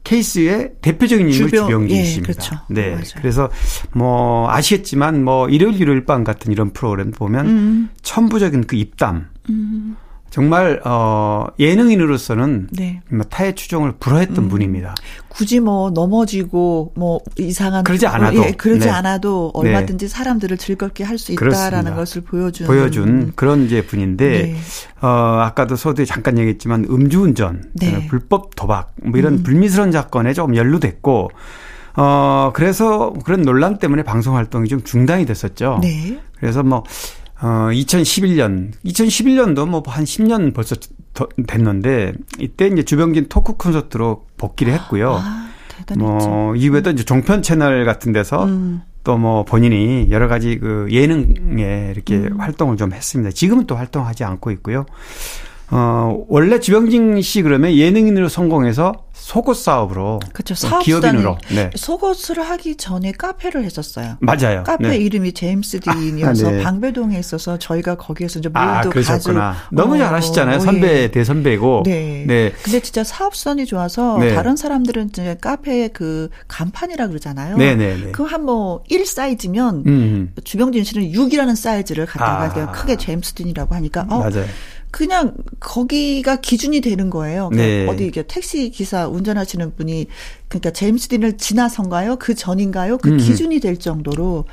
케이스의 0.08 0.72
대표적인 0.82 1.30
인물 1.30 1.50
주병, 1.50 1.66
주병진 1.66 1.98
예, 1.98 2.04
씨입니다. 2.04 2.34
그렇죠. 2.34 2.56
네. 2.70 2.92
맞아요. 2.92 3.04
그래서 3.18 3.50
뭐 3.94 4.50
아시겠지만 4.50 5.24
뭐 5.24 5.50
일요일 5.50 5.82
일요일 5.82 6.06
밤 6.06 6.24
같은 6.24 6.52
이런 6.54 6.72
프로그램 6.72 7.12
보면 7.12 7.46
음. 7.46 7.90
천부적인 8.04 8.68
그 8.68 8.78
입담. 8.78 9.28
음. 9.50 9.98
정말 10.38 10.80
어 10.86 11.48
예능인으로서는 11.58 12.68
네. 12.72 13.02
타의 13.28 13.56
추종을 13.56 13.94
불허했던 14.00 14.38
음. 14.38 14.50
분입니다. 14.50 14.94
굳이 15.30 15.60
뭐 15.60 15.90
넘어지고 15.90 16.92
뭐 16.96 17.20
이상한 17.40 17.84
그러지 17.84 18.06
않아도 18.06 18.44
예, 18.46 18.52
그러지 18.52 18.86
네. 18.86 18.92
않아도 18.92 19.52
네. 19.56 19.60
얼마든지 19.60 20.06
네. 20.06 20.08
사람들을 20.08 20.58
즐겁게 20.58 21.04
할 21.04 21.18
수 21.18 21.32
있다라는 21.32 21.96
것을 21.96 22.22
보여준 22.22 22.68
보여준 22.68 23.08
음. 23.08 23.32
그런 23.36 23.66
이제 23.66 23.84
분인데 23.84 24.30
네. 24.30 24.56
어 25.02 25.08
아까도 25.08 25.76
서두에 25.76 26.06
잠깐 26.06 26.38
얘기했지만 26.38 26.86
음주운전, 26.88 27.72
네. 27.74 28.06
불법 28.06 28.56
도박 28.56 28.92
뭐 29.04 29.18
이런 29.18 29.40
음. 29.40 29.44
불미스러운 29.44 29.92
사건에 29.92 30.34
조금 30.34 30.56
연루됐고 30.56 31.32
어 31.96 32.52
그래서 32.54 33.12
그런 33.26 33.42
논란 33.42 33.80
때문에 33.80 34.04
방송 34.04 34.36
활동이 34.36 34.68
좀 34.68 34.84
중단이 34.84 35.26
됐었죠. 35.26 35.80
네. 35.82 36.20
그래서 36.40 36.62
뭐 36.62 36.84
어, 37.42 37.70
2011년, 37.72 38.72
2011년도 38.86 39.68
뭐 39.68 39.84
한 39.88 40.04
10년 40.04 40.54
벌써 40.54 40.76
됐는데 41.48 42.14
이때 42.40 42.68
이제 42.68 42.84
주병진 42.84 43.28
토크 43.30 43.54
콘서트로 43.54 44.26
복귀를 44.38 44.74
했고요. 44.74 45.20
아, 45.22 45.50
뭐 45.98 46.56
이후에도 46.56 46.92
이제 46.92 47.04
종편 47.04 47.42
채널 47.42 47.86
같은 47.86 48.12
데서 48.12 48.46
음. 48.46 48.82
또뭐 49.04 49.46
본인이 49.46 50.10
여러 50.12 50.28
가지 50.28 50.60
그 50.60 50.88
예능에 50.92 51.92
이렇게 51.94 52.18
음. 52.18 52.40
활동을 52.40 52.78
좀 52.78 52.92
했습니다. 52.92 53.32
지금은 53.32 53.66
또 53.66 53.76
활동하지 53.76 54.24
않고 54.24 54.52
있고요. 54.52 54.86
어, 55.70 56.24
원래 56.30 56.60
주병진 56.60 57.22
씨 57.22 57.42
그러면 57.42 57.74
예능인으로 57.74 58.30
성공해서 58.30 58.94
속옷 59.12 59.58
사업으로 59.58 60.20
그렇죠. 60.32 60.56
사업 60.56 60.84
기업인으로 60.84 61.38
네. 61.50 61.70
속옷을 61.76 62.40
하기 62.40 62.78
전에 62.78 63.12
카페를 63.12 63.66
했었어요. 63.66 64.16
맞아요. 64.22 64.64
카페 64.64 64.90
네. 64.90 64.98
이름이 64.98 65.34
제임스 65.34 65.82
딘이어서 65.82 66.48
아, 66.48 66.52
네. 66.52 66.64
방배동에 66.64 67.20
있어서 67.20 67.60
저희가 67.60 67.96
거기에서 67.96 68.40
이제 68.40 68.48
물도 68.48 68.60
아, 68.60 68.82
가지고 68.82 69.34
너무 69.72 69.96
어, 69.96 69.98
잘하시잖아요. 69.98 70.60
선배 70.60 71.04
예. 71.04 71.08
대선배고. 71.12 71.84
네. 71.86 72.24
네. 72.26 72.54
근데 72.64 72.80
진짜 72.80 73.04
사업선이 73.04 73.66
좋아서 73.66 74.18
네. 74.20 74.34
다른 74.34 74.56
사람들은 74.56 75.10
이제 75.10 75.36
카페 75.42 75.90
그 75.90 76.30
간판이라 76.48 77.08
그러잖아요. 77.08 77.58
네, 77.58 77.76
네, 77.76 77.98
네. 77.98 78.12
그한뭐 78.12 78.84
1 78.88 79.06
사이즈면 79.06 79.84
음. 79.88 80.34
주병진 80.44 80.86
씨는 80.86 81.12
6이라는 81.12 81.56
사이즈를 81.56 82.06
갖다가 82.06 82.62
아. 82.62 82.72
크게 82.72 82.96
제임스 82.96 83.34
딘이라고 83.34 83.76
하니까 83.76 84.06
어, 84.10 84.20
맞아요. 84.20 84.46
그냥 84.92 85.34
거기가 85.60 86.38
기준이 86.38 86.82
되는 86.82 87.10
거예요. 87.10 87.50
네. 87.52 87.88
어디 87.88 88.06
이게 88.06 88.24
택시 88.24 88.70
기사 88.70 89.08
운전하시는 89.08 89.76
분이 89.76 90.08
그러니까 90.48 90.72
제임스 90.72 91.10
딘을 91.10 91.38
지나선가요? 91.38 92.16
그 92.18 92.34
전인가요? 92.34 92.98
그 92.98 93.10
음. 93.10 93.18
기준이 93.18 93.60
될 93.60 93.78
정도로 93.78 94.46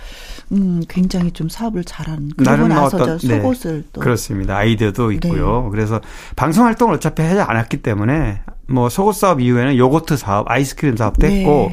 음 0.53 0.83
굉장히 0.89 1.31
좀 1.31 1.49
사업을 1.49 1.85
잘하는 1.85 2.31
그러고 2.37 2.69
나서 2.69 2.97
어떤, 2.97 3.19
속옷을 3.19 3.83
네. 3.83 3.89
또 3.93 4.01
그렇습니다. 4.01 4.57
아이디어도 4.57 5.09
네. 5.09 5.15
있고요. 5.15 5.63
네. 5.65 5.71
그래서 5.71 6.01
방송 6.35 6.67
활동을 6.67 6.97
어차피 6.97 7.23
하지 7.23 7.41
않았기 7.41 7.79
때문에 7.79 8.41
뭐 8.67 8.89
속옷 8.89 9.15
사업 9.15 9.41
이후에는 9.41 9.77
요거트 9.77 10.17
사업, 10.17 10.51
아이스크림 10.51 10.97
사업도 10.97 11.27
네. 11.27 11.41
했고 11.41 11.71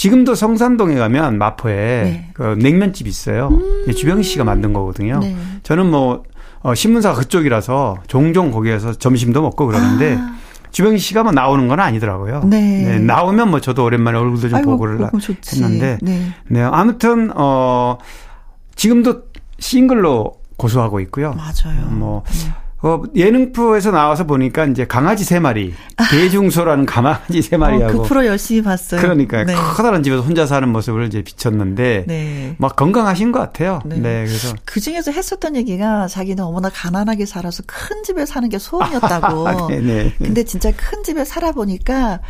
지금도 0.00 0.34
성산동에 0.34 0.94
가면 0.94 1.36
마포에 1.36 1.74
네. 1.74 2.30
그 2.32 2.56
냉면집 2.58 3.06
있어요. 3.06 3.48
음. 3.48 3.92
주병희 3.92 4.22
씨가 4.22 4.44
만든 4.44 4.72
거거든요. 4.72 5.20
네. 5.20 5.36
저는 5.62 5.90
뭐 5.90 6.22
어, 6.62 6.74
신문사가 6.74 7.18
그쪽이라서 7.18 7.98
종종 8.06 8.50
거기에서 8.50 8.92
점심도 8.92 9.42
먹고 9.42 9.66
그러는데 9.66 10.16
아. 10.18 10.36
주병희 10.70 10.98
씨가 10.98 11.22
뭐 11.22 11.32
나오는 11.32 11.66
건 11.68 11.80
아니더라고요. 11.80 12.42
네. 12.44 12.84
네. 12.84 12.98
나오면 12.98 13.50
뭐 13.50 13.60
저도 13.60 13.84
오랜만에 13.84 14.18
얼굴도 14.18 14.48
좀 14.48 14.58
아이고, 14.58 14.72
보고를 14.72 15.08
했는데. 15.52 15.98
네. 16.00 16.32
네. 16.46 16.62
아무튼, 16.62 17.32
어, 17.34 17.98
지금도 18.76 19.24
싱글로 19.58 20.32
고수하고 20.56 21.00
있고요. 21.00 21.34
맞아요. 21.34 21.86
뭐, 21.88 22.22
네. 22.26 22.52
어, 22.82 23.02
예능 23.14 23.52
프로에서 23.52 23.90
나와서 23.90 24.24
보니까 24.24 24.64
이제 24.64 24.86
강아지 24.86 25.22
세 25.24 25.38
마리, 25.38 25.74
아. 25.96 26.08
대중소라는 26.10 26.86
강아지 26.86 27.42
세 27.42 27.58
마리하고. 27.58 27.98
어, 27.98 28.02
그 28.02 28.08
프로 28.08 28.24
열심히 28.24 28.62
봤어요. 28.62 29.00
그러니까 29.00 29.44
네. 29.44 29.54
커다란 29.54 30.02
집에서 30.02 30.22
혼자 30.22 30.46
사는 30.46 30.66
모습을 30.66 31.06
이제 31.06 31.22
비쳤는데, 31.22 32.04
네. 32.06 32.54
막 32.58 32.76
건강하신 32.76 33.32
것 33.32 33.38
같아요. 33.38 33.80
네. 33.84 33.96
네 33.96 34.24
그래서 34.24 34.54
그 34.64 34.80
중에서 34.80 35.12
했었던 35.12 35.56
얘기가 35.56 36.08
자기는 36.08 36.36
너무나 36.36 36.70
가난하게 36.70 37.26
살아서 37.26 37.62
큰 37.66 38.02
집에 38.02 38.24
사는 38.24 38.48
게 38.48 38.58
소원이었다고. 38.58 39.68
네네. 39.68 39.82
네. 39.84 40.14
근데 40.18 40.44
진짜 40.44 40.72
큰 40.74 41.02
집에 41.02 41.24
살아보니까 41.24 42.20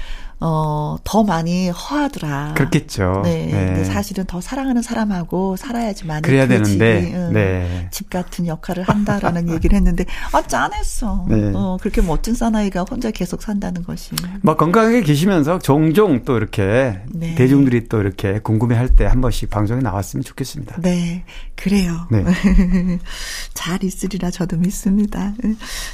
어, 0.40 0.96
더 1.04 1.22
많이 1.22 1.68
허하더라. 1.68 2.54
그렇겠죠. 2.56 3.20
네. 3.24 3.46
네. 3.46 3.66
근데 3.66 3.84
사실은 3.84 4.24
더 4.24 4.40
사랑하는 4.40 4.80
사람하고 4.82 5.56
살아야지만. 5.56 6.22
그래야 6.22 6.46
그 6.46 6.54
되는데. 6.54 7.02
집이, 7.02 7.14
응, 7.14 7.32
네. 7.32 7.88
집 7.90 8.08
같은 8.10 8.46
역할을 8.46 8.84
한다라는 8.84 9.48
얘기를 9.54 9.76
했는데, 9.76 10.04
아, 10.32 10.40
짠했어. 10.42 11.26
네. 11.28 11.52
어, 11.54 11.76
그렇게 11.80 12.00
멋진 12.00 12.34
사나이가 12.34 12.84
혼자 12.88 13.10
계속 13.10 13.42
산다는 13.42 13.82
것이. 13.84 14.10
뭐 14.42 14.56
건강하게 14.56 15.02
계시면서 15.02 15.58
종종 15.58 16.24
또 16.24 16.36
이렇게 16.36 17.00
네. 17.08 17.34
대중들이 17.34 17.88
또 17.88 18.00
이렇게 18.00 18.38
궁금해 18.40 18.76
할 18.76 18.88
때 18.90 19.04
한 19.06 19.20
번씩 19.20 19.50
방송에 19.50 19.80
나왔으면 19.82 20.22
좋겠습니다. 20.24 20.76
네. 20.82 21.24
그래요. 21.54 22.06
네. 22.10 22.24
잘 23.54 23.82
있으리라 23.84 24.30
저도 24.30 24.56
믿습니다. 24.56 25.34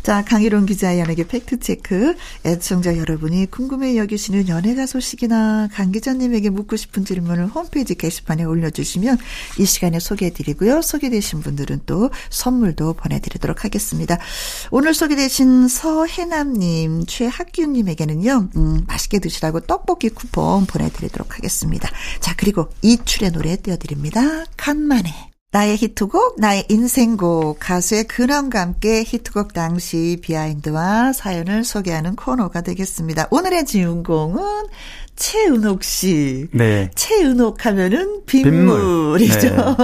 자, 0.02 0.24
강희론 0.24 0.66
기자의 0.66 1.00
연예계 1.00 1.26
팩트체크. 1.26 2.14
애청자 2.44 2.96
여러분이 2.96 3.46
궁금해 3.50 3.96
여기시는 3.96 4.35
있는 4.36 4.48
연예가 4.48 4.86
소식이나 4.86 5.68
강 5.72 5.90
기자님에게 5.90 6.50
묻고 6.50 6.76
싶은 6.76 7.04
질문을 7.06 7.46
홈페이지 7.46 7.94
게시판에 7.94 8.44
올려주시면 8.44 9.16
이 9.58 9.64
시간에 9.64 9.98
소개해드리고요. 9.98 10.82
소개되신 10.82 11.40
분들은 11.40 11.82
또 11.86 12.10
선물도 12.28 12.94
보내드리도록 12.94 13.64
하겠습니다. 13.64 14.18
오늘 14.70 14.92
소개되신 14.92 15.68
서해남님, 15.68 17.06
최학규님에게는요, 17.06 18.48
음, 18.56 18.84
맛있게 18.86 19.18
드시라고 19.18 19.60
떡볶이 19.60 20.10
쿠폰 20.10 20.66
보내드리도록 20.66 21.36
하겠습니다. 21.36 21.90
자, 22.20 22.34
그리고 22.36 22.68
이출의 22.82 23.32
노래 23.32 23.56
띄워드립니다. 23.56 24.44
간만에. 24.56 25.35
나의 25.56 25.78
히트곡, 25.78 26.38
나의 26.38 26.66
인생곡, 26.68 27.56
가수의 27.60 28.04
근황과 28.04 28.60
함께 28.60 29.02
히트곡 29.02 29.54
당시 29.54 30.18
비하인드와 30.20 31.14
사연을 31.14 31.64
소개하는 31.64 32.14
코너가 32.14 32.60
되겠습니다. 32.60 33.28
오늘의 33.30 33.64
주인공은 33.64 34.66
최은옥 35.16 35.82
씨. 35.82 36.46
네. 36.52 36.90
최은옥 36.94 37.64
하면은 37.64 38.20
빗물이죠. 38.26 39.40
빗물. 39.40 39.74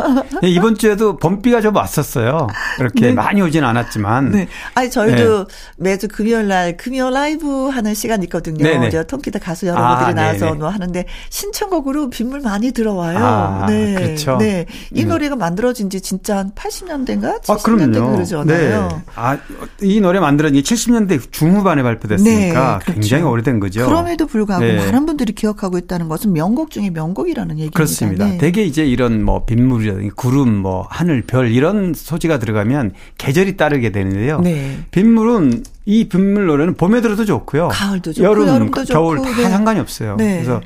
네. 0.42 0.50
이번 0.50 0.76
주에도 0.76 1.16
범비가 1.16 1.62
좀 1.62 1.74
왔었어요. 1.74 2.46
그렇게 2.76 3.08
네. 3.08 3.12
많이 3.12 3.40
오진 3.40 3.64
않았지만. 3.64 4.30
네. 4.30 4.48
아니, 4.74 4.90
저희도 4.90 5.46
네. 5.46 5.54
매주 5.78 6.08
금요일 6.08 6.48
날 6.48 6.76
금요 6.76 7.10
라이브 7.10 7.68
하는 7.68 7.94
시간 7.94 8.22
있거든요. 8.24 8.62
네네. 8.62 8.90
저 8.90 9.04
통기타 9.04 9.38
가수 9.38 9.66
여러분들이 9.66 10.10
아, 10.10 10.12
나와서 10.12 10.54
뭐 10.54 10.68
하는데 10.68 11.04
신청곡으로 11.30 12.10
빗물 12.10 12.40
많이 12.40 12.72
들어와요. 12.72 13.18
아, 13.18 13.66
네. 13.66 13.94
그렇죠. 13.94 14.36
네. 14.36 14.66
이 14.92 15.02
네. 15.02 15.08
노래가 15.08 15.34
만들어진 15.36 15.88
지 15.88 16.00
진짜 16.00 16.38
한 16.38 16.50
80년대인가? 16.52 17.40
70년대 17.42 18.02
아, 18.02 18.12
그러잖아요. 18.12 18.88
네. 18.88 19.02
아, 19.14 19.38
이 19.80 20.00
노래 20.00 20.20
만들어진 20.20 20.60
게 20.60 20.62
70년대 20.62 21.32
중후반에 21.32 21.82
발표됐으니까 21.82 22.78
네, 22.78 22.84
그렇죠. 22.84 22.92
굉장히 22.92 23.24
오래된 23.24 23.60
거죠. 23.60 23.86
그럼에도 23.86 24.26
불구하고 24.26 24.64
많은 24.64 25.06
분들 25.06 25.21
이 25.22 25.24
사람들이 25.24 25.32
기억하고 25.34 25.78
있다는 25.78 26.08
것은 26.08 26.32
명곡 26.32 26.70
중에 26.70 26.90
명곡이라는 26.90 27.56
얘기입니다. 27.56 27.76
그렇습니다. 27.76 28.26
네. 28.26 28.38
대개 28.38 28.62
이제 28.62 28.84
이런 28.84 29.24
뭐 29.24 29.44
빗물이라든지 29.44 30.10
구름, 30.16 30.56
뭐 30.56 30.86
하늘, 30.90 31.22
별 31.22 31.50
이런 31.50 31.94
소지가 31.94 32.38
들어가면 32.38 32.92
계절이 33.18 33.56
따르게 33.56 33.90
되는데요. 33.90 34.40
네. 34.40 34.78
빗물은 34.90 35.62
이 35.86 36.08
빗물 36.08 36.46
노래는 36.46 36.74
봄에 36.74 37.00
들어도 37.00 37.24
좋고요. 37.24 37.68
가을도 37.68 38.12
좋고 38.12 38.28
여름, 38.28 38.48
여름도 38.48 38.84
겨울 38.84 39.18
좋고, 39.18 39.30
다 39.30 39.36
네. 39.36 39.48
상관이 39.48 39.80
없어요. 39.80 40.16
네. 40.16 40.34
그래서 40.34 40.60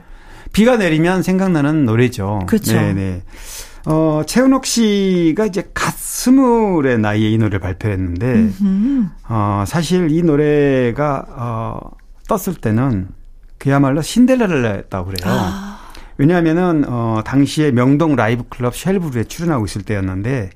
비가 0.53 0.77
내리면 0.77 1.23
생각나는 1.23 1.85
노래죠. 1.85 2.41
그렇죠. 2.47 2.73
네네. 2.73 2.95
네. 2.95 3.23
어, 3.87 4.23
최은옥 4.27 4.67
씨가 4.67 5.47
이제 5.47 5.71
갓 5.73 5.95
스물의 5.97 6.99
나이에 6.99 7.31
이 7.31 7.39
노래를 7.39 7.61
발표했는데, 7.61 8.51
어, 9.29 9.65
사실 9.67 10.11
이 10.11 10.23
노래가, 10.23 11.25
어, 11.29 11.79
떴을 12.29 12.57
때는 12.57 13.09
그야말로 13.59 14.03
신데렐라였다고 14.03 15.07
그래요. 15.07 15.35
아. 15.35 15.79
왜냐하면은 16.19 16.85
어 16.89 17.21
당시에 17.25 17.71
명동 17.71 18.17
라이브 18.17 18.45
클럽 18.49 18.75
쉘브루에 18.77 19.25
출연하고 19.25 19.67
있을 19.67 19.83
때였는데 19.83 20.51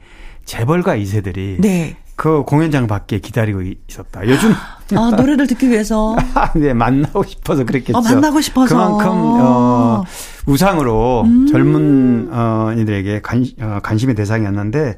재벌가 0.45 0.97
2세들이 0.97 1.61
네. 1.61 1.97
그 2.17 2.43
공연장 2.43 2.87
밖에 2.87 3.19
기다리고 3.19 3.63
있었다. 3.89 4.27
요즘 4.27 4.53
아 4.95 5.11
노래를 5.17 5.47
듣기 5.47 5.71
위해서 5.71 6.17
네 6.55 6.75
만나고 6.75 7.25
싶어서 7.25 7.65
그랬겠죠. 7.65 7.97
아, 7.97 8.01
만나고 8.03 8.41
싶어서 8.41 8.75
그만큼 8.75 9.11
어 9.41 10.05
우상으로 10.47 11.23
음. 11.23 11.47
젊은 11.47 12.29
어 12.31 12.75
이들에게 12.77 13.21
관, 13.23 13.47
어, 13.61 13.79
관심의 13.83 14.15
대상이었는데 14.17 14.97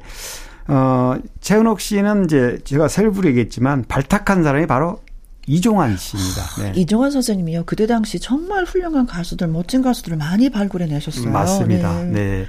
어 0.67 1.15
최은옥 1.39 1.79
씨는 1.79 2.25
이제 2.25 2.59
제가 2.65 2.87
셀브로 2.87 3.29
얘기했지만 3.29 3.85
발탁한 3.87 4.43
사람이 4.43 4.67
바로 4.67 4.99
이종환 5.47 5.97
씨입니다. 5.97 6.41
네. 6.61 6.71
이종환 6.75 7.11
선생님이요. 7.11 7.63
그때 7.65 7.85
당시 7.87 8.19
정말 8.19 8.63
훌륭한 8.63 9.05
가수들, 9.05 9.47
멋진 9.47 9.81
가수들을 9.81 10.17
많이 10.17 10.49
발굴해 10.49 10.85
내셨어요. 10.85 11.31
맞습니다. 11.31 12.03
네. 12.03 12.11
네. 12.11 12.45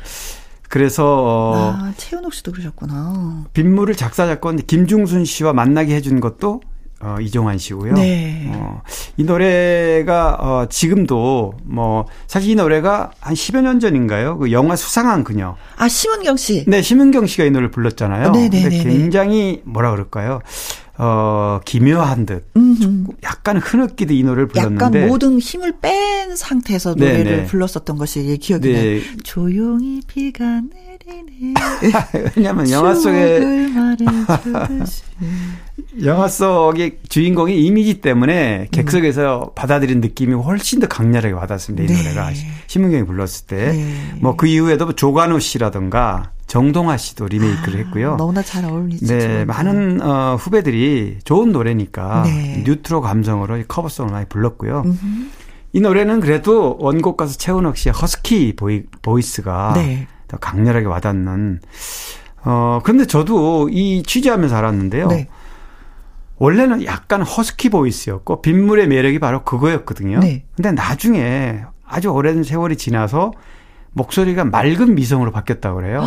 그래서 0.69 1.05
어, 1.05 1.77
아, 1.77 1.93
최현옥 1.97 2.35
씨도 2.35 2.53
그러셨구나. 2.53 3.45
빗물을 3.53 3.95
작사 3.95 4.27
작곡 4.27 4.57
김중순 4.67 5.25
씨와 5.25 5.53
만나게 5.53 5.95
해준 5.95 6.21
것도 6.21 6.63
어, 7.01 7.17
이종환 7.21 7.59
씨고요. 7.59 7.95
네. 7.95 8.51
어, 8.55 8.81
이 9.17 9.25
노래가 9.25 10.37
어, 10.41 10.67
지금도 10.69 11.55
뭐 11.65 12.07
사실 12.27 12.51
이 12.51 12.55
노래가 12.55 13.11
한 13.21 13.35
10여 13.35 13.61
년 13.61 13.79
전인가요? 13.79 14.39
그 14.39 14.53
영화 14.53 14.75
수상한 14.75 15.23
그녀. 15.23 15.55
아 15.77 15.87
심은경 15.87 16.37
씨. 16.39 16.65
네, 16.67 16.81
심은경 16.81 17.27
씨가 17.27 17.45
이 17.45 17.51
노래를 17.51 17.71
불렀잖아요. 17.71 18.33
네, 18.33 18.49
네, 18.49 18.69
네. 18.69 18.83
굉장히 18.83 19.61
뭐라 19.65 19.91
그럴까요? 19.91 20.41
어, 20.97 21.61
기묘한 21.65 22.25
듯 22.27 22.49
음흠. 22.57 23.07
약간 23.25 23.57
흐느끼듯 23.57 24.15
이 24.17 24.23
노래를 24.23 24.47
불렀는데 24.49 24.85
약간 25.01 25.09
모든 25.09 25.39
힘을 25.39 25.75
뺀 25.81 26.37
상태에서 26.37 26.95
노래를 26.95 27.25
네네. 27.25 27.45
불렀었던 27.47 27.97
것이 27.97 28.39
기억이 28.41 28.73
네. 28.73 29.01
나요. 29.01 29.17
조용히 29.25 30.01
비가 30.07 30.45
내리네. 30.61 30.94
왜냐하면 32.37 32.71
영화 32.71 32.95
속에 32.95 33.41
영화 36.05 36.29
속의 36.29 36.99
주인공의 37.09 37.63
이미지 37.65 38.01
때문에 38.01 38.69
객석에서 38.71 39.43
음. 39.43 39.51
받아들인 39.55 40.01
느낌이 40.01 40.35
훨씬 40.35 40.81
더 40.81 40.87
강렬하게 40.87 41.35
와닿습니다. 41.35 41.85
이 41.85 41.87
네. 41.87 42.03
노래가 42.03 42.31
신문경이 42.67 43.05
불렀을 43.05 43.47
때. 43.47 43.73
네. 43.73 44.15
뭐그 44.21 44.47
이후에도 44.47 44.93
조관우 44.93 45.41
씨라든가 45.41 46.33
정동아 46.47 46.97
씨도 46.97 47.27
리메이크를 47.27 47.75
아, 47.75 47.83
했고요. 47.85 48.17
너무나 48.17 48.43
잘 48.43 48.65
어울리죠. 48.65 49.07
네, 49.07 49.45
많은 49.45 50.01
어, 50.03 50.37
후배들이 50.37 51.19
좋은 51.25 51.53
노래니까 51.53 52.23
네. 52.25 52.63
뉴트로 52.65 53.01
감성으로 53.01 53.63
커버송을 53.67 54.13
많이 54.13 54.27
불렀고요. 54.29 54.83
음흠. 54.85 54.97
이 55.73 55.81
노래는 55.81 56.21
그래도 56.21 56.77
원곡 56.79 57.17
가수 57.17 57.37
채은옥 57.39 57.77
씨의 57.77 57.95
허스키 57.95 58.55
보이, 58.55 58.85
보이스가 59.03 59.73
네. 59.75 60.07
더 60.35 60.39
강렬하게 60.39 60.87
와닿는. 60.87 61.61
어, 62.45 62.81
그런데 62.83 63.07
저도 63.07 63.69
이 63.71 64.03
취재하면서 64.03 64.57
알았는데요. 64.57 65.09
네. 65.09 65.29
원래는 66.37 66.85
약간 66.85 67.23
허스키 67.23 67.69
보이스였고 67.71 68.43
빗물의 68.43 68.89
매력이 68.89 69.19
바로 69.19 69.45
그거였거든요. 69.45 70.19
네. 70.19 70.45
근데 70.57 70.73
나중에 70.73 71.63
아주 71.87 72.09
오랜 72.09 72.43
세월이 72.43 72.77
지나서 72.77 73.33
목소리가 73.93 74.45
맑은 74.45 74.95
미성으로 74.95 75.31
바뀌었다고 75.31 75.77
그래요. 75.77 76.03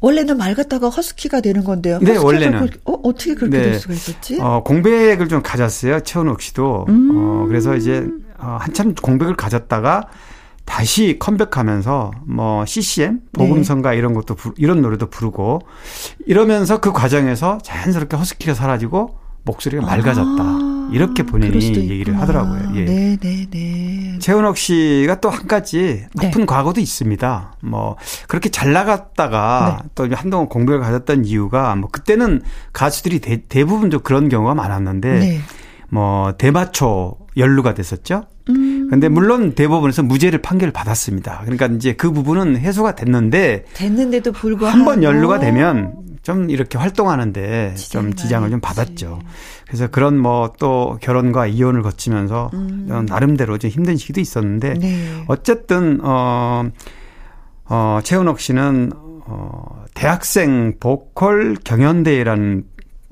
원래는 0.00 0.36
맑았다가 0.36 0.88
허스키가 0.88 1.40
되는 1.40 1.62
건데요. 1.62 1.98
네, 2.00 2.16
원래는. 2.16 2.68
어, 2.84 2.92
어떻게 3.04 3.34
그렇게 3.34 3.58
네. 3.58 3.62
될 3.64 3.74
수가 3.78 3.94
있었지? 3.94 4.40
어, 4.40 4.62
공백을 4.64 5.28
좀 5.28 5.42
가졌어요. 5.42 6.00
최원욱 6.00 6.40
씨도. 6.40 6.86
음. 6.88 7.10
어, 7.14 7.46
그래서 7.46 7.76
이제 7.76 8.08
어, 8.38 8.56
한참 8.60 8.94
공백을 8.94 9.36
가졌다가 9.36 10.08
다시 10.64 11.18
컴백하면서 11.18 12.12
뭐 12.26 12.64
CCM, 12.64 13.20
복음성가 13.32 13.90
네. 13.90 13.96
이런 13.98 14.14
것도 14.14 14.34
부, 14.34 14.54
이런 14.56 14.80
노래도 14.80 15.06
부르고 15.06 15.60
이러면서 16.26 16.80
그 16.80 16.92
과정에서 16.92 17.58
자연스럽게 17.62 18.16
허스키가 18.16 18.54
사라지고 18.54 19.18
목소리가 19.44 19.84
맑아졌다. 19.84 20.42
아, 20.42 20.88
이렇게 20.92 21.24
본인이 21.24 21.54
얘기를 21.90 22.18
하더라고요. 22.20 22.76
예. 22.76 22.84
네, 22.84 23.16
네, 23.20 23.46
네. 23.50 24.18
최은옥 24.20 24.56
씨가 24.56 25.20
또 25.20 25.30
한 25.30 25.48
가지 25.48 26.04
나쁜 26.14 26.42
네. 26.42 26.46
과거도 26.46 26.80
있습니다. 26.80 27.54
뭐 27.62 27.96
그렇게 28.28 28.48
잘 28.50 28.72
나갔다가 28.72 29.80
네. 29.82 29.88
또 29.94 30.08
한동안 30.14 30.48
공백을 30.48 30.80
가졌던 30.80 31.24
이유가 31.24 31.74
뭐 31.74 31.88
그때는 31.90 32.42
가수들이 32.72 33.18
대, 33.48 33.64
부분좀 33.64 34.00
그런 34.00 34.28
경우가 34.28 34.54
많았는데 34.54 35.18
네. 35.18 35.40
뭐 35.88 36.32
대마초 36.36 37.18
연루가 37.36 37.74
됐었죠. 37.74 38.26
음. 38.92 39.00
근데 39.00 39.08
물론 39.08 39.54
대법원에서 39.54 40.02
무죄를 40.02 40.42
판결을 40.42 40.72
받았습니다. 40.72 41.40
그러니까 41.44 41.66
이제 41.66 41.94
그 41.94 42.10
부분은 42.12 42.58
해소가 42.58 42.94
됐는데 42.94 43.64
됐는데도 43.74 44.32
불구하고 44.32 44.76
한 44.76 44.84
번 44.84 45.02
연루가 45.02 45.38
되면 45.38 45.94
좀 46.22 46.50
이렇게 46.50 46.76
활동하는데 46.78 47.74
좀 47.74 48.14
지장을 48.14 48.48
좀 48.50 48.60
받았죠. 48.60 49.18
그래서 49.66 49.88
그런 49.88 50.18
뭐 50.18 50.52
또 50.58 50.98
결혼과 51.00 51.46
이혼을 51.46 51.82
거치면서 51.82 52.50
음. 52.54 53.06
나름대로 53.08 53.56
좀 53.58 53.70
힘든 53.70 53.96
시기도 53.96 54.20
있었는데 54.20 54.74
네. 54.74 55.24
어쨌든 55.26 55.98
어, 56.02 56.64
어, 57.64 57.98
최은옥 58.04 58.38
씨는 58.40 58.92
어, 59.24 59.84
대학생 59.94 60.74
보컬 60.78 61.56
경연대회라는 61.64 62.64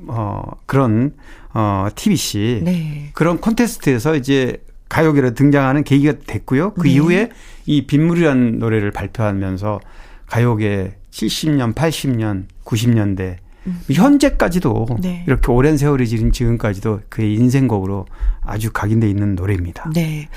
어, 0.09 0.43
그런 0.67 1.15
어, 1.55 1.89
TBC 1.95 2.61
네. 2.65 3.11
그런 3.15 3.39
콘테스트에서 3.41 4.15
이제 4.17 4.63
가요계로 4.91 5.33
등장하는 5.33 5.85
계기가 5.85 6.15
됐고요. 6.27 6.75
그 6.75 6.83
네. 6.83 6.91
이후에 6.91 7.31
이 7.65 7.87
빗물이라는 7.87 8.59
노래를 8.59 8.91
발표하면서 8.91 9.81
가요계 10.27 10.97
70년, 11.11 11.75
80년, 11.75 12.45
90년대 12.65 13.37
음. 13.67 13.81
현재까지도 13.91 14.87
네. 15.01 15.25
이렇게 15.27 15.51
오랜 15.53 15.77
세월이 15.77 16.09
지른 16.09 16.33
지금까지도 16.33 17.01
그의 17.09 17.35
인생곡으로 17.35 18.07
아주 18.43 18.73
각인돼 18.73 19.09
있는 19.09 19.37
노래입니다. 19.37 19.91
네. 19.95 20.29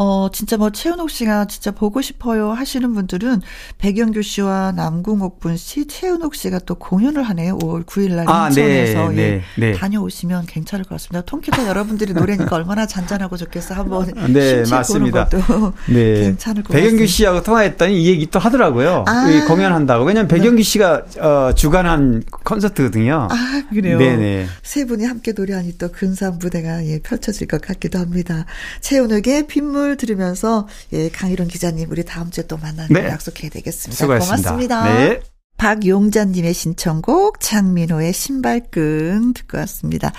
어, 0.00 0.28
진짜 0.32 0.56
뭐 0.56 0.70
최은옥 0.70 1.10
씨가 1.10 1.46
진짜 1.46 1.72
보고 1.72 2.00
싶어요 2.00 2.52
하시는 2.52 2.94
분들은 2.94 3.42
백영규 3.78 4.22
씨와 4.22 4.72
남궁옥분 4.76 5.56
씨, 5.56 5.88
최은옥 5.88 6.36
씨가 6.36 6.60
또 6.60 6.76
공연을 6.76 7.24
하네요. 7.24 7.58
5월 7.58 7.84
9일 7.84 8.12
날 8.14 8.24
아, 8.28 8.46
인천에서 8.46 9.08
네, 9.08 9.16
예, 9.16 9.30
네, 9.30 9.42
네. 9.56 9.72
다녀오시면 9.72 10.46
괜찮을 10.46 10.84
것 10.84 10.90
같습니다. 10.90 11.22
통키타 11.22 11.66
여러분들이 11.66 12.12
노래니까 12.12 12.54
얼마나 12.54 12.86
잔잔하고 12.86 13.36
좋겠어 13.36 13.74
한번 13.74 14.06
네, 14.32 14.62
맞습니다. 14.70 15.28
네. 15.90 16.20
괜찮을 16.20 16.62
것 16.62 16.74
백영규 16.74 17.04
씨하고 17.04 17.42
통화했더니 17.42 18.00
이 18.00 18.06
얘기 18.06 18.26
또 18.26 18.38
하더라고요. 18.38 19.04
아. 19.08 19.26
공연한다고. 19.48 20.04
왜냐면 20.04 20.28
백영규 20.28 20.62
씨가 20.62 21.02
어, 21.18 21.52
주관한 21.56 22.22
콘서트거든요. 22.44 23.26
아, 23.32 23.62
그래요. 23.70 23.98
네네. 23.98 24.46
세 24.62 24.84
분이 24.84 25.04
함께 25.06 25.32
노래하니 25.32 25.76
또 25.76 25.90
근사한 25.90 26.38
무대가 26.38 26.86
예, 26.86 27.00
펼쳐질 27.00 27.48
것 27.48 27.60
같기도 27.60 27.98
합니다. 27.98 28.44
최은옥의 28.80 29.48
빗물 29.48 29.87
을 29.88 29.96
들으면서 29.96 30.68
예, 30.92 31.08
강희론 31.08 31.48
기자님 31.48 31.90
우리 31.90 32.04
다음 32.04 32.30
주에 32.30 32.46
또 32.46 32.56
만나는 32.56 32.88
네. 32.92 33.08
약속해야 33.08 33.50
되겠습니다. 33.50 33.96
수고하셨습니다. 33.96 34.50
고맙습니다. 34.50 34.84
네. 34.84 35.20
박용자님의 35.56 36.54
신청곡 36.54 37.40
장민호의 37.40 38.12
신발끈 38.12 39.34
듣고 39.34 39.58
왔습니다. 39.58 40.12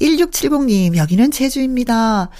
1670님 0.00 0.96
여기는 0.96 1.30
제주입니다. 1.30 2.30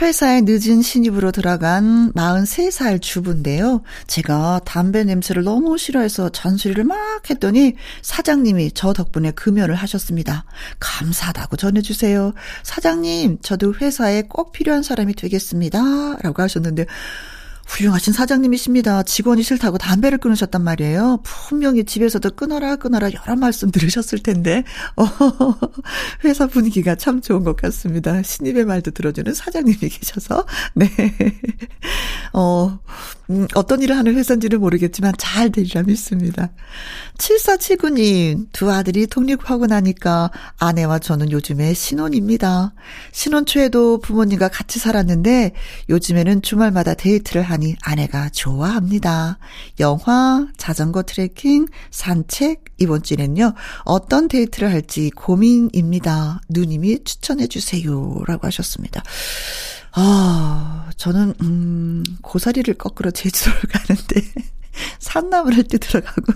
회사에 0.00 0.42
늦은 0.42 0.82
신입으로 0.82 1.32
들어간 1.32 2.12
43살 2.12 3.00
주부인데요. 3.00 3.82
제가 4.06 4.60
담배 4.64 5.04
냄새를 5.04 5.42
너무 5.42 5.78
싫어해서 5.78 6.28
잔소리를 6.28 6.84
막 6.84 6.98
했더니 7.30 7.74
사장님이 8.02 8.72
저 8.74 8.92
덕분에 8.92 9.30
금연을 9.30 9.74
하셨습니다. 9.74 10.44
감사하다고 10.80 11.56
전해주세요. 11.56 12.34
사장님, 12.62 13.38
저도 13.40 13.74
회사에 13.74 14.22
꼭 14.22 14.52
필요한 14.52 14.82
사람이 14.82 15.14
되겠습니다. 15.14 16.18
라고 16.22 16.42
하셨는데, 16.42 16.84
훌륭하신 17.66 18.12
사장님이십니다. 18.12 19.02
직원이 19.02 19.42
싫다고 19.42 19.78
담배를 19.78 20.18
끊으셨단 20.18 20.62
말이에요. 20.62 21.20
분명히 21.22 21.84
집에서도 21.84 22.30
끊어라 22.30 22.76
끊어라 22.76 23.10
여러 23.12 23.36
말씀 23.36 23.70
들으셨을 23.70 24.20
텐데 24.20 24.64
어, 24.96 25.04
회사 26.24 26.46
분위기가 26.46 26.94
참 26.94 27.20
좋은 27.20 27.44
것 27.44 27.56
같습니다. 27.56 28.22
신입의 28.22 28.64
말도 28.64 28.92
들어주는 28.92 29.34
사장님이 29.34 29.76
계셔서 29.76 30.46
네. 30.74 30.88
어, 32.32 32.78
음, 33.30 33.48
어떤 33.54 33.82
일을 33.82 33.96
하는 33.96 34.14
회사인지는 34.14 34.60
모르겠지만 34.60 35.14
잘 35.18 35.50
되리라 35.50 35.82
믿습니다. 35.82 36.50
7479님, 37.18 38.46
두 38.52 38.70
아들이 38.70 39.06
독립하고 39.06 39.66
나니까 39.66 40.30
아내와 40.58 41.00
저는 41.00 41.32
요즘에 41.32 41.74
신혼입니다. 41.74 42.74
신혼 43.12 43.46
초에도 43.46 43.98
부모님과 43.98 44.48
같이 44.48 44.78
살았는데 44.78 45.52
요즘에는 45.88 46.42
주말마다 46.42 46.94
데이트를 46.94 47.42
하니 47.42 47.74
아내가 47.82 48.28
좋아합니다. 48.30 49.38
영화, 49.80 50.46
자전거 50.56 51.02
트레킹, 51.02 51.66
산책, 51.90 52.64
이번 52.78 53.02
주에는요, 53.02 53.54
어떤 53.84 54.28
데이트를 54.28 54.70
할지 54.70 55.10
고민입니다. 55.10 56.40
누님이 56.48 57.04
추천해 57.04 57.46
주세요. 57.46 58.22
라고 58.26 58.46
하셨습니다. 58.46 59.02
아, 59.98 60.90
저는, 60.96 61.34
음, 61.42 62.04
고사리를 62.22 62.74
꺾으러 62.74 63.10
제주도를 63.10 63.60
가는데, 63.72 64.20
산나물 64.98 65.54
할때 65.54 65.78
들어가고, 65.78 66.34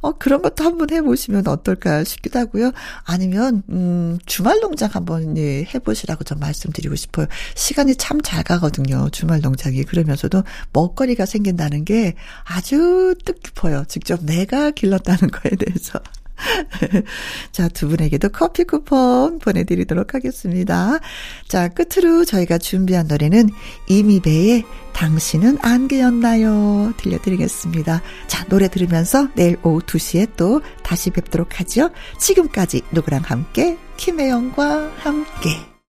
어, 0.00 0.12
그런 0.18 0.42
것도 0.42 0.62
한번 0.64 0.90
해보시면 0.90 1.48
어떨까 1.48 2.04
싶기도 2.04 2.38
하고요. 2.38 2.70
아니면, 3.04 3.64
음, 3.70 4.18
주말 4.26 4.60
농장 4.60 4.90
한번 4.92 5.36
예, 5.38 5.64
해보시라고 5.74 6.22
좀 6.24 6.38
말씀드리고 6.38 6.94
싶어요. 6.96 7.26
시간이 7.56 7.96
참 7.96 8.20
잘 8.22 8.44
가거든요. 8.44 9.08
주말 9.10 9.40
농장이. 9.40 9.84
그러면서도 9.84 10.44
먹거리가 10.72 11.26
생긴다는 11.26 11.84
게 11.84 12.14
아주 12.44 13.14
뜻깊어요. 13.24 13.84
직접 13.88 14.22
내가 14.24 14.70
길렀다는 14.70 15.30
거에 15.32 15.52
대해서. 15.58 15.98
자, 17.52 17.68
두 17.68 17.88
분에게도 17.88 18.30
커피 18.30 18.64
쿠폰 18.64 19.38
보내드리도록 19.38 20.14
하겠습니다. 20.14 20.98
자, 21.48 21.68
끝으로 21.68 22.24
저희가 22.24 22.58
준비한 22.58 23.06
노래는 23.06 23.50
이미배의 23.88 24.64
당신은 24.92 25.58
안개였나요? 25.62 26.94
들려드리겠습니다. 26.96 28.02
자, 28.26 28.44
노래 28.46 28.68
들으면서 28.68 29.28
내일 29.34 29.56
오후 29.62 29.80
2시에 29.80 30.36
또 30.36 30.60
다시 30.82 31.10
뵙도록 31.10 31.60
하죠. 31.60 31.90
지금까지 32.18 32.82
누구랑 32.92 33.22
함께, 33.24 33.76
김혜영과 33.96 34.92
함께. 34.98 35.77